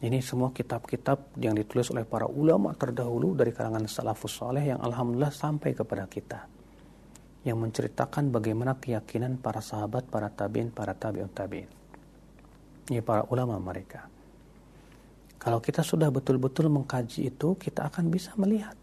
Ini 0.00 0.18
semua 0.24 0.54
kitab-kitab 0.54 1.36
yang 1.36 1.52
ditulis 1.52 1.92
oleh 1.92 2.08
para 2.08 2.24
ulama 2.24 2.72
terdahulu 2.72 3.36
dari 3.36 3.52
kalangan 3.52 3.84
salafus 3.84 4.32
soleh 4.32 4.72
yang 4.72 4.80
alhamdulillah 4.80 5.34
sampai 5.34 5.76
kepada 5.76 6.08
kita. 6.08 6.48
Yang 7.44 7.58
menceritakan 7.60 8.32
bagaimana 8.32 8.78
keyakinan 8.80 9.36
para 9.42 9.60
sahabat, 9.60 10.08
para 10.08 10.32
tabiin, 10.32 10.72
para 10.72 10.96
tabi'ut 10.96 11.34
tabi'in. 11.34 11.68
Ini 12.88 13.04
para 13.04 13.28
ulama 13.28 13.60
mereka. 13.60 14.08
Kalau 15.40 15.56
kita 15.56 15.80
sudah 15.80 16.12
betul-betul 16.12 16.68
mengkaji 16.68 17.32
itu, 17.32 17.56
kita 17.56 17.88
akan 17.88 18.12
bisa 18.12 18.36
melihat 18.36 18.76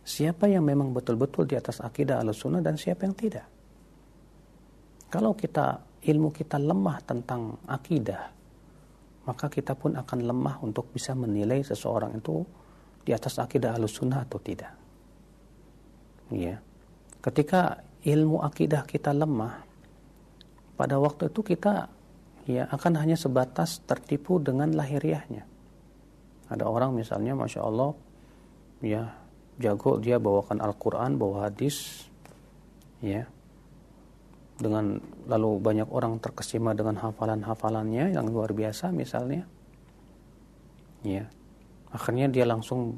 siapa 0.00 0.48
yang 0.48 0.64
memang 0.64 0.96
betul-betul 0.96 1.44
di 1.44 1.60
atas 1.60 1.84
akidah 1.84 2.24
al-sunnah 2.24 2.64
dan 2.64 2.80
siapa 2.80 3.04
yang 3.04 3.12
tidak. 3.12 3.44
Kalau 5.12 5.36
kita 5.36 5.84
ilmu 6.08 6.32
kita 6.32 6.56
lemah 6.56 7.04
tentang 7.04 7.60
akidah, 7.68 8.32
maka 9.28 9.52
kita 9.52 9.76
pun 9.76 9.92
akan 9.92 10.24
lemah 10.24 10.64
untuk 10.64 10.88
bisa 10.88 11.12
menilai 11.12 11.60
seseorang 11.60 12.16
itu 12.16 12.40
di 13.04 13.12
atas 13.12 13.36
akidah 13.36 13.76
al-sunnah 13.76 14.24
atau 14.24 14.40
tidak. 14.40 14.72
Ya. 16.32 16.64
Ketika 17.20 17.84
ilmu 18.08 18.40
akidah 18.40 18.88
kita 18.88 19.12
lemah, 19.12 19.68
pada 20.80 20.96
waktu 20.96 21.28
itu 21.28 21.44
kita 21.44 21.92
ya 22.48 22.64
akan 22.72 23.04
hanya 23.04 23.20
sebatas 23.20 23.84
tertipu 23.84 24.40
dengan 24.40 24.72
lahiriahnya. 24.72 25.57
Ada 26.48 26.64
orang 26.64 26.96
misalnya, 26.96 27.36
masya 27.36 27.60
Allah, 27.64 27.92
ya 28.80 29.12
jago 29.60 30.00
dia 30.00 30.16
bawakan 30.16 30.64
Al-Quran, 30.64 31.20
bawa 31.20 31.50
hadis, 31.50 32.08
ya, 33.04 33.28
dengan 34.58 34.98
lalu 35.28 35.60
banyak 35.60 35.88
orang 35.92 36.18
terkesima 36.18 36.74
dengan 36.74 36.98
hafalan-hafalannya 36.98 38.16
yang 38.16 38.26
luar 38.32 38.50
biasa 38.56 38.90
misalnya, 38.90 39.44
ya, 41.04 41.28
akhirnya 41.92 42.32
dia 42.32 42.48
langsung 42.48 42.96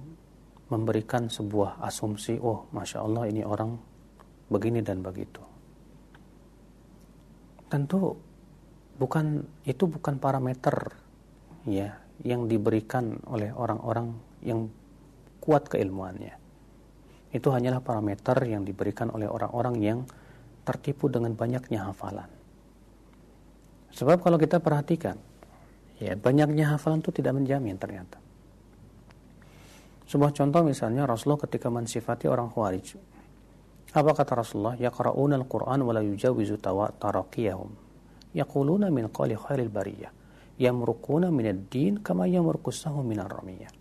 memberikan 0.71 1.27
sebuah 1.27 1.83
asumsi, 1.83 2.39
oh 2.39 2.71
masya 2.71 3.03
Allah 3.03 3.27
ini 3.27 3.43
orang 3.43 3.75
begini 4.47 4.79
dan 4.83 5.03
begitu. 5.03 5.43
Tentu 7.71 8.19
bukan 8.99 9.47
itu 9.65 9.87
bukan 9.87 10.19
parameter 10.19 10.93
ya 11.65 11.97
yang 12.21 12.45
diberikan 12.49 13.17
oleh 13.29 13.53
orang-orang 13.53 14.13
yang 14.45 14.69
kuat 15.41 15.69
keilmuannya. 15.73 16.37
Itu 17.33 17.55
hanyalah 17.55 17.81
parameter 17.81 18.37
yang 18.45 18.67
diberikan 18.67 19.09
oleh 19.09 19.31
orang-orang 19.31 19.77
yang 19.81 19.99
tertipu 20.67 21.09
dengan 21.09 21.33
banyaknya 21.33 21.89
hafalan. 21.89 22.29
Sebab 23.91 24.23
kalau 24.23 24.37
kita 24.37 24.61
perhatikan, 24.61 25.17
ya 25.99 26.15
banyaknya 26.15 26.77
hafalan 26.77 27.01
itu 27.01 27.11
tidak 27.11 27.39
menjamin 27.41 27.81
ternyata. 27.81 28.21
Sebuah 30.11 30.35
contoh 30.35 30.67
misalnya 30.67 31.07
Rasulullah 31.07 31.47
ketika 31.47 31.71
mensifati 31.71 32.27
orang 32.27 32.51
Khawarij. 32.51 32.99
Apa 33.95 34.11
kata 34.15 34.43
Rasulullah? 34.43 34.75
Yaqra'una 34.79 35.39
al-Qur'an 35.39 35.83
wa 35.83 35.95
la 35.95 36.03
yujawizu 36.03 36.59
taraqiyahum. 36.63 37.71
Yaquluna 38.35 38.91
min 38.91 39.07
qali 39.11 39.39
khairil 39.39 39.71
bariyah. 39.71 40.20
Yamrukuna 40.61 41.33
min 41.33 41.47
ad-din 41.49 42.05
kama 42.05 42.29
yamrukusahu 42.29 43.01
min 43.01 43.19
ar-ramiyah. 43.25 43.73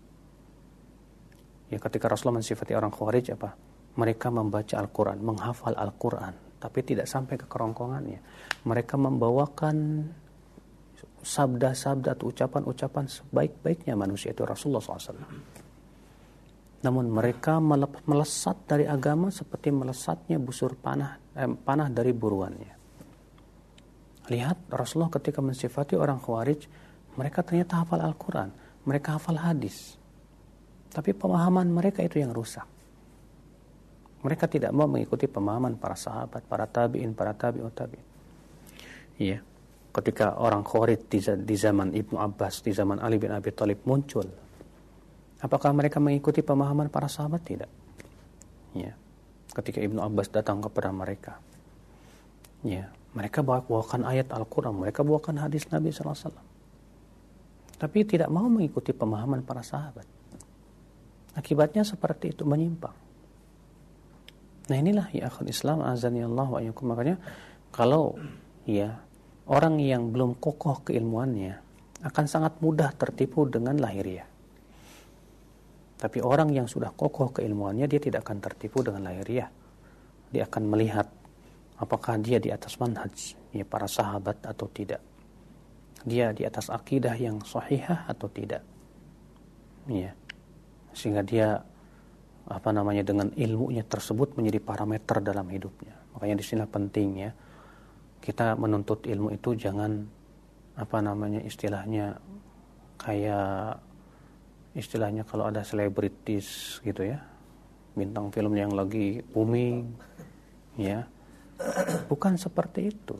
Ya 1.70 1.78
ketika 1.78 2.08
Rasulullah 2.08 2.40
mensifati 2.40 2.72
orang 2.72 2.90
Khawarij 2.90 3.36
apa? 3.36 3.52
Mereka 4.00 4.32
membaca 4.32 4.80
Al-Quran, 4.80 5.20
menghafal 5.20 5.76
Al-Quran, 5.76 6.58
tapi 6.58 6.80
tidak 6.82 7.04
sampai 7.04 7.36
ke 7.36 7.44
kerongkongannya. 7.44 8.20
Mereka 8.64 8.96
membawakan 8.96 10.08
sabda-sabda 11.20 12.16
atau 12.16 12.32
ucapan-ucapan 12.32 13.04
sebaik-baiknya 13.04 13.92
manusia 13.92 14.32
itu 14.32 14.40
Rasulullah 14.48 14.80
SAW 14.80 15.60
namun 16.80 17.12
mereka 17.12 17.60
melesat 18.08 18.64
dari 18.64 18.88
agama 18.88 19.28
seperti 19.28 19.68
melesatnya 19.68 20.40
busur 20.40 20.80
panah 20.80 21.20
eh, 21.36 21.44
panah 21.44 21.92
dari 21.92 22.16
buruannya. 22.16 22.79
Lihat 24.30 24.70
Rasulullah 24.70 25.10
ketika 25.10 25.42
mensifati 25.42 25.98
orang 25.98 26.22
Khawarij, 26.22 26.70
mereka 27.18 27.42
ternyata 27.42 27.82
hafal 27.82 27.98
Al-Quran, 27.98 28.54
mereka 28.86 29.18
hafal 29.18 29.42
hadis. 29.42 29.98
Tapi 30.90 31.10
pemahaman 31.14 31.66
mereka 31.66 32.02
itu 32.06 32.22
yang 32.22 32.30
rusak. 32.30 32.66
Mereka 34.22 34.46
tidak 34.46 34.70
mau 34.70 34.86
mengikuti 34.86 35.26
pemahaman 35.26 35.74
para 35.80 35.96
sahabat, 35.98 36.46
para 36.46 36.68
tabi'in, 36.68 37.10
para 37.16 37.34
tabi'ut 37.34 37.74
tabi'in. 37.74 38.06
Iya. 39.18 39.38
Ketika 39.90 40.38
orang 40.38 40.62
Khawarij 40.62 41.10
di 41.42 41.56
zaman 41.58 41.90
Ibnu 41.90 42.14
Abbas, 42.14 42.62
di 42.62 42.70
zaman 42.70 43.02
Ali 43.02 43.18
bin 43.18 43.34
Abi 43.34 43.50
Thalib 43.50 43.82
muncul, 43.82 44.30
Apakah 45.40 45.72
mereka 45.72 45.96
mengikuti 45.96 46.44
pemahaman 46.44 46.92
para 46.92 47.08
sahabat? 47.08 47.40
Tidak. 47.40 47.70
Ya. 48.76 48.92
Ketika 49.56 49.80
Ibnu 49.80 50.04
Abbas 50.04 50.28
datang 50.28 50.60
kepada 50.60 50.92
mereka, 50.92 51.40
ya, 52.62 52.92
mereka 53.10 53.42
bawakan 53.42 54.06
ayat 54.06 54.30
Al-Quran, 54.30 54.78
mereka 54.78 55.02
bawakan 55.02 55.42
hadis 55.42 55.66
Nabi 55.66 55.90
SAW. 55.90 56.30
Tapi 57.80 57.98
tidak 58.04 58.28
mau 58.28 58.46
mengikuti 58.46 58.94
pemahaman 58.94 59.42
para 59.42 59.64
sahabat. 59.64 60.04
Akibatnya 61.34 61.82
seperti 61.82 62.36
itu 62.36 62.44
menyimpang. 62.44 62.92
Nah 64.70 64.76
inilah 64.78 65.10
ya 65.10 65.26
akhul 65.26 65.50
Islam 65.50 65.82
azani 65.82 66.22
Allah 66.22 66.46
wa 66.46 66.60
Makanya 66.62 67.16
kalau 67.74 68.14
ya 68.68 69.02
orang 69.50 69.82
yang 69.82 70.14
belum 70.14 70.38
kokoh 70.38 70.86
keilmuannya 70.86 71.58
akan 72.06 72.24
sangat 72.30 72.62
mudah 72.62 72.94
tertipu 72.94 73.50
dengan 73.50 73.80
lahiriah. 73.82 74.28
Tapi 76.00 76.18
orang 76.22 76.54
yang 76.54 76.70
sudah 76.70 76.94
kokoh 76.94 77.34
keilmuannya 77.34 77.90
dia 77.90 78.00
tidak 78.00 78.24
akan 78.24 78.38
tertipu 78.38 78.80
dengan 78.86 79.10
lahiriah. 79.10 79.50
Dia 80.30 80.46
akan 80.46 80.62
melihat 80.70 81.10
apakah 81.80 82.20
dia 82.20 82.36
di 82.36 82.52
atas 82.52 82.76
manhaj 82.76 83.34
ya 83.56 83.64
para 83.64 83.88
sahabat 83.88 84.44
atau 84.44 84.68
tidak. 84.68 85.00
Dia 86.04 86.32
di 86.36 86.44
atas 86.44 86.68
akidah 86.68 87.16
yang 87.16 87.40
sahihah 87.40 88.08
atau 88.08 88.28
tidak. 88.28 88.64
Ya. 89.88 90.12
Sehingga 90.92 91.24
dia 91.24 91.60
apa 92.48 92.70
namanya 92.72 93.04
dengan 93.04 93.32
ilmunya 93.32 93.84
tersebut 93.84 94.36
menjadi 94.36 94.60
parameter 94.60 95.24
dalam 95.24 95.48
hidupnya. 95.48 95.96
Makanya 96.16 96.36
di 96.40 96.44
sini 96.44 96.64
penting 96.68 97.08
ya. 97.16 97.30
Kita 98.20 98.52
menuntut 98.60 99.08
ilmu 99.08 99.32
itu 99.32 99.56
jangan 99.56 100.04
apa 100.76 100.98
namanya 101.00 101.40
istilahnya 101.40 102.20
kayak 103.00 103.80
istilahnya 104.76 105.24
kalau 105.24 105.48
ada 105.48 105.64
selebritis 105.64 106.78
gitu 106.84 107.04
ya 107.04 107.20
bintang 107.96 108.30
film 108.30 108.54
yang 108.54 108.70
lagi 108.70 109.18
booming 109.34 109.88
ya 110.78 111.04
bukan 112.10 112.36
seperti 112.36 112.90
itu. 112.90 113.16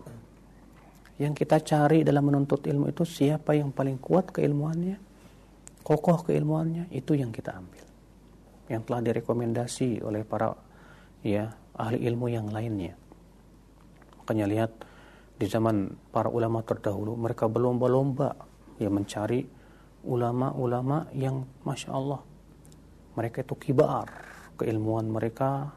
Yang 1.20 1.44
kita 1.44 1.60
cari 1.60 2.00
dalam 2.00 2.32
menuntut 2.32 2.64
ilmu 2.64 2.88
itu 2.88 3.04
siapa 3.04 3.52
yang 3.52 3.76
paling 3.76 4.00
kuat 4.00 4.32
keilmuannya 4.32 4.96
kokoh 5.84 6.24
keilmuannya 6.28 6.88
itu 6.92 7.16
yang 7.16 7.34
kita 7.34 7.56
ambil. 7.56 7.84
Yang 8.70 8.82
telah 8.86 9.00
direkomendasi 9.02 10.00
oleh 10.06 10.22
para 10.24 10.54
ya 11.20 11.50
ahli 11.76 11.98
ilmu 12.06 12.30
yang 12.30 12.48
lainnya. 12.48 12.94
Makanya 14.22 14.46
lihat 14.46 14.72
di 15.40 15.46
zaman 15.48 15.90
para 16.12 16.28
ulama 16.30 16.62
terdahulu 16.62 17.16
mereka 17.16 17.48
berlomba-lomba 17.48 18.36
ya 18.78 18.88
mencari 18.92 19.44
ulama-ulama 20.06 21.12
yang 21.12 21.44
masya 21.66 21.90
Allah 21.92 22.20
mereka 23.18 23.42
itu 23.42 23.54
kibar. 23.58 24.06
Keilmuan 24.56 25.08
mereka 25.08 25.72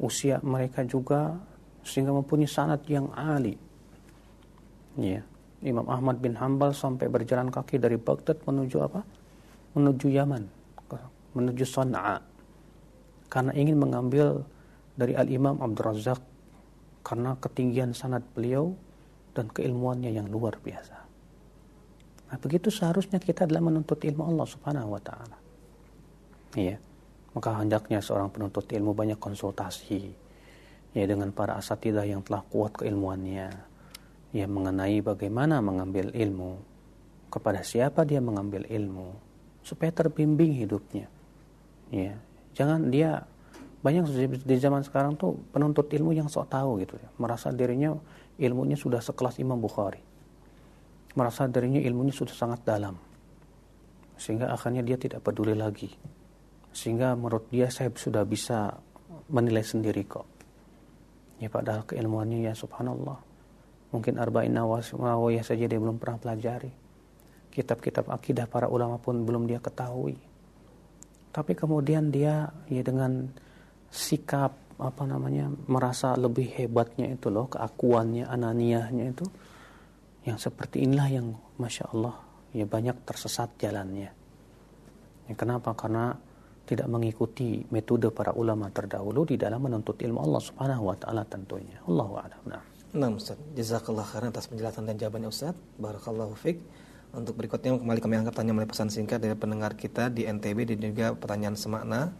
usia 0.00 0.40
mereka 0.42 0.82
juga 0.82 1.38
sehingga 1.84 2.10
mempunyai 2.10 2.48
sanat 2.48 2.82
yang 2.88 3.12
ali 3.14 3.54
ya. 4.98 5.22
Imam 5.64 5.88
Ahmad 5.88 6.20
bin 6.20 6.36
Hambal 6.36 6.76
sampai 6.76 7.08
berjalan 7.08 7.48
kaki 7.48 7.80
dari 7.80 7.96
Baghdad 7.96 8.36
menuju 8.44 8.84
apa? 8.84 9.00
Menuju 9.72 10.12
Yaman 10.12 10.64
menuju 11.34 11.66
Sana'a. 11.66 12.22
Karena 13.28 13.50
ingin 13.52 13.76
mengambil 13.76 14.46
dari 14.94 15.18
Al 15.18 15.26
Imam 15.26 15.58
Abdul 15.58 15.90
Razak 15.90 16.22
karena 17.02 17.34
ketinggian 17.42 17.92
sanad 17.92 18.22
beliau 18.32 18.72
dan 19.34 19.50
keilmuannya 19.50 20.14
yang 20.14 20.30
luar 20.30 20.56
biasa. 20.62 20.96
Nah, 22.30 22.38
begitu 22.38 22.70
seharusnya 22.70 23.18
kita 23.18 23.44
adalah 23.44 23.68
menuntut 23.68 23.98
ilmu 24.00 24.22
Allah 24.22 24.46
Subhanahu 24.46 24.94
wa 24.94 25.02
taala. 25.02 25.36
Iya. 26.54 26.78
Maka 27.34 27.58
hendaknya 27.58 27.98
seorang 27.98 28.30
penuntut 28.30 28.70
ilmu 28.70 28.94
banyak 28.94 29.18
konsultasi 29.18 30.14
ya 30.94 31.04
dengan 31.10 31.34
para 31.34 31.58
asatidah 31.58 32.06
yang 32.06 32.22
telah 32.22 32.46
kuat 32.46 32.78
keilmuannya. 32.78 33.50
Ya 34.34 34.46
mengenai 34.46 35.02
bagaimana 35.02 35.58
mengambil 35.58 36.14
ilmu. 36.14 36.62
Kepada 37.30 37.66
siapa 37.66 38.06
dia 38.06 38.22
mengambil 38.22 38.66
ilmu? 38.70 39.14
Supaya 39.66 39.90
terbimbing 39.90 40.54
hidupnya. 40.54 41.10
Ya, 41.90 42.18
jangan 42.54 42.90
dia 42.90 43.26
banyak 43.84 44.08
di 44.42 44.56
zaman 44.56 44.80
sekarang 44.86 45.18
tuh 45.18 45.36
penuntut 45.52 45.92
ilmu 45.92 46.16
yang 46.16 46.30
sok 46.30 46.48
tahu 46.48 46.80
gitu 46.80 46.96
ya, 46.96 47.04
merasa 47.20 47.52
dirinya 47.52 47.92
ilmunya 48.40 48.80
sudah 48.80 48.98
sekelas 49.04 49.38
Imam 49.38 49.60
Bukhari. 49.60 50.00
Merasa 51.14 51.46
dirinya 51.46 51.78
ilmunya 51.78 52.10
sudah 52.10 52.34
sangat 52.34 52.66
dalam. 52.66 52.98
Sehingga 54.18 54.50
akhirnya 54.50 54.82
dia 54.82 54.98
tidak 54.98 55.22
peduli 55.22 55.54
lagi. 55.54 55.90
Sehingga 56.74 57.14
menurut 57.14 57.46
dia 57.54 57.70
saya 57.70 57.92
sudah 57.94 58.26
bisa 58.26 58.74
menilai 59.30 59.62
sendiri 59.62 60.02
kok 60.10 60.33
ya 61.38 61.48
padahal 61.50 61.86
keilmuannya 61.86 62.46
ya 62.46 62.52
subhanallah 62.52 63.18
mungkin 63.94 64.18
arba'in 64.18 64.54
nawawiyah 64.54 65.44
saja 65.46 65.66
dia 65.66 65.78
belum 65.78 65.98
pernah 66.02 66.18
pelajari 66.18 66.72
kitab-kitab 67.54 68.10
akidah 68.10 68.50
para 68.50 68.66
ulama 68.66 68.98
pun 68.98 69.22
belum 69.22 69.46
dia 69.46 69.62
ketahui 69.62 70.18
tapi 71.34 71.52
kemudian 71.54 72.10
dia 72.10 72.50
ya 72.70 72.82
dengan 72.82 73.30
sikap 73.90 74.54
apa 74.74 75.02
namanya 75.06 75.50
merasa 75.70 76.18
lebih 76.18 76.50
hebatnya 76.50 77.14
itu 77.14 77.30
loh 77.30 77.46
keakuannya 77.46 78.26
ananiahnya 78.26 79.04
itu 79.14 79.26
yang 80.26 80.40
seperti 80.40 80.82
inilah 80.82 81.08
yang 81.10 81.26
masya 81.58 81.86
Allah 81.94 82.24
ya 82.54 82.64
banyak 82.64 83.02
tersesat 83.02 83.50
jalannya. 83.58 84.10
Ya, 85.26 85.34
kenapa? 85.34 85.74
Karena 85.74 86.14
tidak 86.64 86.88
mengikuti 86.88 87.60
metode 87.68 88.08
para 88.08 88.32
ulama 88.32 88.72
terdahulu 88.72 89.28
di 89.28 89.36
dalam 89.36 89.60
menuntut 89.60 90.00
ilmu 90.00 90.20
Allah 90.24 90.42
Subhanahu 90.42 90.88
wa 90.88 90.96
taala 90.96 91.22
tentunya. 91.28 91.76
Allahu 91.84 92.14
a'lam. 92.16 92.40
Nah. 92.48 92.62
Nah, 92.94 93.10
Ustaz. 93.10 93.36
Jazakallah 93.58 94.06
khairan 94.06 94.30
atas 94.30 94.46
penjelasan 94.46 94.86
dan 94.86 94.94
jawabannya 94.94 95.28
Ustaz. 95.28 95.58
Barakallahu 95.82 96.38
fiik. 96.38 96.62
Untuk 97.14 97.34
berikutnya 97.34 97.74
kembali 97.74 98.00
kami 98.02 98.22
angkat 98.22 98.34
tanya 98.38 98.54
melalui 98.54 98.70
pesan 98.70 98.90
singkat 98.90 99.18
dari 99.18 99.34
pendengar 99.34 99.74
kita 99.74 100.10
di 100.10 100.26
NTB 100.26 100.74
dan 100.74 100.78
juga 100.78 101.06
pertanyaan 101.14 101.58
semakna. 101.58 102.14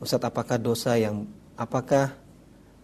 Ustaz, 0.00 0.20
apakah 0.24 0.56
dosa 0.56 0.96
yang 0.96 1.28
apakah 1.60 2.16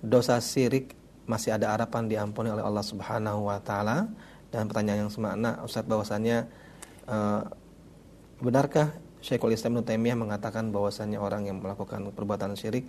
dosa 0.05 0.37
syirik 0.37 0.93
masih 1.25 1.57
ada 1.57 1.73
harapan 1.73 2.13
diampuni 2.13 2.53
oleh 2.53 2.61
Allah 2.61 2.85
Subhanahu 2.85 3.49
wa 3.49 3.57
taala? 3.61 4.09
Dan 4.53 4.69
pertanyaan 4.69 5.09
yang 5.09 5.13
semakna 5.13 5.65
Ustaz 5.65 5.83
bahwasannya 5.89 6.47
uh, 7.09 7.43
benarkah 8.39 8.93
Syekhul 9.25 9.57
Islam 9.57 9.81
Ibnu 9.81 9.89
Taimiyah 9.89 10.21
mengatakan 10.21 10.69
bahwasanya 10.69 11.17
orang 11.17 11.49
yang 11.49 11.57
melakukan 11.65 12.13
perbuatan 12.13 12.61
syirik 12.61 12.85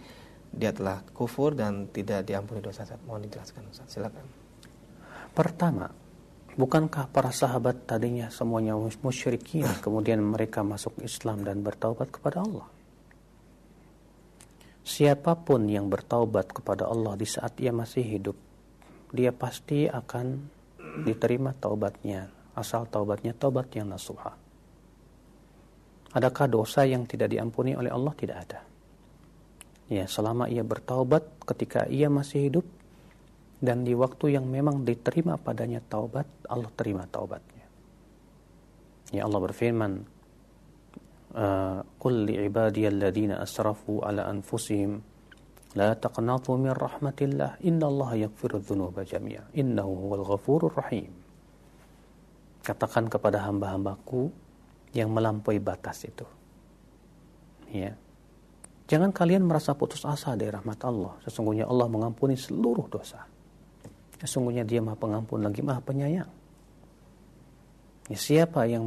dia 0.52 0.76
telah 0.76 1.00
kufur 1.16 1.56
dan 1.56 1.88
tidak 1.96 2.28
diampuni 2.28 2.60
dosa. 2.60 2.84
Mohon 3.08 3.32
dijelaskan 3.32 3.64
Ustaz. 3.72 3.88
Silakan. 3.88 4.28
Pertama, 5.32 5.88
bukankah 6.60 7.08
para 7.08 7.32
sahabat 7.32 7.88
tadinya 7.88 8.28
semuanya 8.28 8.76
musyrikin 8.76 9.64
kemudian 9.86 10.20
mereka 10.20 10.60
masuk 10.60 11.00
Islam 11.00 11.48
dan 11.48 11.64
bertaubat 11.64 12.12
kepada 12.12 12.44
Allah? 12.44 12.68
Siapa 14.86 15.40
pun 15.40 15.66
yang 15.66 15.88
bertaubat 15.88 16.52
kepada 16.52 16.86
Allah 16.86 17.18
di 17.18 17.26
saat 17.26 17.58
ia 17.64 17.72
masih 17.74 18.06
hidup, 18.06 18.38
dia 19.10 19.34
pasti 19.34 19.90
akan 19.90 20.52
diterima 21.02 21.58
taubatnya, 21.58 22.30
asal 22.54 22.86
taubatnya 22.86 23.34
taubat 23.34 23.74
yang 23.74 23.90
nasuha. 23.90 24.45
Adakah 26.16 26.48
dosa 26.48 26.88
yang 26.88 27.04
tidak 27.04 27.36
diampuni 27.36 27.76
oleh 27.76 27.92
Allah? 27.92 28.16
Tidak 28.16 28.38
ada. 28.40 28.64
Ya, 29.92 30.08
selama 30.08 30.48
ia 30.48 30.64
bertaubat 30.64 31.44
ketika 31.44 31.86
ia 31.92 32.08
masih 32.08 32.50
hidup 32.50 32.66
dan 33.60 33.84
di 33.84 33.92
waktu 33.92 34.40
yang 34.40 34.48
memang 34.48 34.88
diterima 34.88 35.36
padanya 35.36 35.84
taubat, 35.84 36.26
Allah 36.48 36.72
terima 36.74 37.04
taubatnya. 37.12 37.68
Ya 39.12 39.28
Allah 39.28 39.40
berfirman, 39.44 39.92
eh, 41.36 41.80
"Qul 42.00 42.16
li 42.32 42.36
ibadiyalladzina 42.48 43.44
asrafu 43.44 44.02
ala 44.02 44.26
anfusihim 44.32 45.04
la 45.76 45.94
taqnatu 46.00 46.56
min 46.56 46.72
rahmatillah, 46.72 47.60
innallaha 47.60 48.16
yaghfiru 48.26 48.64
dzunuba 48.64 49.04
jami'a, 49.04 49.52
innahu 49.52 49.92
huwal 50.08 50.24
ghafurur 50.26 50.74
rahim." 50.74 51.12
Katakan 52.66 53.12
kepada 53.12 53.46
hamba-hambaku 53.46 54.45
yang 54.96 55.12
melampaui 55.12 55.60
batas 55.60 56.08
itu. 56.08 56.24
Ya. 57.70 58.00
Jangan 58.88 59.12
kalian 59.12 59.44
merasa 59.44 59.76
putus 59.76 60.08
asa 60.08 60.40
dari 60.40 60.56
rahmat 60.56 60.80
Allah. 60.88 61.20
Sesungguhnya 61.28 61.68
Allah 61.68 61.92
mengampuni 61.92 62.40
seluruh 62.40 62.88
dosa. 62.88 63.28
Sesungguhnya 64.24 64.64
dia 64.64 64.80
maha 64.80 64.96
pengampun 64.96 65.44
lagi 65.44 65.60
maha 65.60 65.84
penyayang. 65.84 66.32
Ya, 68.06 68.18
siapa 68.22 68.70
yang 68.70 68.86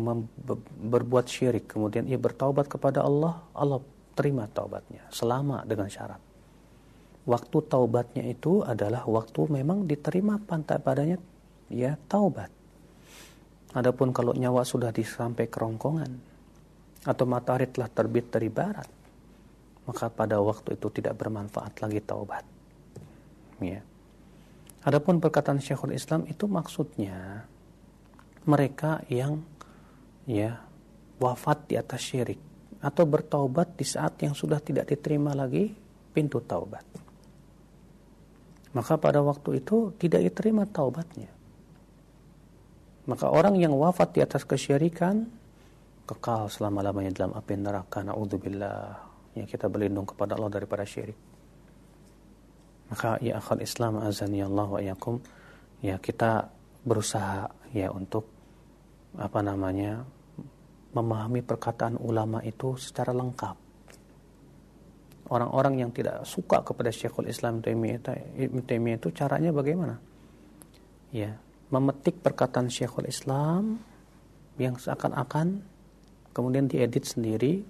berbuat 0.79 1.27
syirik 1.27 1.67
kemudian 1.75 2.07
ia 2.07 2.17
bertaubat 2.17 2.71
kepada 2.71 3.03
Allah, 3.03 3.43
Allah 3.51 3.83
terima 4.15 4.47
taubatnya 4.47 5.03
selama 5.11 5.67
dengan 5.67 5.91
syarat. 5.91 6.23
Waktu 7.27 7.59
taubatnya 7.69 8.25
itu 8.25 8.63
adalah 8.63 9.05
waktu 9.05 9.51
memang 9.51 9.85
diterima 9.85 10.39
pantai 10.41 10.79
padanya 10.81 11.19
ya 11.69 11.99
taubat. 12.09 12.58
Adapun 13.77 14.16
kalau 14.16 14.33
nyawa 14.33 14.64
sudah 14.64 14.89
disampai 14.89 15.53
kerongkongan 15.53 16.12
atau 17.05 17.25
matahari 17.29 17.69
telah 17.69 17.93
terbit 17.93 18.33
dari 18.33 18.49
barat, 18.49 18.89
maka 19.85 20.09
pada 20.09 20.41
waktu 20.41 20.77
itu 20.77 20.89
tidak 20.89 21.21
bermanfaat 21.21 21.81
lagi 21.85 22.01
taubat. 22.01 22.45
Ya. 23.61 23.85
Adapun 24.89 25.21
perkataan 25.21 25.61
Syekhul 25.61 25.93
Islam 25.93 26.25
itu 26.31 26.49
maksudnya 26.49 27.45
mereka 28.49 29.05
yang 29.12 29.45
ya 30.25 30.64
wafat 31.21 31.69
di 31.69 31.75
atas 31.77 32.01
syirik 32.01 32.41
atau 32.79 33.05
bertaubat 33.05 33.75
di 33.75 33.85
saat 33.85 34.16
yang 34.23 34.33
sudah 34.33 34.62
tidak 34.62 34.89
diterima 34.89 35.35
lagi 35.35 35.69
pintu 36.14 36.41
taubat. 36.41 36.87
Maka 38.73 38.95
pada 39.01 39.19
waktu 39.21 39.61
itu 39.61 39.93
tidak 39.99 40.31
diterima 40.31 40.64
taubatnya. 40.69 41.38
Maka 43.09 43.33
orang 43.33 43.57
yang 43.57 43.73
wafat 43.73 44.13
di 44.13 44.21
atas 44.21 44.45
kesyirikan 44.45 45.25
kekal 46.05 46.53
selama-lamanya 46.53 47.25
dalam 47.25 47.33
api 47.33 47.57
neraka. 47.57 48.05
Naudzubillah. 48.05 49.09
Ya 49.33 49.45
kita 49.49 49.73
berlindung 49.73 50.05
kepada 50.05 50.37
Allah 50.37 50.53
daripada 50.61 50.85
syirik. 50.85 51.17
Maka 52.93 53.17
ya 53.21 53.41
akhal 53.41 53.61
Islam 53.65 54.01
azani 54.01 54.41
Allah 54.41 54.69
wa 54.69 54.81
yakum 54.81 55.21
ya 55.85 56.01
kita 56.01 56.49
berusaha 56.85 57.49
ya 57.73 57.93
untuk 57.93 58.25
apa 59.17 59.41
namanya 59.45 60.05
memahami 60.97 61.45
perkataan 61.45 62.01
ulama 62.01 62.41
itu 62.45 62.77
secara 62.81 63.13
lengkap. 63.13 63.57
Orang-orang 65.29 65.85
yang 65.85 65.91
tidak 65.93 66.25
suka 66.25 66.65
kepada 66.65 66.89
Syekhul 66.89 67.29
Islam 67.29 67.61
Taimiyah 67.61 68.97
itu 68.97 69.09
caranya 69.13 69.53
bagaimana? 69.53 70.01
Ya, 71.13 71.37
memetik 71.69 72.25
perkataan 72.25 72.73
Syekhul 72.73 73.09
Islam 73.09 73.77
yang 74.57 74.81
seakan-akan 74.81 75.61
kemudian 76.33 76.66
diedit 76.66 77.05
sendiri 77.05 77.61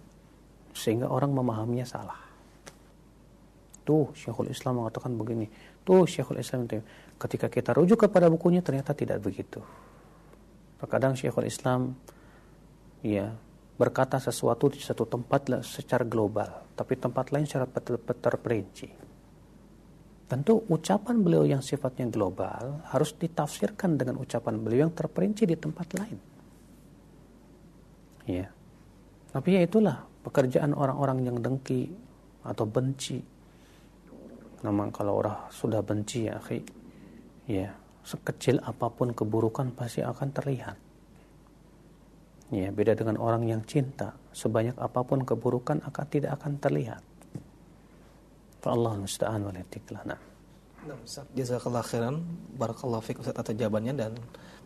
sehingga 0.77 1.11
orang 1.11 1.35
memahaminya 1.35 1.87
salah. 1.89 2.21
Tuh 3.83 4.13
Syekhul 4.15 4.53
Islam 4.53 4.85
mengatakan 4.85 5.17
begini. 5.17 5.49
Tuh 5.83 6.05
Syekhul 6.05 6.39
Islam 6.39 6.69
ketika 7.19 7.49
kita 7.49 7.73
rujuk 7.73 8.07
kepada 8.07 8.29
bukunya 8.29 8.61
ternyata 8.61 8.93
tidak 8.93 9.19
begitu. 9.25 9.65
Terkadang 10.79 11.19
Syekhul 11.19 11.49
Islam 11.49 11.97
ya 13.03 13.35
berkata 13.79 14.21
sesuatu 14.23 14.71
di 14.71 14.79
satu 14.79 15.07
tempat 15.07 15.65
secara 15.65 16.05
global, 16.05 16.67
tapi 16.75 16.95
tempat 16.99 17.31
lain 17.35 17.47
secara 17.47 17.67
terperinci. 18.19 19.08
Tentu 20.29 20.61
ucapan 20.69 21.25
beliau 21.25 21.49
yang 21.49 21.65
sifatnya 21.65 22.05
global 22.13 22.85
harus 22.93 23.17
ditafsirkan 23.17 23.97
dengan 23.97 24.21
ucapan 24.21 24.61
beliau 24.61 24.85
yang 24.85 24.93
terperinci 24.93 25.49
di 25.49 25.57
tempat 25.57 25.89
lain. 25.97 26.19
Ya. 28.29 28.53
Tapi 29.33 29.57
ya 29.57 29.65
itulah 29.65 30.05
pekerjaan 30.21 30.77
orang-orang 30.77 31.25
yang 31.25 31.37
dengki 31.41 31.89
atau 32.45 32.69
benci. 32.69 33.25
Memang 34.69 34.93
kalau 34.93 35.25
orang 35.25 35.49
sudah 35.49 35.81
benci 35.81 36.29
ya, 36.29 36.37
akhi, 36.37 36.61
ya 37.49 37.73
sekecil 38.05 38.61
apa 38.61 38.93
pun 38.93 39.17
keburukan 39.17 39.73
pasti 39.73 40.05
akan 40.05 40.29
terlihat. 40.29 40.77
Ya, 42.49 42.73
beda 42.73 42.97
dengan 42.97 43.21
orang 43.21 43.45
yang 43.45 43.61
cinta, 43.69 44.17
sebanyak 44.33 44.77
apa 44.81 45.05
pun 45.05 45.25
keburukan 45.25 45.85
akan 45.85 46.05
tidak 46.09 46.41
akan 46.41 46.57
terlihat. 46.57 47.05
Allah 48.69 48.93
musta'an 48.97 49.43
wa 49.43 49.53
Nah. 50.07 50.19
Jazakallah 51.35 51.83
khairan 51.85 52.23
Barakallahu 52.57 53.03
fiqh 53.05 53.21
Ustaz 53.21 53.37
atas 53.37 53.53
jawabannya 53.59 53.93
dan 53.99 54.15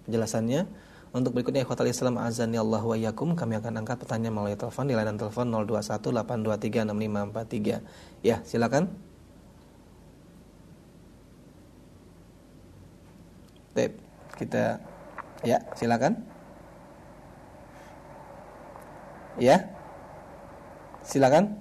penjelasannya 0.06 0.68
Untuk 1.10 1.34
berikutnya 1.34 1.64
ikhwatal 1.64 1.88
Islam 1.88 2.20
azani 2.20 2.60
Allah 2.60 2.84
wa 2.84 2.94
yakum 2.94 3.34
Kami 3.34 3.56
akan 3.58 3.82
angkat 3.82 3.98
pertanyaan 4.04 4.34
melalui 4.36 4.54
telepon 4.54 4.86
Di 4.86 4.94
layanan 4.94 5.18
telepon 5.18 5.50
0218236543 5.66 8.22
Ya 8.22 8.38
silakan 8.46 8.86
Baik, 13.72 13.96
kita 14.36 14.76
ya, 15.48 15.56
silakan. 15.72 16.12
Ya. 19.40 19.64
Silakan. 21.00 21.56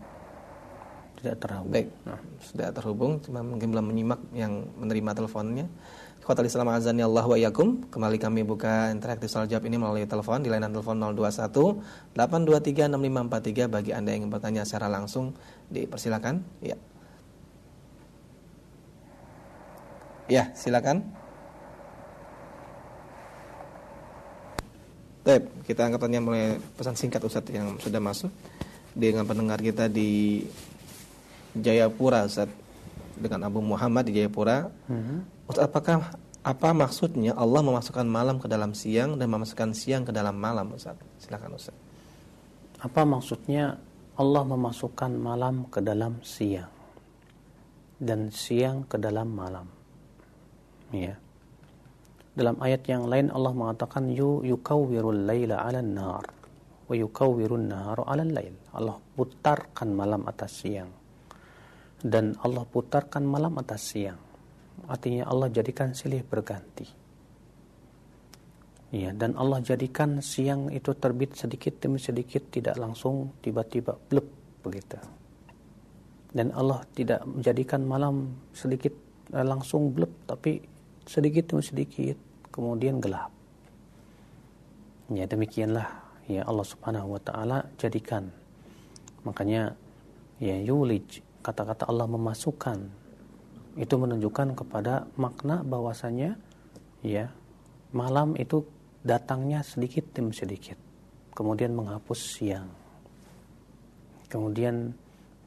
Tidak 1.22 1.38
terhubung. 1.38 1.70
Baik. 1.70 1.88
Nah, 2.02 2.18
sudah 2.42 2.68
terhubung, 2.74 3.12
cuma 3.22 3.46
mungkin 3.46 3.70
belum 3.70 3.86
menyimak 3.94 4.18
yang 4.34 4.66
menerima 4.82 5.22
teleponnya. 5.22 5.70
Khotal 6.26 6.50
Islam 6.50 6.74
azani 6.74 7.06
Allah 7.06 7.26
wa 7.26 7.38
yakum. 7.38 7.86
Kembali 7.94 8.18
kami 8.18 8.42
buka 8.42 8.90
interaktif 8.90 9.30
soal 9.30 9.46
jawab 9.46 9.70
ini 9.70 9.78
melalui 9.78 10.06
telepon 10.10 10.42
di 10.42 10.50
layanan 10.50 10.74
telepon 10.74 10.98
021 10.98 12.18
823 12.18 12.90
6543 12.90 13.70
bagi 13.70 13.92
Anda 13.94 14.18
yang 14.18 14.34
bertanya 14.34 14.66
secara 14.66 14.90
langsung 14.90 15.34
dipersilakan. 15.70 16.42
Ya. 16.62 16.78
Ya, 20.26 20.50
silakan. 20.58 21.06
Baik, 25.22 25.54
kita 25.70 25.86
angkat 25.86 26.02
tanya 26.02 26.18
mulai 26.18 26.58
pesan 26.74 26.98
singkat 26.98 27.22
Ustaz 27.22 27.46
yang 27.54 27.78
sudah 27.78 28.02
masuk 28.02 28.34
dengan 28.98 29.22
pendengar 29.26 29.62
kita 29.62 29.86
di 29.86 30.42
Jayapura 31.56 32.24
Ustaz 32.28 32.48
dengan 33.20 33.48
Abu 33.48 33.60
Muhammad 33.60 34.08
di 34.08 34.18
Jayapura. 34.18 34.72
Hmm. 34.88 35.28
Ustaz, 35.46 35.68
apakah 35.68 36.16
apa 36.42 36.70
maksudnya 36.74 37.38
Allah 37.38 37.62
memasukkan 37.62 38.08
malam 38.08 38.42
ke 38.42 38.50
dalam 38.50 38.74
siang 38.74 39.20
dan 39.20 39.30
memasukkan 39.30 39.78
siang 39.78 40.02
ke 40.08 40.12
dalam 40.16 40.34
malam 40.34 40.74
Ustaz? 40.74 40.98
Silakan 41.22 41.54
Ustaz. 41.54 41.78
Apa 42.82 43.06
maksudnya 43.06 43.78
Allah 44.18 44.44
memasukkan 44.48 45.12
malam 45.14 45.70
ke 45.70 45.86
dalam 45.86 46.18
siang 46.26 46.72
dan 48.02 48.34
siang 48.34 48.90
ke 48.90 48.98
dalam 48.98 49.30
malam? 49.30 49.70
Ya. 50.90 51.16
Dalam 52.32 52.58
ayat 52.64 52.88
yang 52.88 53.12
lain 53.12 53.28
Allah 53.30 53.52
mengatakan 53.52 54.10
yu 54.10 54.42
yukawwirul 54.42 55.28
laila 55.28 55.62
'alan 55.62 55.94
nar 55.94 56.26
wa 56.88 56.96
yukawwirun 56.96 57.70
nahara 57.70 58.08
'alal 58.08 58.32
lail. 58.32 58.56
Allah 58.72 58.98
putarkan 59.14 59.92
malam 59.94 60.24
atas 60.26 60.64
siang. 60.64 61.01
Dan 62.02 62.34
Allah 62.42 62.66
putarkan 62.66 63.22
malam 63.22 63.62
atas 63.62 63.94
siang. 63.94 64.18
Artinya 64.90 65.30
Allah 65.30 65.54
jadikan 65.54 65.94
silih 65.94 66.26
berganti. 66.26 67.02
Ya, 68.92 69.16
dan 69.16 69.40
Allah 69.40 69.64
jadikan 69.64 70.20
siang 70.20 70.68
itu 70.68 70.92
terbit 70.92 71.32
sedikit 71.40 71.80
demi 71.80 71.96
sedikit 71.96 72.44
tidak 72.52 72.76
langsung 72.76 73.32
tiba-tiba 73.40 73.96
blep 73.96 74.28
begitu. 74.60 75.00
Dan 76.36 76.52
Allah 76.52 76.84
tidak 76.92 77.24
menjadikan 77.24 77.88
malam 77.88 78.36
sedikit 78.52 78.92
eh, 79.32 79.48
langsung 79.48 79.96
blep 79.96 80.12
tapi 80.28 80.60
sedikit 81.08 81.56
demi 81.56 81.64
sedikit 81.64 82.20
kemudian 82.52 83.00
gelap. 83.00 83.32
Ya 85.08 85.24
demikianlah 85.24 85.88
ya 86.28 86.44
Allah 86.44 86.68
Subhanahu 86.68 87.16
wa 87.16 87.22
taala 87.24 87.64
jadikan. 87.80 88.28
Makanya 89.24 89.72
ya 90.44 90.60
yulij 90.60 91.31
kata-kata 91.42 91.90
Allah 91.90 92.08
memasukkan. 92.08 92.80
Itu 93.76 93.96
menunjukkan 93.98 94.56
kepada 94.56 95.08
makna 95.16 95.64
bahwasanya 95.66 96.38
ya 97.02 97.32
malam 97.92 98.38
itu 98.38 98.64
datangnya 99.02 99.66
sedikit 99.66 100.14
demi 100.14 100.32
sedikit. 100.32 100.78
Kemudian 101.34 101.74
menghapus 101.74 102.20
siang. 102.20 102.70
Kemudian 104.28 104.96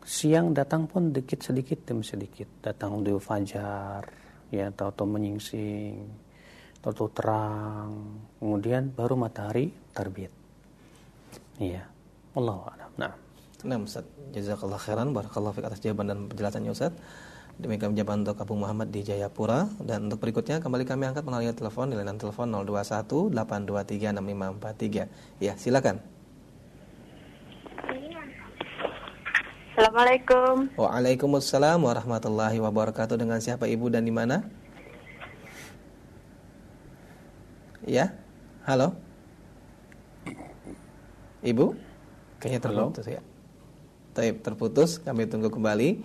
siang 0.05 0.53
datang 0.53 0.85
pun 0.91 1.13
sedikit 1.13 1.41
sedikit 1.41 1.79
demi 1.89 2.05
sedikit. 2.05 2.49
Datang 2.61 3.01
di 3.01 3.13
fajar 3.17 4.03
ya 4.53 4.69
atau 4.69 5.05
menyingsing 5.07 6.05
atau 6.85 7.09
terang. 7.09 7.91
Kemudian 8.41 8.93
baru 8.93 9.17
matahari 9.17 9.73
terbit. 9.93 10.33
Iya 11.61 11.87
Allah 12.35 12.59
a'lam. 12.75 12.91
Nah 12.99 13.24
Nah, 13.65 13.81
Ustaz, 13.81 14.05
jazakallah 14.37 14.77
khairan, 14.77 15.17
barakallahu 15.17 15.57
fiik 15.57 15.65
atas 15.73 15.81
jawaban 15.81 16.13
dan 16.13 16.19
penjelasannya 16.29 16.69
Ustaz. 16.69 16.93
Demikian 17.57 17.97
jawaban 17.97 18.27
untuk 18.27 18.37
Abu 18.37 18.61
Muhammad 18.61 18.93
di 18.93 19.01
Jayapura 19.01 19.71
dan 19.81 20.11
untuk 20.11 20.21
berikutnya 20.21 20.61
kembali 20.61 20.85
kami 20.85 21.09
angkat 21.09 21.25
melalui 21.25 21.55
telepon 21.55 21.89
di 21.89 21.97
layanan 21.97 22.21
telepon 22.21 22.51
021 22.51 23.33
823 23.33 24.11
6543. 24.21 25.41
Ya, 25.41 25.57
silakan. 25.57 26.03
Assalamualaikum. 29.75 30.71
Waalaikumsalam 30.77 31.81
warahmatullahi 31.83 32.59
wabarakatuh. 32.61 33.17
Dengan 33.17 33.41
siapa 33.41 33.65
Ibu 33.65 33.91
dan 33.91 34.05
di 34.05 34.13
mana? 34.13 34.45
Ya. 37.87 38.13
Halo. 38.69 38.99
Ibu? 41.43 41.75
Kayaknya 42.39 42.61
terputus 42.61 43.07
ya. 43.09 43.25
Taib 44.15 44.47
terputus, 44.47 45.03
kami 45.03 45.27
tunggu 45.27 45.51
kembali 45.51 45.99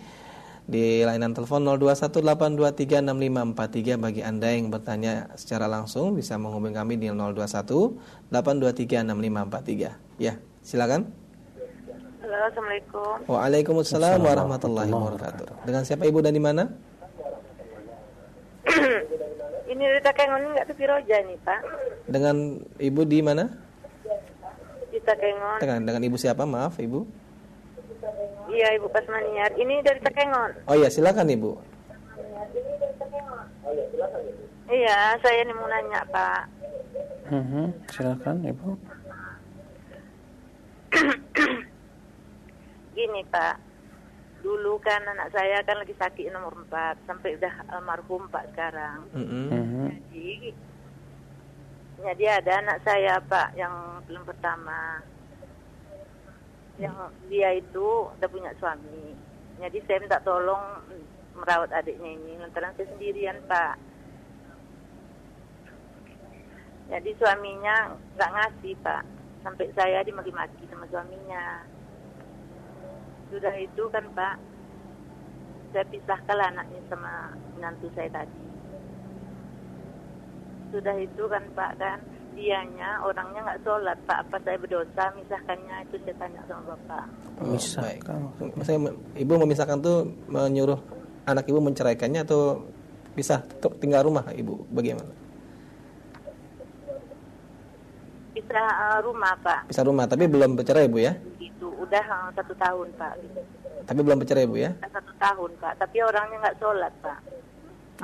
di 0.70 1.02
layanan 1.02 1.34
telepon 1.34 1.66
0218236543 1.78 3.98
bagi 4.02 4.22
Anda 4.26 4.50
yang 4.54 4.70
bertanya 4.74 5.30
secara 5.38 5.70
langsung 5.70 6.18
bisa 6.18 6.38
menghubungi 6.42 6.74
kami 6.74 6.98
di 6.98 7.10
0218236543. 8.34 10.22
Ya, 10.22 10.38
silakan. 10.66 11.06
Halo, 12.22 12.38
Assalamualaikum. 12.50 13.26
Waalaikumsalam 13.30 14.22
warahmatullahi 14.22 14.92
wabarakatuh. 14.94 15.66
Dengan 15.70 15.86
siapa 15.86 16.06
Ibu 16.06 16.22
dan 16.26 16.34
di 16.38 16.42
mana? 16.42 16.70
ini 19.74 19.84
Rita 19.86 20.14
Kengon 20.14 20.54
enggak 20.54 20.66
tuh 20.70 20.76
Roja 20.82 21.18
nih, 21.26 21.38
Pak. 21.42 21.60
Dengan 22.10 22.36
Ibu 22.78 23.02
di 23.06 23.22
mana? 23.26 23.50
Rita 24.94 25.14
Kengon. 25.18 25.58
Dengan 25.62 25.86
dengan 25.86 26.02
Ibu 26.06 26.18
siapa? 26.18 26.46
Maaf, 26.46 26.78
Ibu. 26.78 27.29
Iya, 28.50 28.68
Ibu 28.82 28.88
Pasmaniar. 28.90 29.54
Ini 29.54 29.86
dari 29.86 30.02
Tekengon. 30.02 30.52
Oh 30.66 30.76
iya, 30.76 30.90
silakan 30.90 31.30
Ibu. 31.30 31.52
Iya, 34.70 35.18
saya 35.22 35.38
ini 35.46 35.54
mau 35.54 35.70
nanya, 35.70 36.02
Pak. 36.10 36.44
Mm 37.30 37.44
-hmm. 37.46 37.66
Silakan, 37.94 38.38
Ibu. 38.46 38.70
Gini, 42.98 43.22
Pak. 43.30 43.56
Dulu 44.40 44.80
kan 44.80 45.04
anak 45.04 45.36
saya 45.36 45.60
kan 45.68 45.84
lagi 45.84 45.92
sakit 46.00 46.32
nomor 46.32 46.56
4 46.72 47.06
sampai 47.06 47.36
udah 47.36 47.54
almarhum 47.76 48.24
Pak 48.32 48.56
sekarang. 48.56 49.04
Mm 49.12 49.26
-hmm. 49.28 49.88
Jadi 50.10 50.56
jadi 52.00 52.40
ada 52.40 52.64
anak 52.64 52.78
saya 52.88 53.20
Pak 53.20 53.60
yang 53.60 54.00
belum 54.08 54.24
pertama 54.24 55.04
yang 56.80 56.96
dia 57.28 57.60
itu 57.60 58.08
udah 58.08 58.30
punya 58.32 58.56
suami. 58.58 59.12
Jadi 59.60 59.78
saya 59.84 60.00
minta 60.00 60.24
tolong 60.24 60.64
merawat 61.36 61.72
adiknya 61.76 62.16
ini 62.16 62.40
lantaran 62.40 62.72
saya 62.80 62.88
sendirian 62.96 63.36
pak. 63.52 63.76
Jadi 66.90 67.12
suaminya 67.20 67.94
nggak 68.16 68.34
ngasih 68.34 68.74
pak, 68.82 69.04
sampai 69.46 69.68
saya 69.76 70.02
dimaki-maki 70.08 70.64
sama 70.72 70.88
suaminya. 70.90 71.62
Sudah 73.30 73.54
itu 73.60 73.84
kan 73.94 74.10
pak, 74.16 74.42
saya 75.76 75.86
pisahkan 75.92 76.40
anaknya 76.50 76.82
sama 76.90 77.36
menantu 77.54 77.92
saya 77.94 78.10
tadi. 78.10 78.42
Sudah 80.74 80.96
itu 80.98 81.24
kan 81.30 81.44
pak 81.54 81.78
kan, 81.78 82.00
dianya 82.40 83.04
orangnya 83.04 83.44
nggak 83.44 83.62
sholat 83.68 83.98
pak. 84.08 84.18
Apa 84.24 84.36
saya 84.48 84.56
berdosa 84.56 85.04
misahkannya 85.20 85.76
itu 85.84 85.96
saya 86.08 86.16
tanya 86.16 86.42
sama 86.48 86.64
bapak. 86.74 87.06
Oh, 87.44 87.60
baik. 87.60 88.02
Saya 88.64 88.78
ibu 89.20 89.34
memisahkan 89.36 89.78
tuh 89.84 90.08
menyuruh 90.32 90.80
anak 91.28 91.46
ibu 91.52 91.60
menceraikannya 91.60 92.24
atau 92.24 92.64
bisa 93.14 93.44
tinggal 93.84 94.08
rumah 94.08 94.24
ibu? 94.32 94.64
Bagaimana? 94.72 95.12
Bisa 98.32 98.62
uh, 98.64 99.00
rumah 99.04 99.36
pak. 99.44 99.68
Bisa 99.68 99.84
rumah 99.84 100.08
tapi 100.08 100.32
belum 100.32 100.56
bercerai 100.56 100.88
ibu 100.88 101.04
ya? 101.04 101.20
Itu 101.44 101.68
udah 101.76 102.06
uh, 102.08 102.30
satu 102.32 102.56
tahun 102.56 102.88
pak. 102.96 103.14
Tapi 103.84 104.00
belum 104.00 104.18
bercerai 104.24 104.48
ibu 104.48 104.56
ya? 104.56 104.72
Satu 104.88 105.12
tahun 105.20 105.52
pak. 105.60 105.76
Tapi 105.76 105.98
orangnya 106.00 106.40
nggak 106.48 106.58
sholat 106.64 106.94
pak 107.04 107.20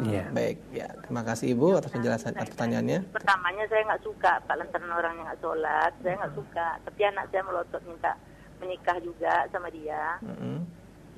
Iya. 0.04 0.28
Baik, 0.36 0.58
ya. 0.76 0.92
Terima 1.08 1.24
kasih 1.24 1.56
Ibu 1.56 1.80
atas 1.80 1.92
penjelasan 1.96 2.36
atas 2.36 2.52
pertanyaannya. 2.52 3.16
Pertamanya 3.16 3.64
saya 3.72 3.82
nggak 3.88 4.04
suka 4.04 4.32
Pak 4.44 4.56
lantaran 4.60 4.92
orangnya 4.92 5.24
nggak 5.32 5.40
sholat, 5.40 5.92
saya 6.04 6.14
nggak 6.20 6.36
suka. 6.36 6.68
Tapi 6.84 7.02
anak 7.08 7.26
saya 7.32 7.42
melotot 7.48 7.82
minta 7.88 8.12
menikah 8.60 8.98
juga 9.00 9.34
sama 9.56 9.72
dia. 9.72 10.20
Mm 10.20 10.36
-hmm. 10.36 10.58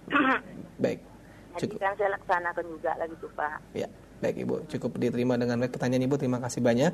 baik. 0.84 1.00
Cukup. 1.58 1.74
Jadi 1.74 1.76
kan 1.82 1.94
saya 1.98 2.10
laksanakan 2.14 2.66
juga 2.70 2.92
lagi 3.02 3.16
tuh 3.18 3.32
Pak. 3.34 3.58
Ya, 3.74 3.88
baik 4.22 4.36
Ibu. 4.46 4.56
Cukup 4.70 4.92
diterima 5.02 5.34
dengan 5.42 5.58
baik 5.58 5.74
pertanyaan 5.74 6.06
Ibu. 6.06 6.16
Terima 6.22 6.38
kasih 6.38 6.62
banyak 6.62 6.94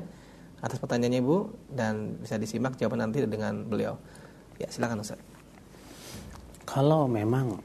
atas 0.64 0.78
pertanyaannya 0.80 1.20
Ibu 1.20 1.36
dan 1.68 2.16
bisa 2.24 2.40
disimak 2.40 2.80
jawaban 2.80 3.04
nanti 3.04 3.20
dengan 3.28 3.68
beliau. 3.68 4.00
Ya, 4.56 4.72
silakan 4.72 5.04
Ustaz. 5.04 5.20
Kalau 6.64 7.04
memang 7.04 7.60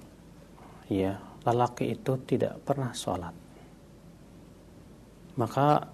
ya 0.91 1.23
lelaki 1.47 1.95
itu 1.95 2.19
tidak 2.27 2.59
pernah 2.67 2.91
sholat 2.91 3.31
maka 5.39 5.87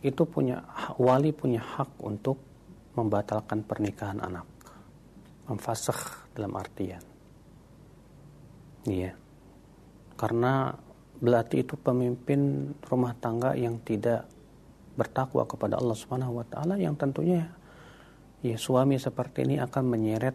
itu 0.00 0.24
punya 0.24 0.64
wali 0.96 1.36
punya 1.36 1.60
hak 1.60 2.00
untuk 2.00 2.40
membatalkan 2.96 3.60
pernikahan 3.62 4.24
anak. 4.24 4.48
Memfasakh 5.46 6.32
dalam 6.32 6.56
artian. 6.56 7.04
Iya. 8.88 9.12
Karena 10.16 10.72
berarti 11.18 11.60
itu 11.60 11.76
pemimpin 11.76 12.72
rumah 12.88 13.12
tangga 13.18 13.52
yang 13.58 13.82
tidak 13.84 14.24
bertakwa 14.98 15.46
kepada 15.46 15.78
Allah 15.78 15.94
Subhanahu 15.94 16.42
wa 16.42 16.46
taala 16.46 16.74
yang 16.74 16.98
tentunya 16.98 17.46
ya 18.42 18.58
suami 18.58 18.98
seperti 18.98 19.46
ini 19.46 19.56
akan 19.62 19.84
menyeret 19.86 20.34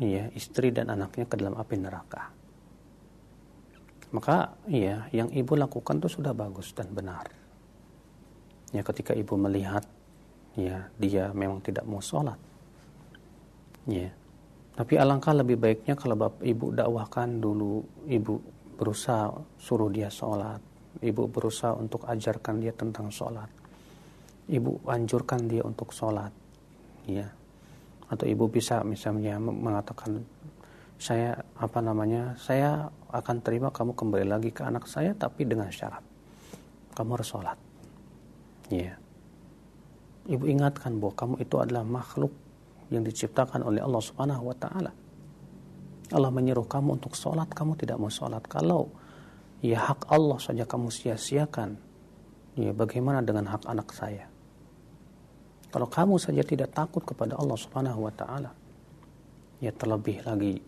ya 0.00 0.28
istri 0.32 0.72
dan 0.72 0.88
anaknya 0.92 1.28
ke 1.28 1.36
dalam 1.36 1.56
api 1.56 1.76
neraka 1.76 2.39
maka 4.10 4.58
ya 4.66 5.06
yang 5.14 5.30
ibu 5.30 5.54
lakukan 5.54 6.02
itu 6.02 6.20
sudah 6.20 6.34
bagus 6.34 6.74
dan 6.74 6.90
benar. 6.90 7.30
Ya 8.74 8.82
ketika 8.82 9.14
ibu 9.14 9.34
melihat 9.38 9.86
ya 10.58 10.90
dia 10.98 11.30
memang 11.30 11.62
tidak 11.62 11.86
mau 11.86 12.02
sholat. 12.02 12.38
Ya. 13.86 14.10
Tapi 14.74 14.96
alangkah 14.98 15.34
lebih 15.34 15.58
baiknya 15.58 15.98
kalau 15.98 16.14
bapak 16.16 16.42
ibu 16.46 16.70
dakwahkan 16.74 17.42
dulu 17.42 17.82
ibu 18.06 18.38
berusaha 18.78 19.34
suruh 19.60 19.92
dia 19.92 20.08
sholat 20.08 20.62
ibu 21.04 21.28
berusaha 21.28 21.76
untuk 21.76 22.08
ajarkan 22.08 22.64
dia 22.64 22.72
tentang 22.72 23.12
sholat 23.12 23.60
ibu 24.50 24.82
anjurkan 24.90 25.46
dia 25.46 25.62
untuk 25.62 25.94
sholat 25.94 26.34
ya. 27.06 27.30
Atau 28.10 28.26
ibu 28.26 28.50
bisa 28.50 28.82
misalnya 28.82 29.38
mengatakan 29.38 30.26
saya 30.98 31.38
apa 31.54 31.78
namanya 31.78 32.34
saya 32.34 32.90
akan 33.10 33.36
terima 33.42 33.74
kamu 33.74 33.92
kembali 33.98 34.26
lagi 34.26 34.50
ke 34.54 34.62
anak 34.62 34.86
saya 34.86 35.12
tapi 35.14 35.44
dengan 35.44 35.68
syarat. 35.68 36.02
Kamu 36.94 37.10
harus 37.14 37.28
sholat. 37.28 37.58
Ya 38.70 39.00
ibu 40.30 40.44
ingatkan 40.46 41.02
bahwa 41.02 41.14
kamu 41.18 41.34
itu 41.42 41.56
adalah 41.58 41.82
makhluk 41.82 42.30
yang 42.90 43.06
diciptakan 43.06 43.66
oleh 43.66 43.82
Allah 43.82 44.02
subhanahu 44.02 44.50
wa 44.50 44.56
ta'ala. 44.56 44.92
Allah 46.10 46.30
menyuruh 46.34 46.66
kamu 46.66 46.98
untuk 46.98 47.14
sholat 47.14 47.50
kamu 47.54 47.78
tidak 47.78 47.98
mau 47.98 48.10
sholat. 48.10 48.42
Kalau 48.46 48.90
ya 49.62 49.90
hak 49.90 50.10
Allah 50.10 50.38
saja 50.42 50.66
kamu 50.66 50.90
sia-siakan 50.90 51.78
ya 52.58 52.74
bagaimana 52.74 53.22
dengan 53.22 53.46
hak 53.50 53.66
anak 53.66 53.90
saya? 53.94 54.26
Kalau 55.70 55.86
kamu 55.86 56.18
saja 56.18 56.42
tidak 56.42 56.74
takut 56.74 57.06
kepada 57.06 57.38
Allah 57.38 57.54
Subhanahu 57.54 58.10
wa 58.10 58.10
taala, 58.10 58.50
ya 59.62 59.70
terlebih 59.70 60.18
lagi 60.26 60.58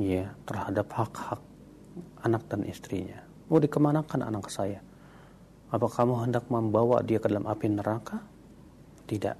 ya 0.00 0.32
terhadap 0.48 0.88
hak-hak 0.88 1.40
anak 2.22 2.48
dan 2.50 2.64
istrinya. 2.64 3.20
Mau 3.48 3.62
dikemanakan 3.62 4.26
anak 4.26 4.52
saya? 4.52 4.80
Apa 5.68 5.84
kamu 5.88 6.24
hendak 6.24 6.48
membawa 6.48 7.04
dia 7.04 7.20
ke 7.20 7.28
dalam 7.28 7.44
api 7.44 7.66
neraka? 7.68 8.20
Tidak. 9.04 9.36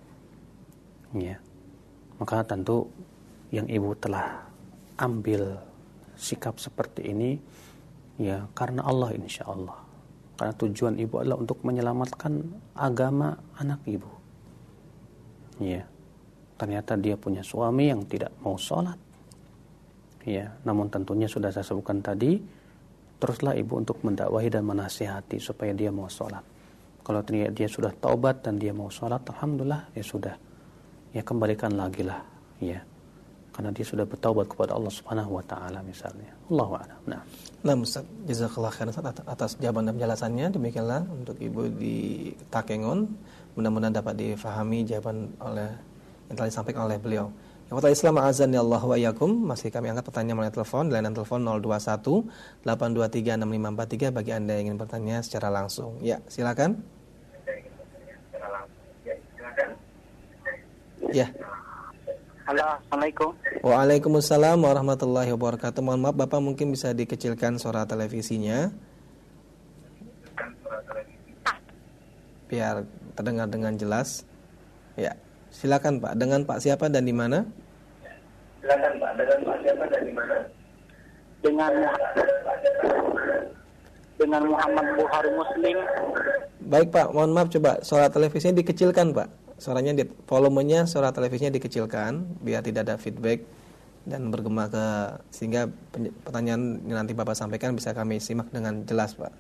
Ya. 1.17 1.41
Maka 2.21 2.45
tentu 2.45 2.89
yang 3.49 3.65
ibu 3.69 3.97
telah 3.97 4.45
ambil 5.01 5.57
sikap 6.19 6.59
seperti 6.59 7.15
ini 7.15 7.39
ya 8.21 8.45
karena 8.53 8.85
Allah 8.85 9.17
insya 9.17 9.49
Allah. 9.49 9.79
Karena 10.37 10.55
tujuan 10.55 10.95
ibu 11.01 11.19
adalah 11.19 11.41
untuk 11.41 11.65
menyelamatkan 11.65 12.33
agama 12.77 13.35
anak 13.57 13.81
ibu. 13.89 14.11
Ya. 15.59 15.89
Ternyata 16.59 16.99
dia 16.99 17.15
punya 17.15 17.41
suami 17.41 17.89
yang 17.89 18.05
tidak 18.05 18.35
mau 18.43 18.59
sholat. 18.59 19.08
Ya, 20.27 20.51
namun 20.67 20.91
tentunya 20.91 21.31
sudah 21.31 21.53
saya 21.55 21.63
sebutkan 21.63 22.03
tadi, 22.03 22.39
teruslah 23.19 23.55
ibu 23.55 23.79
untuk 23.79 24.03
mendakwahi 24.03 24.51
dan 24.51 24.67
menasihati 24.67 25.39
supaya 25.39 25.75
dia 25.75 25.91
mau 25.95 26.11
sholat. 26.11 26.43
Kalau 27.07 27.25
dia, 27.25 27.49
dia 27.49 27.69
sudah 27.71 27.95
taubat 27.97 28.45
dan 28.45 28.61
dia 28.61 28.75
mau 28.75 28.93
sholat, 28.93 29.23
alhamdulillah 29.25 29.95
ya 29.97 30.05
sudah. 30.05 30.35
Ya 31.17 31.25
kembalikan 31.25 31.73
lagi 31.73 32.05
lah, 32.05 32.21
ya. 32.61 32.83
Karena 33.59 33.75
dia 33.75 33.83
sudah 33.83 34.07
bertaubat 34.07 34.47
kepada 34.55 34.79
Allah 34.79 34.93
Subhanahu 34.93 35.41
wa 35.41 35.43
taala 35.43 35.83
misalnya. 35.83 36.31
Allahu 36.47 36.79
a'lam. 36.79 37.01
Nah. 37.11 37.23
Nah, 37.67 37.75
Ustaz, 37.75 38.07
jazakallah 38.23 38.71
khairan 38.71 38.95
atas 39.27 39.59
jawaban 39.59 39.91
dan 39.91 39.99
penjelasannya. 39.99 40.47
Demikianlah 40.55 41.03
untuk 41.11 41.35
Ibu 41.43 41.75
di 41.75 42.31
Takengon. 42.55 43.11
Mudah-mudahan 43.59 43.99
dapat 43.99 44.15
difahami 44.15 44.87
jawaban 44.87 45.35
oleh 45.43 45.75
yang 46.31 46.39
telah 46.39 46.49
disampaikan 46.55 46.87
oleh 46.87 47.03
beliau. 47.03 47.27
Yang 47.69 48.01
Islam 48.01 48.17
azan 48.25 48.57
ya 48.57 48.65
Allah 48.65 48.81
wa 48.81 48.97
yakum 48.97 49.29
Masih 49.45 49.69
kami 49.69 49.93
angkat 49.93 50.09
pertanyaan 50.09 50.41
melalui 50.41 50.57
telepon 50.57 50.89
Layanan 50.89 51.13
telepon 51.13 51.45
021 51.45 52.65
823 52.65 53.37
6543 53.45 54.17
Bagi 54.17 54.33
anda 54.33 54.57
yang 54.57 54.73
ingin 54.73 54.79
bertanya 54.81 55.21
secara 55.21 55.53
langsung. 55.53 56.01
Ya 56.01 56.25
silakan. 56.33 56.81
Ya. 61.13 61.29
Halo 62.49 62.65
Assalamualaikum. 62.65 63.31
Waalaikumsalam 63.61 64.57
warahmatullahi 64.65 65.29
wabarakatuh. 65.37 65.85
Mohon 65.85 66.01
maaf 66.09 66.17
Bapak 66.17 66.41
mungkin 66.41 66.73
bisa 66.73 66.97
dikecilkan 66.97 67.61
suara 67.61 67.85
televisinya. 67.85 68.73
Biar 72.49 72.89
terdengar 73.13 73.53
dengan 73.53 73.77
jelas. 73.77 74.25
Ya 74.97 75.13
Silakan 75.49 75.99
Pak, 75.99 76.13
dengan 76.21 76.45
Pak 76.45 76.59
siapa 76.61 76.93
dan 76.93 77.09
di 77.09 77.15
mana? 77.15 77.45
Silakan 78.61 78.93
Pak, 79.01 79.11
dengan 79.17 79.39
Pak 79.49 79.57
siapa 79.65 79.85
dan 79.89 80.01
di 80.05 80.13
mana? 80.13 80.37
Dengan 81.41 81.73
dengan 84.19 84.43
Muhammad 84.51 84.87
Buhari 84.99 85.31
Muslim. 85.33 85.77
Baik 86.69 86.89
Pak, 86.93 87.15
mohon 87.15 87.33
maaf 87.33 87.49
coba 87.49 87.81
suara 87.81 88.11
televisinya 88.13 88.61
dikecilkan 88.61 89.15
Pak. 89.15 89.29
Suaranya 89.59 89.95
di, 89.95 90.05
volumenya 90.27 90.87
suara 90.87 91.11
televisinya 91.11 91.55
dikecilkan 91.55 92.43
biar 92.43 92.63
tidak 92.63 92.87
ada 92.87 92.95
feedback 93.01 93.43
dan 94.07 94.31
bergema 94.31 94.71
ke 94.71 94.87
sehingga 95.33 95.71
pertanyaan 96.23 96.83
yang 96.87 97.03
nanti 97.03 97.15
Bapak 97.17 97.35
sampaikan 97.35 97.73
bisa 97.75 97.95
kami 97.97 98.21
simak 98.21 98.51
dengan 98.53 98.85
jelas 98.85 99.17
Pak. 99.17 99.33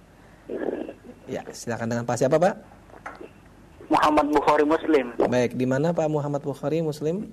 Ya, 1.28 1.44
silakan 1.52 1.92
dengan 1.92 2.04
Pak 2.09 2.16
siapa 2.16 2.40
Pak? 2.40 2.77
Muhammad 3.89 4.26
Bukhari 4.28 4.64
Muslim. 4.68 5.07
Baik, 5.16 5.57
di 5.57 5.64
mana 5.64 5.97
Pak 5.97 6.09
Muhammad 6.12 6.45
Bukhari 6.45 6.84
Muslim? 6.84 7.32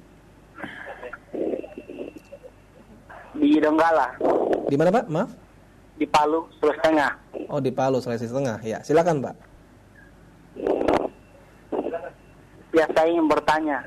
Di 3.36 3.60
Donggala. 3.60 4.16
Di 4.72 4.76
mana 4.80 4.90
Pak? 4.96 5.06
Maaf? 5.12 5.32
Di 6.00 6.08
Palu, 6.08 6.48
Sulawesi 6.60 6.82
Tengah. 6.84 7.12
Oh, 7.52 7.60
di 7.60 7.72
Palu, 7.72 8.00
Sulawesi 8.00 8.32
Tengah. 8.32 8.64
Ya, 8.64 8.80
silakan 8.84 9.20
Pak. 9.20 9.36
Ya, 12.76 12.88
saya 12.92 13.08
ingin 13.08 13.28
bertanya, 13.28 13.84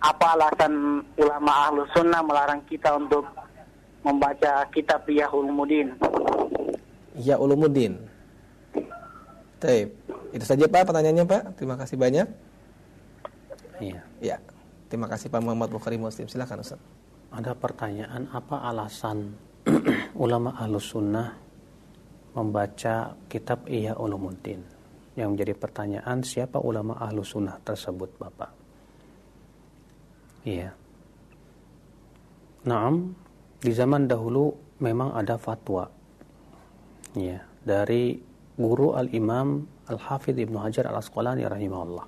apa 0.00 0.36
alasan 0.36 1.04
ulama 1.20 1.52
ahlu 1.68 1.84
sunnah 1.92 2.20
melarang 2.24 2.60
kita 2.68 2.96
untuk 2.96 3.24
membaca 4.04 4.64
kitab 4.72 5.04
Ya 5.08 5.28
Ulumuddin? 5.28 5.92
Ya 7.20 7.36
Ulumuddin. 7.36 8.09
Taib. 9.60 9.92
Itu 10.32 10.44
saja 10.48 10.64
Pak 10.64 10.88
pertanyaannya 10.88 11.24
Pak. 11.28 11.42
Terima 11.60 11.76
kasih 11.76 12.00
banyak. 12.00 12.26
Iya. 13.78 14.00
Ya. 14.24 14.36
Terima 14.88 15.06
kasih 15.06 15.28
Pak 15.28 15.44
Muhammad 15.44 15.68
Bukhari 15.68 16.00
Muslim. 16.00 16.26
Silakan 16.26 16.64
Ustaz. 16.64 16.80
Ada 17.30 17.54
pertanyaan 17.54 18.26
apa 18.32 18.58
alasan 18.66 19.36
ulama 20.24 20.56
ahlus 20.58 20.90
sunnah 20.90 21.36
membaca 22.34 23.14
kitab 23.30 23.68
Iya 23.70 23.94
Ulumuddin? 24.00 24.64
Yang 25.14 25.28
menjadi 25.36 25.54
pertanyaan 25.54 26.18
siapa 26.26 26.58
ulama 26.58 26.98
ahlus 26.98 27.36
sunnah 27.36 27.60
tersebut 27.62 28.10
Bapak? 28.18 28.50
Iya. 30.42 30.72
Naam, 32.66 33.14
di 33.60 33.72
zaman 33.76 34.08
dahulu 34.08 34.56
memang 34.80 35.12
ada 35.14 35.36
fatwa. 35.36 35.86
Ya, 37.14 37.44
dari 37.62 38.29
guru 38.60 38.92
Al-Imam 38.92 39.64
Al-Hafidh 39.88 40.36
Ibnu 40.36 40.60
Hajar 40.60 40.92
Al-Asqalani 40.92 41.48
rahimahullah. 41.48 42.04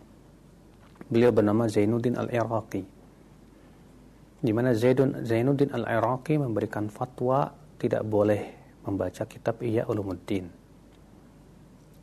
Beliau 1.08 1.32
bernama 1.32 1.64
Zainuddin 1.64 2.20
Al-Iraqi. 2.20 2.84
Di 4.42 4.52
mana 4.52 4.76
Zainuddin 4.76 5.72
Al-Iraqi 5.72 6.36
memberikan 6.36 6.92
fatwa 6.92 7.48
tidak 7.80 8.04
boleh 8.04 8.42
membaca 8.84 9.24
kitab 9.24 9.64
Ihya 9.64 9.88
Ulumuddin. 9.88 10.46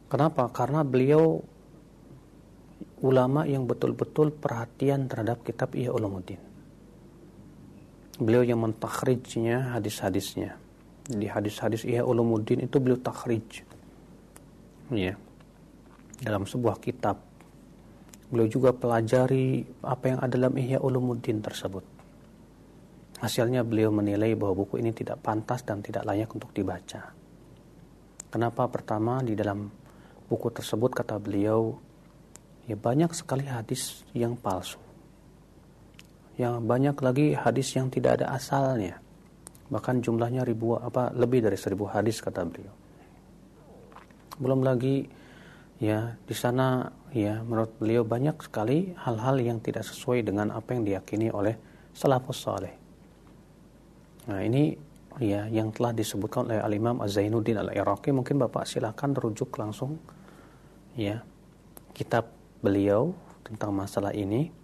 Kenapa? 0.10 0.50
Karena 0.50 0.82
beliau 0.82 1.38
ulama 3.06 3.46
yang 3.46 3.70
betul-betul 3.70 4.34
perhatian 4.34 5.06
terhadap 5.06 5.46
kitab 5.46 5.78
Ihya 5.78 5.94
Ulumuddin. 5.94 6.42
Beliau 8.20 8.44
yang 8.44 8.60
mentakhrijnya 8.60 9.78
hadis-hadisnya. 9.78 10.60
Di 11.08 11.28
hadis-hadis 11.30 11.88
Ihya 11.88 12.04
Ulumuddin 12.04 12.66
itu 12.66 12.76
beliau 12.82 13.00
takhrij. 13.00 13.64
Ya 14.90 15.16
dalam 16.20 16.44
sebuah 16.44 16.78
kitab. 16.84 17.24
Beliau 18.30 18.46
juga 18.46 18.76
pelajari 18.76 19.66
apa 19.82 20.06
yang 20.06 20.20
ada 20.22 20.36
dalam 20.38 20.54
Ihya 20.54 20.78
Ulumuddin 20.84 21.42
tersebut. 21.42 21.82
Hasilnya 23.20 23.66
beliau 23.66 23.90
menilai 23.90 24.38
bahwa 24.38 24.64
buku 24.64 24.80
ini 24.80 24.94
tidak 24.94 25.20
pantas 25.26 25.66
dan 25.66 25.82
tidak 25.82 26.06
layak 26.06 26.30
untuk 26.30 26.54
dibaca. 26.54 27.10
Kenapa? 28.30 28.70
Pertama, 28.70 29.26
di 29.26 29.34
dalam 29.34 29.66
buku 30.30 30.48
tersebut 30.54 30.94
kata 30.94 31.18
beliau, 31.18 31.74
ya 32.70 32.78
banyak 32.78 33.12
sekali 33.18 33.50
hadis 33.50 34.06
yang 34.14 34.38
palsu. 34.38 34.78
Yang 36.38 36.64
banyak 36.64 36.96
lagi 37.02 37.28
hadis 37.34 37.76
yang 37.76 37.90
tidak 37.92 38.22
ada 38.22 38.38
asalnya. 38.38 39.02
Bahkan 39.68 40.06
jumlahnya 40.06 40.46
ribu 40.46 40.78
apa 40.78 41.12
lebih 41.12 41.44
dari 41.44 41.58
seribu 41.60 41.90
hadis 41.90 42.22
kata 42.24 42.46
beliau. 42.46 42.79
Belum 44.40 44.64
lagi 44.64 45.04
ya 45.84 46.16
di 46.24 46.36
sana 46.36 46.88
ya 47.12 47.44
menurut 47.44 47.76
beliau 47.76 48.08
banyak 48.08 48.40
sekali 48.40 48.96
hal-hal 48.96 49.36
yang 49.40 49.60
tidak 49.60 49.84
sesuai 49.84 50.24
dengan 50.24 50.56
apa 50.56 50.76
yang 50.76 50.88
diyakini 50.88 51.28
oleh 51.28 51.60
salafus 51.92 52.48
saleh. 52.48 52.72
Nah, 54.32 54.40
ini 54.40 54.78
ya 55.20 55.50
yang 55.52 55.76
telah 55.76 55.92
disebutkan 55.92 56.48
oleh 56.48 56.64
Al-Imam 56.64 57.04
Az-Zainuddin 57.04 57.60
Al-Iraqi. 57.60 58.16
Mungkin 58.16 58.40
Bapak 58.40 58.64
silakan 58.64 59.12
rujuk 59.18 59.52
langsung 59.60 60.00
ya 60.96 61.20
kitab 61.92 62.32
beliau 62.64 63.12
tentang 63.44 63.76
masalah 63.76 64.16
ini. 64.16 64.56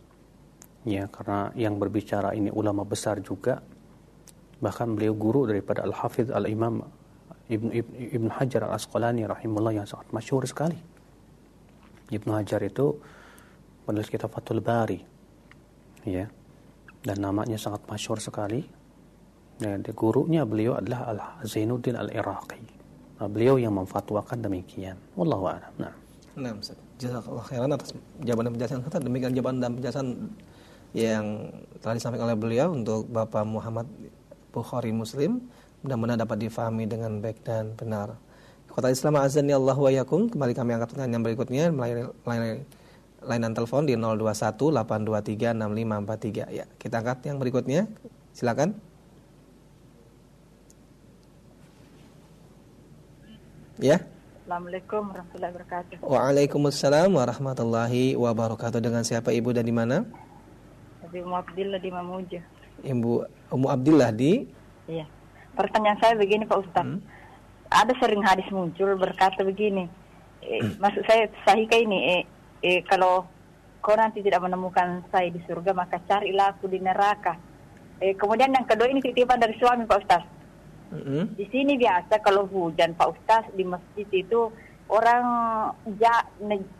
Ya 0.85 1.09
karena 1.09 1.49
yang 1.57 1.81
berbicara 1.81 2.31
ini 2.37 2.53
ulama 2.53 2.85
besar 2.87 3.19
juga. 3.19 3.59
Bahkan 4.61 4.95
beliau 4.95 5.17
guru 5.17 5.49
daripada 5.49 5.83
Al-Hafidh 5.83 6.31
Al-Imam 6.31 6.85
Ibn, 7.45 7.67
Ibn, 7.69 7.91
Ibn 8.17 8.27
Hajar 8.41 8.65
Al-Asqalani 8.65 9.25
rahimullah 9.29 9.73
yang 9.77 9.85
sangat 9.85 10.09
masyhur 10.09 10.41
sekali. 10.49 10.77
Ibnu 12.09 12.33
Hajar 12.33 12.61
itu 12.65 12.97
penulis 13.85 14.09
kitab 14.09 14.33
Fathul 14.33 14.61
Bari. 14.61 15.01
Ya. 16.05 16.29
Dan 17.05 17.21
namanya 17.21 17.57
sangat 17.57 17.85
masyhur 17.85 18.17
sekali. 18.17 18.65
Dan 19.61 19.85
gurunya 19.93 20.43
beliau 20.43 20.77
adalah 20.77 21.09
Al 21.09 21.45
Zainuddin 21.45 21.95
Al 21.95 22.11
Iraqi 22.11 22.75
nah, 23.19 23.27
beliau 23.31 23.55
yang 23.55 23.73
memfatwakan 23.75 24.43
demikian. 24.43 24.99
Wallahu 25.15 25.47
a'lam. 25.47 25.73
Nah. 25.79 25.93
Nah, 26.35 26.51
Jazakallah 26.99 27.43
khairan 27.47 27.71
atas 27.71 27.95
jawaban 28.23 28.51
dan 28.51 28.53
penjelasan 28.59 28.83
Ustaz. 28.83 29.03
Demikian 29.03 29.31
jawaban 29.35 29.63
dan 29.63 29.71
penjelasan 29.75 30.07
yang 30.95 31.51
telah 31.79 31.95
disampaikan 31.95 32.27
oleh 32.31 32.39
beliau 32.39 32.71
untuk 32.71 33.07
Bapak 33.07 33.43
Muhammad 33.47 33.87
Bukhari 34.51 34.91
Muslim. 34.91 35.43
Mudah-mudahan 35.85 36.17
dapat 36.25 36.49
difahami 36.49 36.89
dengan 36.89 37.21
baik 37.21 37.45
dan 37.45 37.77
benar. 37.77 38.17
Kota 38.65 38.89
Islam 38.89 39.21
azan 39.21 39.45
ya 39.45 39.61
Allah 39.61 39.77
wa 39.77 39.91
yakum. 39.93 40.33
Kembali 40.33 40.57
kami 40.57 40.73
angkat 40.73 40.97
pertanyaan 40.97 41.21
berikutnya 41.21 41.69
melalui 41.69 42.65
lainan 43.21 43.53
telepon 43.53 43.85
di 43.85 43.93
021 43.93 44.73
823 44.81 45.53
6543. 45.53 46.49
Ya, 46.57 46.65
kita 46.81 47.05
angkat 47.05 47.21
yang 47.29 47.37
berikutnya. 47.37 47.85
Silakan. 48.33 48.73
Ya. 53.77 54.01
Assalamualaikum 54.41 55.13
warahmatullahi 55.13 55.51
wabarakatuh. 55.53 55.95
Waalaikumsalam 56.01 57.09
warahmatullahi 57.13 58.17
wabarakatuh. 58.17 58.81
Dengan 58.81 59.05
siapa 59.05 59.29
Ibu 59.29 59.53
dan 59.53 59.69
di 59.69 59.73
mana? 59.73 60.01
Ibu 61.05 61.29
Abdillah 61.29 61.77
di 61.77 61.89
Mamuju. 61.93 62.39
Ibu 62.81 63.11
Umu 63.53 63.67
Abdillah 63.69 64.09
di 64.09 64.49
Iya. 64.85 65.05
Pertanyaan 65.55 65.99
saya 66.03 66.13
begini 66.19 66.43
Pak 66.45 66.59
Ustaz. 66.61 66.85
Hmm? 66.85 67.01
Ada 67.71 67.95
sering 67.97 68.21
hadis 68.21 68.45
muncul 68.51 68.93
berkata 68.99 69.41
begini. 69.41 69.89
Eh, 70.45 70.61
hmm. 70.61 70.77
Maksud 70.77 71.03
saya 71.09 71.31
sahih 71.47 71.65
ini 71.65 71.99
eh, 72.19 72.23
eh, 72.61 72.79
kalau 72.85 73.25
kau 73.81 73.97
nanti 73.97 74.21
tidak 74.25 74.41
menemukan 74.41 75.05
saya 75.13 75.29
di 75.29 75.41
surga 75.45 75.73
maka 75.73 76.01
carilah 76.05 76.53
aku 76.53 76.69
di 76.69 76.77
neraka. 76.81 77.37
Eh, 78.03 78.13
kemudian 78.13 78.51
yang 78.51 78.67
kedua 78.67 78.91
ini 78.91 78.99
titipan 78.99 79.39
dari 79.39 79.55
suami 79.55 79.87
Pak 79.87 79.99
Ustaz. 80.03 80.23
Mm-hmm. 80.93 81.23
Di 81.33 81.45
sini 81.49 81.73
biasa 81.79 82.21
kalau 82.21 82.45
hujan 82.45 82.93
Pak 82.93 83.09
Ustaz 83.15 83.43
di 83.55 83.65
masjid 83.65 84.05
itu 84.11 84.53
orang 84.89 85.25
ja, 85.97 86.25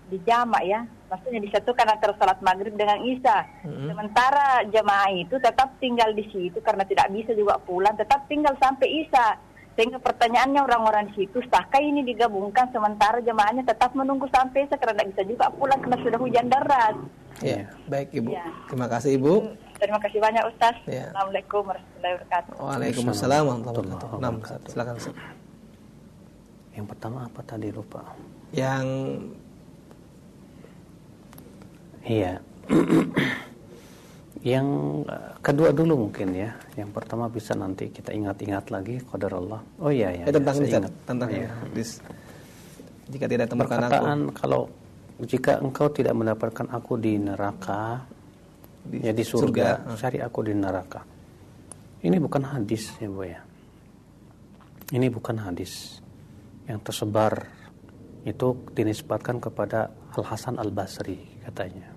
di 0.09 0.17
jamak 0.25 0.61
ya, 0.65 0.85
maksudnya 1.09 1.41
disatukan 1.41 1.87
antara 1.89 2.13
salat 2.17 2.37
maghrib 2.41 2.73
dengan 2.77 3.01
isya. 3.01 3.45
Mm-hmm. 3.65 3.87
Sementara 3.89 4.47
jemaah 4.69 5.09
itu 5.13 5.35
tetap 5.41 5.73
tinggal 5.81 6.13
di 6.13 6.25
situ 6.29 6.57
karena 6.61 6.85
tidak 6.85 7.09
bisa 7.09 7.33
juga 7.33 7.57
pulang, 7.65 7.97
tetap 7.97 8.25
tinggal 8.29 8.53
sampai 8.61 9.05
isya. 9.05 9.37
Sehingga 9.75 9.99
pertanyaannya 9.99 10.63
orang-orang 10.63 11.11
di 11.11 11.27
situ, 11.27 11.43
sahkah 11.51 11.83
ini 11.83 11.99
digabungkan 12.07 12.71
sementara 12.71 13.19
jemaahnya 13.19 13.67
tetap 13.67 13.91
menunggu 13.91 14.23
sampai 14.31 14.63
isya 14.63 14.79
karena 14.79 15.03
tidak 15.03 15.09
bisa 15.11 15.23
juga 15.27 15.45
pulang 15.51 15.79
karena 15.83 15.97
sudah 15.99 16.19
hujan 16.21 16.47
deras. 16.47 16.95
Ya, 17.43 17.67
baik 17.91 18.15
Ibu. 18.15 18.31
Ya. 18.31 18.47
Terima 18.71 18.87
kasih 18.87 19.19
Ibu. 19.19 19.33
Terima 19.75 19.99
kasih 19.99 20.23
banyak 20.23 20.43
Ustaz. 20.47 20.79
Ya. 20.87 21.11
Assalamualaikum 21.11 21.67
warahmatullahi 21.67 22.13
wabarakatuh. 22.15 22.51
Waalaikumsalam 22.55 23.43
warahmatullahi 23.43 23.99
wabarakatuh. 23.99 24.67
Silakan 24.71 24.95
Ustaz. 24.95 25.43
Yang 26.75 26.85
pertama 26.91 27.23
apa 27.23 27.39
tadi 27.47 27.71
lupa? 27.71 28.03
Yang 28.51 28.87
Iya. 32.05 32.37
yang 34.53 34.67
eh, 35.09 35.31
kedua 35.41 35.73
dulu 35.73 36.05
mungkin 36.07 36.37
ya. 36.37 36.53
Yang 36.77 36.89
pertama 36.93 37.25
bisa 37.31 37.57
nanti 37.57 37.89
kita 37.89 38.13
ingat-ingat 38.13 38.69
lagi 38.69 39.01
qadar 39.01 39.33
Allah. 39.33 39.61
Oh 39.81 39.89
iya 39.89 40.13
ya. 40.13 40.29
ya 40.29 40.33
tentang 40.37 40.55
ya, 40.61 40.77
ingat. 40.77 40.93
tentang 41.09 41.29
ya. 41.33 41.49
Jika 43.05 43.25
tidak 43.25 43.47
temukan 43.49 43.79
aku. 43.85 44.05
kalau 44.37 44.61
jika 45.25 45.61
engkau 45.61 45.87
tidak 45.89 46.13
mendapatkan 46.13 46.67
aku 46.69 46.97
di 46.97 47.17
neraka, 47.17 48.01
di, 48.85 49.01
ya 49.01 49.13
di 49.13 49.23
surga, 49.25 49.85
surga, 49.85 49.97
cari 49.97 50.19
aku 50.21 50.39
di 50.45 50.53
neraka. 50.53 51.01
Ini 52.05 52.17
bukan 52.21 52.43
hadis 52.45 52.93
ya 53.01 53.09
bu 53.09 53.25
ya. 53.25 53.41
Ini 54.93 55.09
bukan 55.09 55.41
hadis 55.41 56.04
yang 56.65 56.81
tersebar 56.81 57.45
itu 58.25 58.57
dinisbatkan 58.73 59.37
kepada 59.37 59.93
Al 60.17 60.23
Hasan 60.25 60.57
Al 60.57 60.73
Basri 60.73 61.21
katanya. 61.45 61.93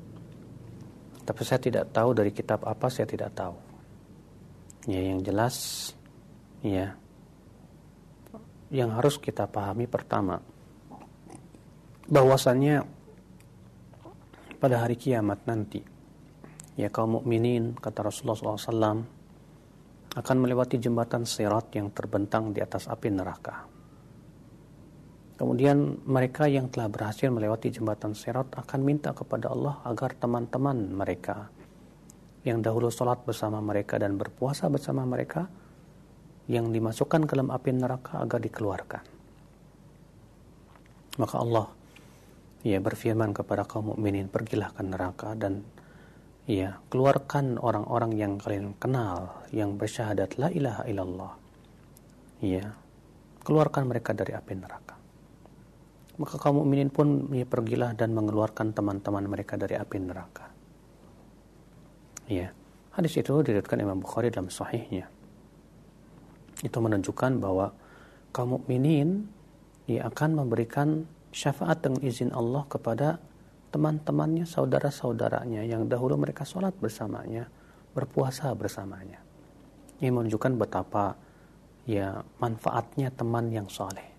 Tapi 1.24 1.42
saya 1.44 1.60
tidak 1.60 1.92
tahu 1.92 2.12
dari 2.16 2.32
kitab 2.32 2.64
apa 2.64 2.88
saya 2.88 3.08
tidak 3.08 3.32
tahu. 3.32 3.56
Ya 4.88 5.00
yang 5.00 5.20
jelas 5.24 5.90
ya 6.64 6.96
yang 8.68 8.92
harus 8.92 9.16
kita 9.16 9.48
pahami 9.48 9.88
pertama 9.88 10.40
bahwasannya 12.08 12.84
pada 14.60 14.84
hari 14.84 14.96
kiamat 14.96 15.44
nanti 15.48 15.80
ya 16.76 16.92
kaum 16.92 17.20
mukminin 17.20 17.76
kata 17.76 18.04
Rasulullah 18.04 18.56
SAW 18.56 19.04
akan 20.18 20.36
melewati 20.40 20.80
jembatan 20.80 21.28
sirat 21.28 21.72
yang 21.76 21.92
terbentang 21.92 22.50
di 22.50 22.64
atas 22.64 22.88
api 22.88 23.08
neraka. 23.12 23.77
Kemudian 25.38 26.02
mereka 26.02 26.50
yang 26.50 26.66
telah 26.66 26.90
berhasil 26.90 27.30
melewati 27.30 27.70
jembatan 27.70 28.12
sirat 28.18 28.50
akan 28.58 28.80
minta 28.82 29.14
kepada 29.14 29.54
Allah 29.54 29.78
agar 29.86 30.18
teman-teman 30.18 30.90
mereka 30.90 31.46
yang 32.42 32.58
dahulu 32.58 32.90
sholat 32.90 33.22
bersama 33.22 33.62
mereka 33.62 34.02
dan 34.02 34.18
berpuasa 34.18 34.66
bersama 34.66 35.06
mereka 35.06 35.46
yang 36.50 36.74
dimasukkan 36.74 37.30
ke 37.30 37.32
dalam 37.38 37.54
api 37.54 37.70
neraka 37.70 38.18
agar 38.18 38.42
dikeluarkan. 38.42 39.04
Maka 41.22 41.36
Allah 41.38 41.66
ia 42.66 42.82
berfirman 42.82 43.30
kepada 43.30 43.62
kaum 43.62 43.94
mukminin 43.94 44.26
pergilah 44.26 44.74
ke 44.74 44.82
neraka 44.82 45.38
dan 45.38 45.62
ia 46.48 46.80
keluarkan 46.88 47.60
orang-orang 47.60 48.16
yang 48.16 48.40
kalian 48.40 48.72
kenal 48.80 49.44
yang 49.52 49.76
bersyahadat 49.76 50.40
la 50.40 50.48
ilaha 50.48 50.82
illallah 50.88 51.32
ia 52.40 52.72
keluarkan 53.44 53.84
mereka 53.84 54.16
dari 54.16 54.32
api 54.32 54.52
neraka 54.56 54.87
maka 56.18 56.36
kaum 56.36 56.62
mukminin 56.62 56.90
pun 56.90 57.30
ia 57.30 57.46
pergilah 57.46 57.94
dan 57.94 58.12
mengeluarkan 58.12 58.74
teman-teman 58.74 59.24
mereka 59.30 59.54
dari 59.54 59.78
api 59.78 59.96
neraka 60.02 60.46
ya 62.26 62.50
hadis 62.94 63.14
itu 63.16 63.32
diriwayatkan 63.40 63.78
Imam 63.78 64.02
Bukhari 64.02 64.28
dalam 64.28 64.50
sahihnya 64.50 65.06
itu 66.66 66.78
menunjukkan 66.78 67.38
bahwa 67.38 67.70
kaum 68.34 68.58
mukminin 68.58 69.30
ia 69.88 70.04
akan 70.10 70.44
memberikan 70.44 71.06
syafaat 71.32 71.80
dengan 71.80 72.02
izin 72.02 72.30
Allah 72.34 72.66
kepada 72.66 73.22
teman-temannya, 73.68 74.48
saudara-saudaranya 74.48 75.64
yang 75.64 75.86
dahulu 75.88 76.16
mereka 76.16 76.44
sholat 76.44 76.72
bersamanya, 76.76 77.48
berpuasa 77.92 78.52
bersamanya. 78.56 79.20
Ini 80.00 80.08
menunjukkan 80.12 80.52
betapa 80.56 81.16
ya 81.84 82.20
manfaatnya 82.40 83.12
teman 83.12 83.52
yang 83.52 83.68
soleh. 83.68 84.17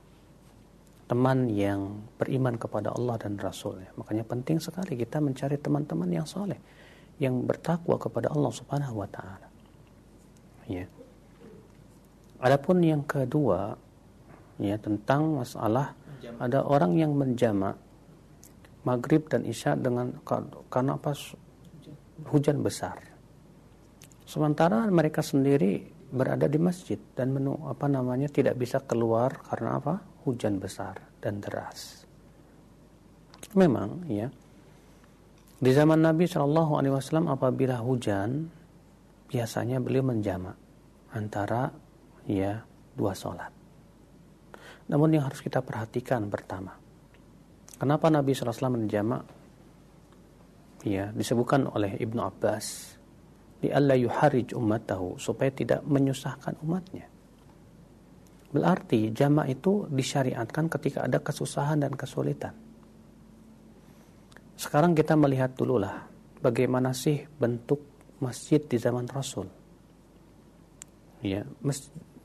Teman 1.09 1.49
yang 1.49 2.05
beriman 2.21 2.53
kepada 2.61 2.93
Allah 2.93 3.17
dan 3.17 3.41
Rasulnya. 3.41 3.89
Makanya 3.97 4.21
penting 4.29 4.61
sekali 4.61 4.93
kita 4.93 5.17
mencari 5.17 5.57
teman-teman 5.57 6.05
yang 6.13 6.29
soleh. 6.29 6.61
Yang 7.17 7.49
bertakwa 7.49 7.97
kepada 7.97 8.29
Allah 8.29 8.53
subhanahu 8.53 9.01
wa 9.01 9.09
ta'ala. 9.09 9.47
Ya. 10.69 10.85
Adapun 12.39 12.85
yang 12.85 13.01
kedua, 13.03 13.73
ya 14.61 14.77
tentang 14.77 15.41
masalah 15.41 15.97
ada 16.37 16.61
orang 16.61 16.93
yang 16.95 17.17
menjamak 17.17 17.75
maghrib 18.85 19.25
dan 19.27 19.43
isya 19.43 19.75
dengan 19.75 20.13
karena 20.71 20.95
apa 20.95 21.11
hujan 22.29 22.61
besar. 22.63 23.01
Sementara 24.23 24.85
mereka 24.87 25.25
sendiri 25.25 25.89
berada 26.09 26.45
di 26.49 26.57
masjid 26.61 26.97
dan 27.13 27.33
menu 27.33 27.57
apa 27.65 27.85
namanya 27.85 28.29
tidak 28.29 28.57
bisa 28.57 28.81
keluar 28.81 29.41
karena 29.45 29.77
apa 29.77 30.01
hujan 30.29 30.61
besar 30.61 31.01
dan 31.19 31.41
deras. 31.41 32.05
Memang 33.57 34.05
ya 34.05 34.29
di 35.59 35.71
zaman 35.73 35.99
Nabi 35.99 36.29
Shallallahu 36.29 36.79
Alaihi 36.79 36.93
Wasallam 36.93 37.27
apabila 37.33 37.81
hujan 37.81 38.47
biasanya 39.27 39.83
beliau 39.83 40.05
menjamak 40.05 40.55
antara 41.11 41.73
ya 42.29 42.61
dua 42.95 43.11
sholat. 43.17 43.51
Namun 44.89 45.13
yang 45.13 45.29
harus 45.29 45.43
kita 45.45 45.61
perhatikan 45.61 46.25
pertama, 46.33 46.73
kenapa 47.77 48.09
Nabi 48.09 48.33
SAW 48.33 48.73
menjamak? 48.73 49.21
Ya, 50.81 51.11
disebutkan 51.11 51.67
oleh 51.69 51.99
Ibnu 51.99 52.23
Abbas 52.23 52.95
di 53.59 53.67
Allah 53.69 53.99
yuharij 53.99 54.55
ummatahu 54.55 55.19
supaya 55.19 55.51
tidak 55.51 55.83
menyusahkan 55.83 56.55
umatnya. 56.63 57.05
Berarti 58.49 59.13
jamak 59.13 59.53
itu 59.53 59.85
disyariatkan 59.93 60.73
ketika 60.73 61.05
ada 61.05 61.21
kesusahan 61.21 61.85
dan 61.85 61.93
kesulitan. 61.93 62.53
Sekarang 64.57 64.97
kita 64.97 65.13
melihat 65.13 65.53
dululah 65.53 66.09
bagaimana 66.41 66.91
sih 66.91 67.23
bentuk 67.37 67.79
masjid 68.19 68.59
di 68.59 68.75
zaman 68.81 69.05
Rasul. 69.07 69.47
Ya, 71.21 71.43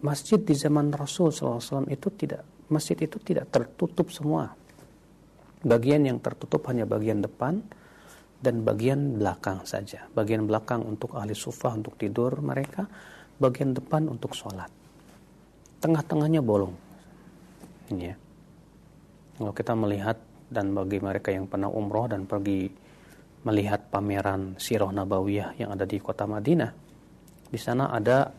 masjid 0.00 0.40
di 0.40 0.54
zaman 0.54 0.90
Rasul 0.94 1.34
SAW 1.34 1.86
itu 1.90 2.08
tidak 2.14 2.42
masjid 2.70 2.96
itu 2.96 3.20
tidak 3.20 3.50
tertutup 3.52 4.08
semua. 4.10 4.54
Bagian 5.64 6.08
yang 6.08 6.18
tertutup 6.20 6.64
hanya 6.72 6.88
bagian 6.88 7.20
depan 7.20 7.60
dan 8.40 8.64
bagian 8.64 9.16
belakang 9.20 9.64
saja. 9.64 10.04
Bagian 10.12 10.44
belakang 10.44 10.84
untuk 10.84 11.16
ahli 11.16 11.32
sufah 11.32 11.76
untuk 11.76 11.96
tidur 11.96 12.40
mereka, 12.44 12.84
bagian 13.40 13.72
depan 13.72 14.08
untuk 14.08 14.36
sholat. 14.36 14.83
Tengah-tengahnya 15.84 16.40
bolong. 16.40 16.72
Ini 17.92 18.04
ya. 18.08 18.16
Kalau 19.36 19.52
kita 19.52 19.76
melihat 19.76 20.16
dan 20.48 20.72
bagi 20.72 20.96
mereka 20.96 21.28
yang 21.28 21.44
pernah 21.44 21.68
umroh 21.68 22.08
dan 22.08 22.24
pergi 22.24 22.72
melihat 23.44 23.92
pameran 23.92 24.56
Sirah 24.56 24.88
Nabawiyah 24.88 25.60
yang 25.60 25.76
ada 25.76 25.84
di 25.84 26.00
kota 26.00 26.24
Madinah, 26.24 26.72
di 27.52 27.58
sana 27.60 27.92
ada 27.92 28.32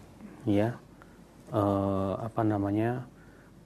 ya 0.49 0.73
eh, 1.53 2.13
apa 2.17 2.41
namanya 2.41 3.05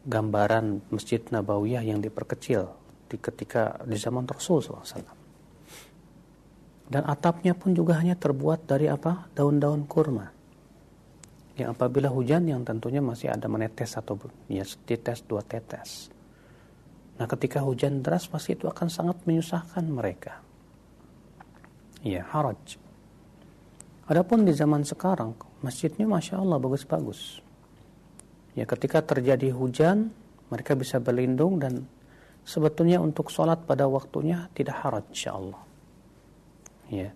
gambaran 0.04 0.92
Masjid 0.92 1.24
Nabawiyah 1.24 1.88
yang 1.88 2.04
diperkecil 2.04 2.68
di 3.08 3.16
ketika 3.16 3.80
di 3.88 3.96
zaman 3.96 4.28
Rasul 4.28 4.60
SAW. 4.60 5.16
Dan 6.90 7.06
atapnya 7.06 7.54
pun 7.54 7.78
juga 7.78 8.02
hanya 8.02 8.18
terbuat 8.18 8.66
dari 8.66 8.90
apa? 8.90 9.30
Daun-daun 9.38 9.86
kurma. 9.86 10.39
Yang 11.60 11.76
apabila 11.76 12.08
hujan 12.08 12.48
yang 12.48 12.64
tentunya 12.64 13.04
masih 13.04 13.28
ada 13.30 13.52
menetes 13.52 14.00
atau 14.00 14.16
ya 14.48 14.64
setetes 14.64 15.28
dua 15.28 15.44
tetes. 15.44 16.08
Nah 17.20 17.28
ketika 17.28 17.60
hujan 17.60 18.00
deras 18.00 18.32
pasti 18.32 18.56
itu 18.56 18.72
akan 18.72 18.88
sangat 18.88 19.20
menyusahkan 19.28 19.84
mereka. 19.84 20.40
Ya 22.00 22.24
haraj. 22.32 22.80
Adapun 24.08 24.48
di 24.48 24.56
zaman 24.56 24.88
sekarang 24.88 25.36
masjidnya 25.60 26.08
masya 26.08 26.40
Allah 26.40 26.56
bagus-bagus. 26.64 27.44
Ya 28.56 28.64
ketika 28.64 29.04
terjadi 29.04 29.52
hujan 29.52 30.16
mereka 30.48 30.80
bisa 30.80 30.98
berlindung 31.04 31.60
dan 31.60 31.86
sebetulnya 32.48 32.98
untuk 32.98 33.30
sholat 33.30 33.62
pada 33.70 33.86
waktunya 33.86 34.50
tidak 34.58 34.82
haraj 34.82 35.06
insya 35.14 35.38
Allah 35.38 35.62
ya 36.90 37.10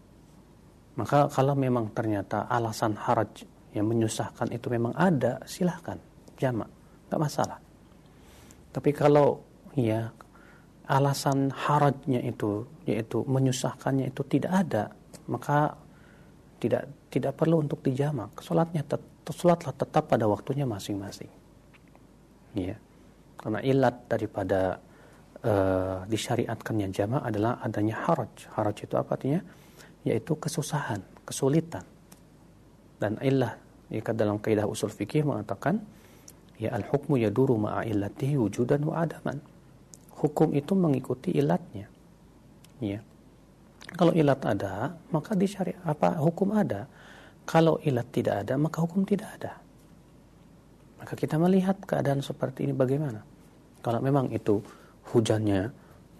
maka 0.93 1.25
kalau 1.33 1.57
memang 1.57 1.89
ternyata 1.89 2.45
alasan 2.45 2.93
haraj 2.93 3.41
yang 3.73 3.89
menyusahkan 3.89 4.53
itu 4.53 4.69
memang 4.69 4.93
ada 4.93 5.41
silahkan. 5.49 5.97
Jamak 6.37 6.69
nggak 7.09 7.21
masalah. 7.21 7.59
Tapi 8.73 8.89
kalau 8.89 9.41
ya 9.77 10.09
alasan 10.89 11.53
harajnya 11.53 12.21
itu 12.25 12.65
yaitu 12.89 13.21
menyusahkannya 13.23 14.11
itu 14.11 14.21
tidak 14.27 14.51
ada 14.51 14.83
maka 15.27 15.77
tidak 16.59 16.89
tidak 17.11 17.33
perlu 17.35 17.61
untuk 17.61 17.83
dijamak. 17.83 18.33
Sholatnya 18.39 18.81
tet, 18.87 19.03
sholatlah 19.29 19.75
tetap 19.75 20.09
pada 20.09 20.25
waktunya 20.25 20.63
masing-masing. 20.65 21.29
Ya. 22.55 22.79
Karena 23.37 23.59
ilat 23.59 24.07
daripada 24.07 24.79
uh, 25.43 26.07
disyariatkannya 26.07 26.87
jamak 26.95 27.21
adalah 27.27 27.59
adanya 27.59 27.99
haraj. 28.07 28.47
Haraj 28.55 28.77
itu 28.87 28.95
apa 28.95 29.19
artinya? 29.19 29.43
Yaitu 30.07 30.39
kesusahan, 30.39 31.03
kesulitan. 31.27 31.83
Dan 32.97 33.19
illah 33.19 33.59
jika 33.91 34.15
dalam 34.15 34.39
kaidah 34.39 34.68
usul 34.68 34.91
fikih 34.91 35.27
mengatakan 35.27 35.84
ya 36.61 36.72
al-hukmu 36.76 37.19
yaduru 37.19 37.60
ma'a 37.60 37.84
illatihi 37.84 38.39
wujudan 38.39 38.84
wa 38.88 39.03
adaman. 39.03 39.41
Hukum 40.23 40.55
itu 40.55 40.72
mengikuti 40.77 41.35
ilatnya. 41.35 41.91
Ya. 42.80 43.03
Kalau 43.93 44.15
ilat 44.15 44.39
ada, 44.47 44.95
maka 45.11 45.35
di 45.35 45.45
apa 45.84 46.15
hukum 46.15 46.55
ada. 46.55 46.88
Kalau 47.43 47.76
ilat 47.84 48.07
tidak 48.15 48.47
ada, 48.47 48.55
maka 48.55 48.80
hukum 48.80 49.03
tidak 49.03 49.27
ada. 49.35 49.60
Maka 51.03 51.19
kita 51.19 51.35
melihat 51.35 51.76
keadaan 51.84 52.23
seperti 52.23 52.64
ini 52.64 52.72
bagaimana. 52.72 53.19
Kalau 53.84 53.99
memang 53.99 54.31
itu 54.31 54.64
hujannya 55.11 55.68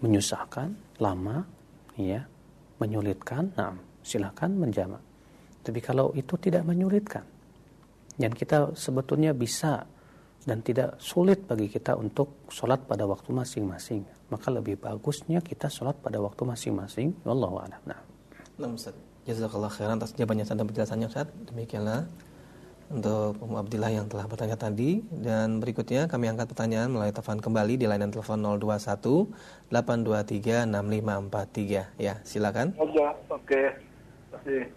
menyusahkan, 0.04 1.00
lama, 1.00 1.48
ya, 1.96 2.28
menyulitkan, 2.76 3.56
nah 3.56 3.72
silakan 4.04 4.60
menjamak. 4.60 5.00
Tapi 5.64 5.80
kalau 5.80 6.12
itu 6.12 6.36
tidak 6.36 6.68
menyulitkan, 6.68 7.24
dan 8.14 8.30
kita 8.30 8.72
sebetulnya 8.78 9.34
bisa 9.34 9.86
dan 10.44 10.60
tidak 10.60 11.00
sulit 11.00 11.48
bagi 11.48 11.72
kita 11.72 11.96
untuk 11.96 12.44
sholat 12.52 12.84
pada 12.84 13.08
waktu 13.08 13.32
masing-masing, 13.32 14.04
maka 14.28 14.52
lebih 14.52 14.76
bagusnya 14.76 15.40
kita 15.40 15.72
sholat 15.72 15.96
pada 16.04 16.20
waktu 16.20 16.44
masing-masing. 16.44 17.16
Wallahu 17.24 17.64
a'lam. 17.64 17.80
Nah. 17.88 18.00
Nah, 18.60 18.68
Ustaz. 18.70 18.94
Jazakallah 19.24 19.72
khairan 19.72 19.96
atas 19.96 20.12
jawabannya 20.12 20.44
dan 20.44 20.68
penjelasannya 20.68 21.08
Ustaz. 21.08 21.32
Demikianlah 21.48 22.04
untuk 22.92 23.40
Umu 23.40 23.56
Abdillah 23.56 23.88
yang 23.88 24.06
telah 24.12 24.28
bertanya 24.28 24.60
tadi 24.60 25.00
dan 25.08 25.56
berikutnya 25.56 26.04
kami 26.04 26.28
angkat 26.28 26.52
pertanyaan 26.52 26.92
melalui 26.92 27.16
telepon 27.16 27.40
kembali 27.40 27.80
di 27.80 27.88
layanan 27.88 28.12
telepon 28.12 28.44
021 28.44 29.72
823 29.72 30.68
6543 30.68 31.96
ya 31.96 32.14
silakan 32.28 32.76
oke 32.76 33.00
oke 33.32 33.62
kasih 34.36 34.68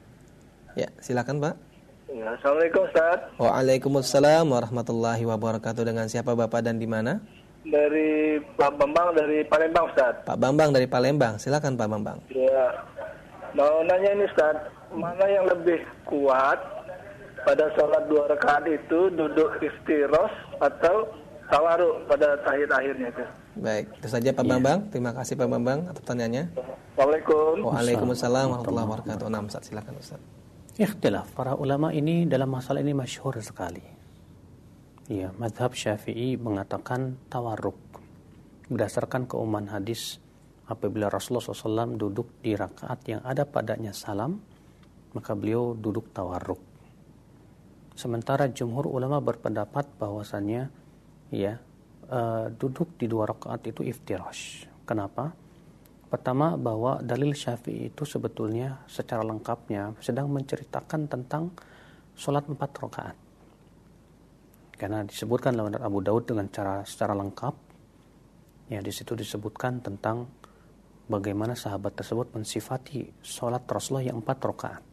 ya 0.80 0.88
silakan 1.04 1.44
Pak 1.44 1.54
ya, 1.60 1.67
Assalamualaikum 2.08 2.88
Ustaz 2.88 3.20
Waalaikumsalam 3.36 4.48
warahmatullahi 4.48 5.28
wabarakatuh 5.28 5.84
dengan 5.84 6.08
siapa 6.08 6.32
Bapak 6.40 6.64
dan 6.64 6.80
di 6.80 6.88
mana 6.88 7.20
dari 7.68 8.40
Pak 8.40 8.80
Bambang 8.80 9.12
dari 9.12 9.44
Palembang 9.44 9.92
Ustaz 9.92 10.24
Pak 10.24 10.40
Bambang 10.40 10.72
dari 10.72 10.88
Palembang 10.88 11.36
silakan 11.36 11.76
Pak 11.76 11.88
Bambang 11.92 12.18
ya 12.32 12.72
mau 13.52 13.84
nanya 13.84 14.16
ini 14.16 14.24
Ustaz 14.24 14.56
mana 14.96 15.26
yang 15.28 15.52
lebih 15.52 15.84
kuat 16.08 16.56
pada 17.44 17.68
sholat 17.76 18.08
dua 18.08 18.24
rakaat 18.32 18.64
itu 18.72 19.12
duduk 19.12 19.60
istiros 19.60 20.32
atau 20.64 21.12
tawaruk 21.48 22.04
pada 22.12 22.36
tahiyat 22.44 22.72
akhirnya 22.72 23.08
itu. 23.08 23.26
Baik, 23.58 23.86
itu 24.04 24.08
saja 24.12 24.30
Pak 24.36 24.44
ya. 24.44 24.50
Bambang. 24.52 24.80
Terima 24.92 25.12
kasih 25.16 25.34
Pak 25.40 25.48
Bambang 25.48 25.80
atas 25.88 26.04
pertanyaannya. 26.04 26.44
Waalaikumsalam. 27.00 27.72
Waalaikumsalam 27.72 28.46
warahmatullahi 28.52 28.88
wabarakatuh. 28.92 29.26
Nah, 29.32 29.42
Ustaz, 29.48 29.64
silakan 29.72 29.96
Ustaz. 29.96 30.20
Ikhtilaf 30.78 31.34
para 31.34 31.58
ulama 31.58 31.90
ini 31.90 32.30
dalam 32.30 32.54
masalah 32.54 32.86
ini 32.86 32.94
masyhur 32.94 33.34
sekali. 33.42 33.82
Ya, 35.10 35.34
madhab 35.42 35.74
Syafi'i 35.74 36.38
mengatakan 36.38 37.18
tawarruk 37.34 37.80
berdasarkan 38.70 39.26
keumuman 39.26 39.72
hadis 39.72 40.22
apabila 40.68 41.10
Rasulullah 41.10 41.42
SAW 41.42 41.96
duduk 41.96 42.44
di 42.44 42.54
rakaat 42.54 43.00
yang 43.08 43.22
ada 43.24 43.48
padanya 43.48 43.96
salam 43.96 44.38
maka 45.16 45.32
beliau 45.32 45.72
duduk 45.72 46.12
tawarruk 46.12 46.60
Sementara 47.98 48.46
jumhur 48.46 48.86
ulama 48.86 49.18
berpendapat 49.18 49.90
bahwasannya 49.98 50.70
ya 51.34 51.58
uh, 52.14 52.46
duduk 52.54 52.94
di 53.02 53.10
dua 53.10 53.26
rakaat 53.26 53.66
itu 53.74 53.82
iftirash. 53.82 54.70
Kenapa? 54.86 55.34
Pertama 56.08 56.56
bahwa 56.56 57.04
dalil 57.04 57.36
Syafi'i 57.36 57.92
itu 57.92 58.08
sebetulnya 58.08 58.88
secara 58.88 59.28
lengkapnya 59.28 59.92
sedang 60.00 60.32
menceritakan 60.32 61.12
tentang 61.12 61.52
sholat 62.16 62.48
empat 62.48 62.72
rakaat. 62.80 63.18
Karena 64.78 65.04
disebutkan 65.04 65.58
dalam 65.58 65.74
Abu 65.76 66.00
Daud 66.00 66.30
dengan 66.32 66.48
cara 66.48 66.86
secara 66.88 67.12
lengkap. 67.12 67.56
Ya 68.72 68.80
di 68.80 68.92
situ 68.92 69.20
disebutkan 69.20 69.84
tentang 69.84 70.32
bagaimana 71.12 71.56
sahabat 71.56 72.00
tersebut 72.00 72.32
mensifati 72.36 73.12
sholat 73.20 73.64
Rasulullah 73.68 74.08
yang 74.08 74.24
empat 74.24 74.38
rakaat. 74.44 74.84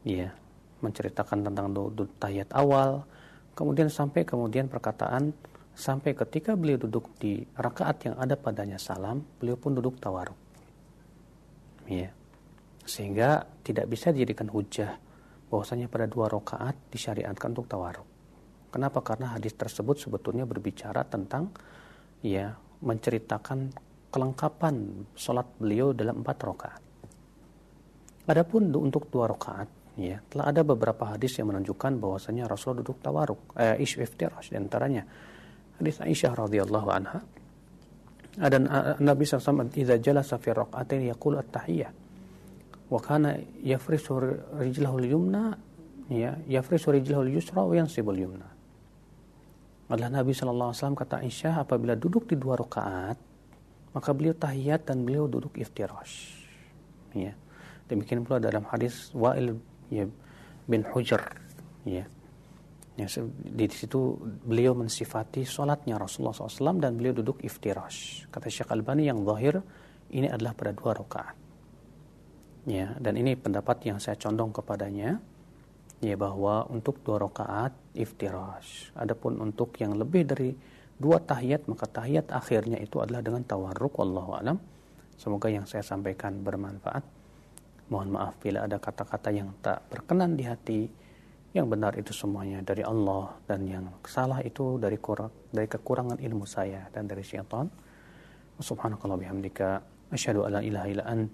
Ya, 0.00 0.32
menceritakan 0.80 1.44
tentang 1.44 1.76
tahiyat 2.16 2.56
awal, 2.56 3.04
kemudian 3.52 3.92
sampai 3.92 4.24
kemudian 4.24 4.64
perkataan 4.64 5.36
sampai 5.80 6.12
ketika 6.12 6.52
beliau 6.52 6.76
duduk 6.76 7.16
di 7.16 7.40
rakaat 7.56 8.12
yang 8.12 8.16
ada 8.20 8.36
padanya 8.36 8.76
salam, 8.76 9.24
beliau 9.40 9.56
pun 9.56 9.72
duduk 9.72 9.96
tawaruk. 9.96 10.36
Ya. 11.88 12.12
Sehingga 12.84 13.48
tidak 13.64 13.88
bisa 13.88 14.12
dijadikan 14.12 14.52
hujah 14.52 15.00
bahwasanya 15.48 15.88
pada 15.88 16.04
dua 16.04 16.28
rakaat 16.28 16.76
disyariatkan 16.92 17.56
untuk 17.56 17.66
tawaruk. 17.66 18.06
Kenapa? 18.70 19.02
Karena 19.02 19.34
hadis 19.34 19.56
tersebut 19.56 19.98
sebetulnya 19.98 20.46
berbicara 20.46 21.02
tentang 21.08 21.50
ya 22.22 22.54
menceritakan 22.84 23.72
kelengkapan 24.12 25.06
sholat 25.16 25.48
beliau 25.58 25.90
dalam 25.90 26.22
empat 26.22 26.38
rakaat. 26.38 26.82
Adapun 28.30 28.70
untuk 28.70 29.10
dua 29.10 29.26
rakaat 29.26 29.66
ya 29.98 30.22
telah 30.30 30.54
ada 30.54 30.62
beberapa 30.62 31.02
hadis 31.02 31.34
yang 31.42 31.50
menunjukkan 31.50 31.98
bahwasanya 31.98 32.46
Rasul 32.46 32.78
duduk 32.78 33.02
tawaruk 33.02 33.58
eh, 33.58 33.82
ish 33.82 33.98
iftirash 33.98 34.54
di 34.54 34.56
antaranya 34.56 35.02
hadis 35.80 35.96
Aisyah 36.04 36.36
radhiyallahu 36.36 36.88
anha. 36.92 37.18
Ada 38.38 38.56
Nabi 39.00 39.24
SAW 39.26 39.72
idza 39.74 39.96
jalasa 39.98 40.36
fi 40.36 40.52
raq'atain 40.52 41.08
yaqul 41.08 41.40
at-tahiyyah. 41.40 41.90
Wa 42.92 43.00
kana 43.00 43.34
yafrisu 43.64 44.20
rijlahu 44.60 44.96
al-yumna 45.00 45.56
ya 46.12 46.36
yafrisu 46.46 46.92
rijlahu 46.94 47.26
al-yusra 47.26 47.64
wa 47.64 47.74
yansibu 47.74 48.12
al-yumna. 48.12 48.48
Adalah 49.90 50.22
Nabi 50.22 50.30
SAW 50.30 50.94
kata 50.94 51.24
Aisyah 51.26 51.66
apabila 51.66 51.98
duduk 51.98 52.30
di 52.30 52.38
dua 52.38 52.54
rakaat 52.54 53.18
maka 53.90 54.14
beliau 54.14 54.38
tahiyat 54.38 54.86
dan 54.86 55.02
beliau 55.02 55.26
duduk 55.26 55.58
iftirash. 55.58 56.38
Ya. 57.10 57.34
Demikian 57.90 58.22
pula 58.22 58.38
dalam 58.38 58.62
hadis 58.70 59.10
Wa'il 59.10 59.58
ya 59.90 60.06
bin 60.70 60.86
Hujr 60.86 61.18
ya 61.82 62.06
Ya, 62.98 63.06
di 63.30 63.66
situ 63.70 64.18
beliau 64.22 64.74
mensifati 64.74 65.46
sholatnya 65.46 65.96
Rasulullah 65.96 66.34
SAW 66.34 66.82
dan 66.82 66.98
beliau 66.98 67.16
duduk 67.16 67.40
iftirash. 67.40 68.28
Kata 68.28 68.50
Syekh 68.50 68.68
Albani 68.74 69.08
yang 69.08 69.22
zahir 69.24 69.62
ini 70.10 70.26
adalah 70.26 70.52
pada 70.52 70.74
dua 70.74 70.92
rakaat. 70.98 71.36
Ya, 72.68 72.92
dan 73.00 73.16
ini 73.16 73.38
pendapat 73.38 73.88
yang 73.88 73.96
saya 74.02 74.20
condong 74.20 74.52
kepadanya 74.52 75.16
ya 76.00 76.16
bahwa 76.16 76.68
untuk 76.68 77.00
dua 77.00 77.20
rakaat 77.24 77.72
iftirash. 77.96 78.92
Adapun 78.96 79.40
untuk 79.40 79.76
yang 79.80 79.96
lebih 79.96 80.28
dari 80.28 80.50
dua 81.00 81.20
tahiyat 81.20 81.68
maka 81.68 81.88
tahiyat 81.88 82.28
akhirnya 82.28 82.76
itu 82.80 83.00
adalah 83.00 83.24
dengan 83.24 83.44
tawarruk 83.44 83.96
wallahu 83.96 84.36
alam. 84.36 84.56
Semoga 85.16 85.52
yang 85.52 85.68
saya 85.68 85.84
sampaikan 85.84 86.40
bermanfaat. 86.40 87.04
Mohon 87.92 88.08
maaf 88.16 88.34
bila 88.40 88.64
ada 88.64 88.80
kata-kata 88.80 89.28
yang 89.32 89.52
tak 89.60 89.84
berkenan 89.92 90.36
di 90.36 90.44
hati. 90.48 90.80
Yang 91.50 91.66
benar 91.66 91.92
itu 91.98 92.14
semuanya 92.14 92.62
dari 92.62 92.86
Allah 92.86 93.34
dan 93.42 93.66
yang 93.66 93.90
salah 94.06 94.38
itu 94.38 94.78
dari 94.78 94.94
kurang 95.02 95.34
dari 95.50 95.66
kekurangan 95.66 96.22
ilmu 96.22 96.46
saya 96.46 96.86
dan 96.94 97.10
dari 97.10 97.26
syaitan. 97.26 97.66
Subhanakallah 98.62 99.18
bihamdika 99.18 99.82
asyhadu 100.14 100.46
alla 100.46 100.62
ilaha 100.62 100.86
illa 100.86 101.04
ant 101.10 101.26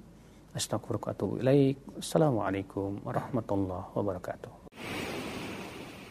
Astagfirullahaladzim. 0.57 2.01
Assalamualaikum 2.01 3.05
warahmatullahi 3.05 3.93
wabarakatuh. 3.93 5.16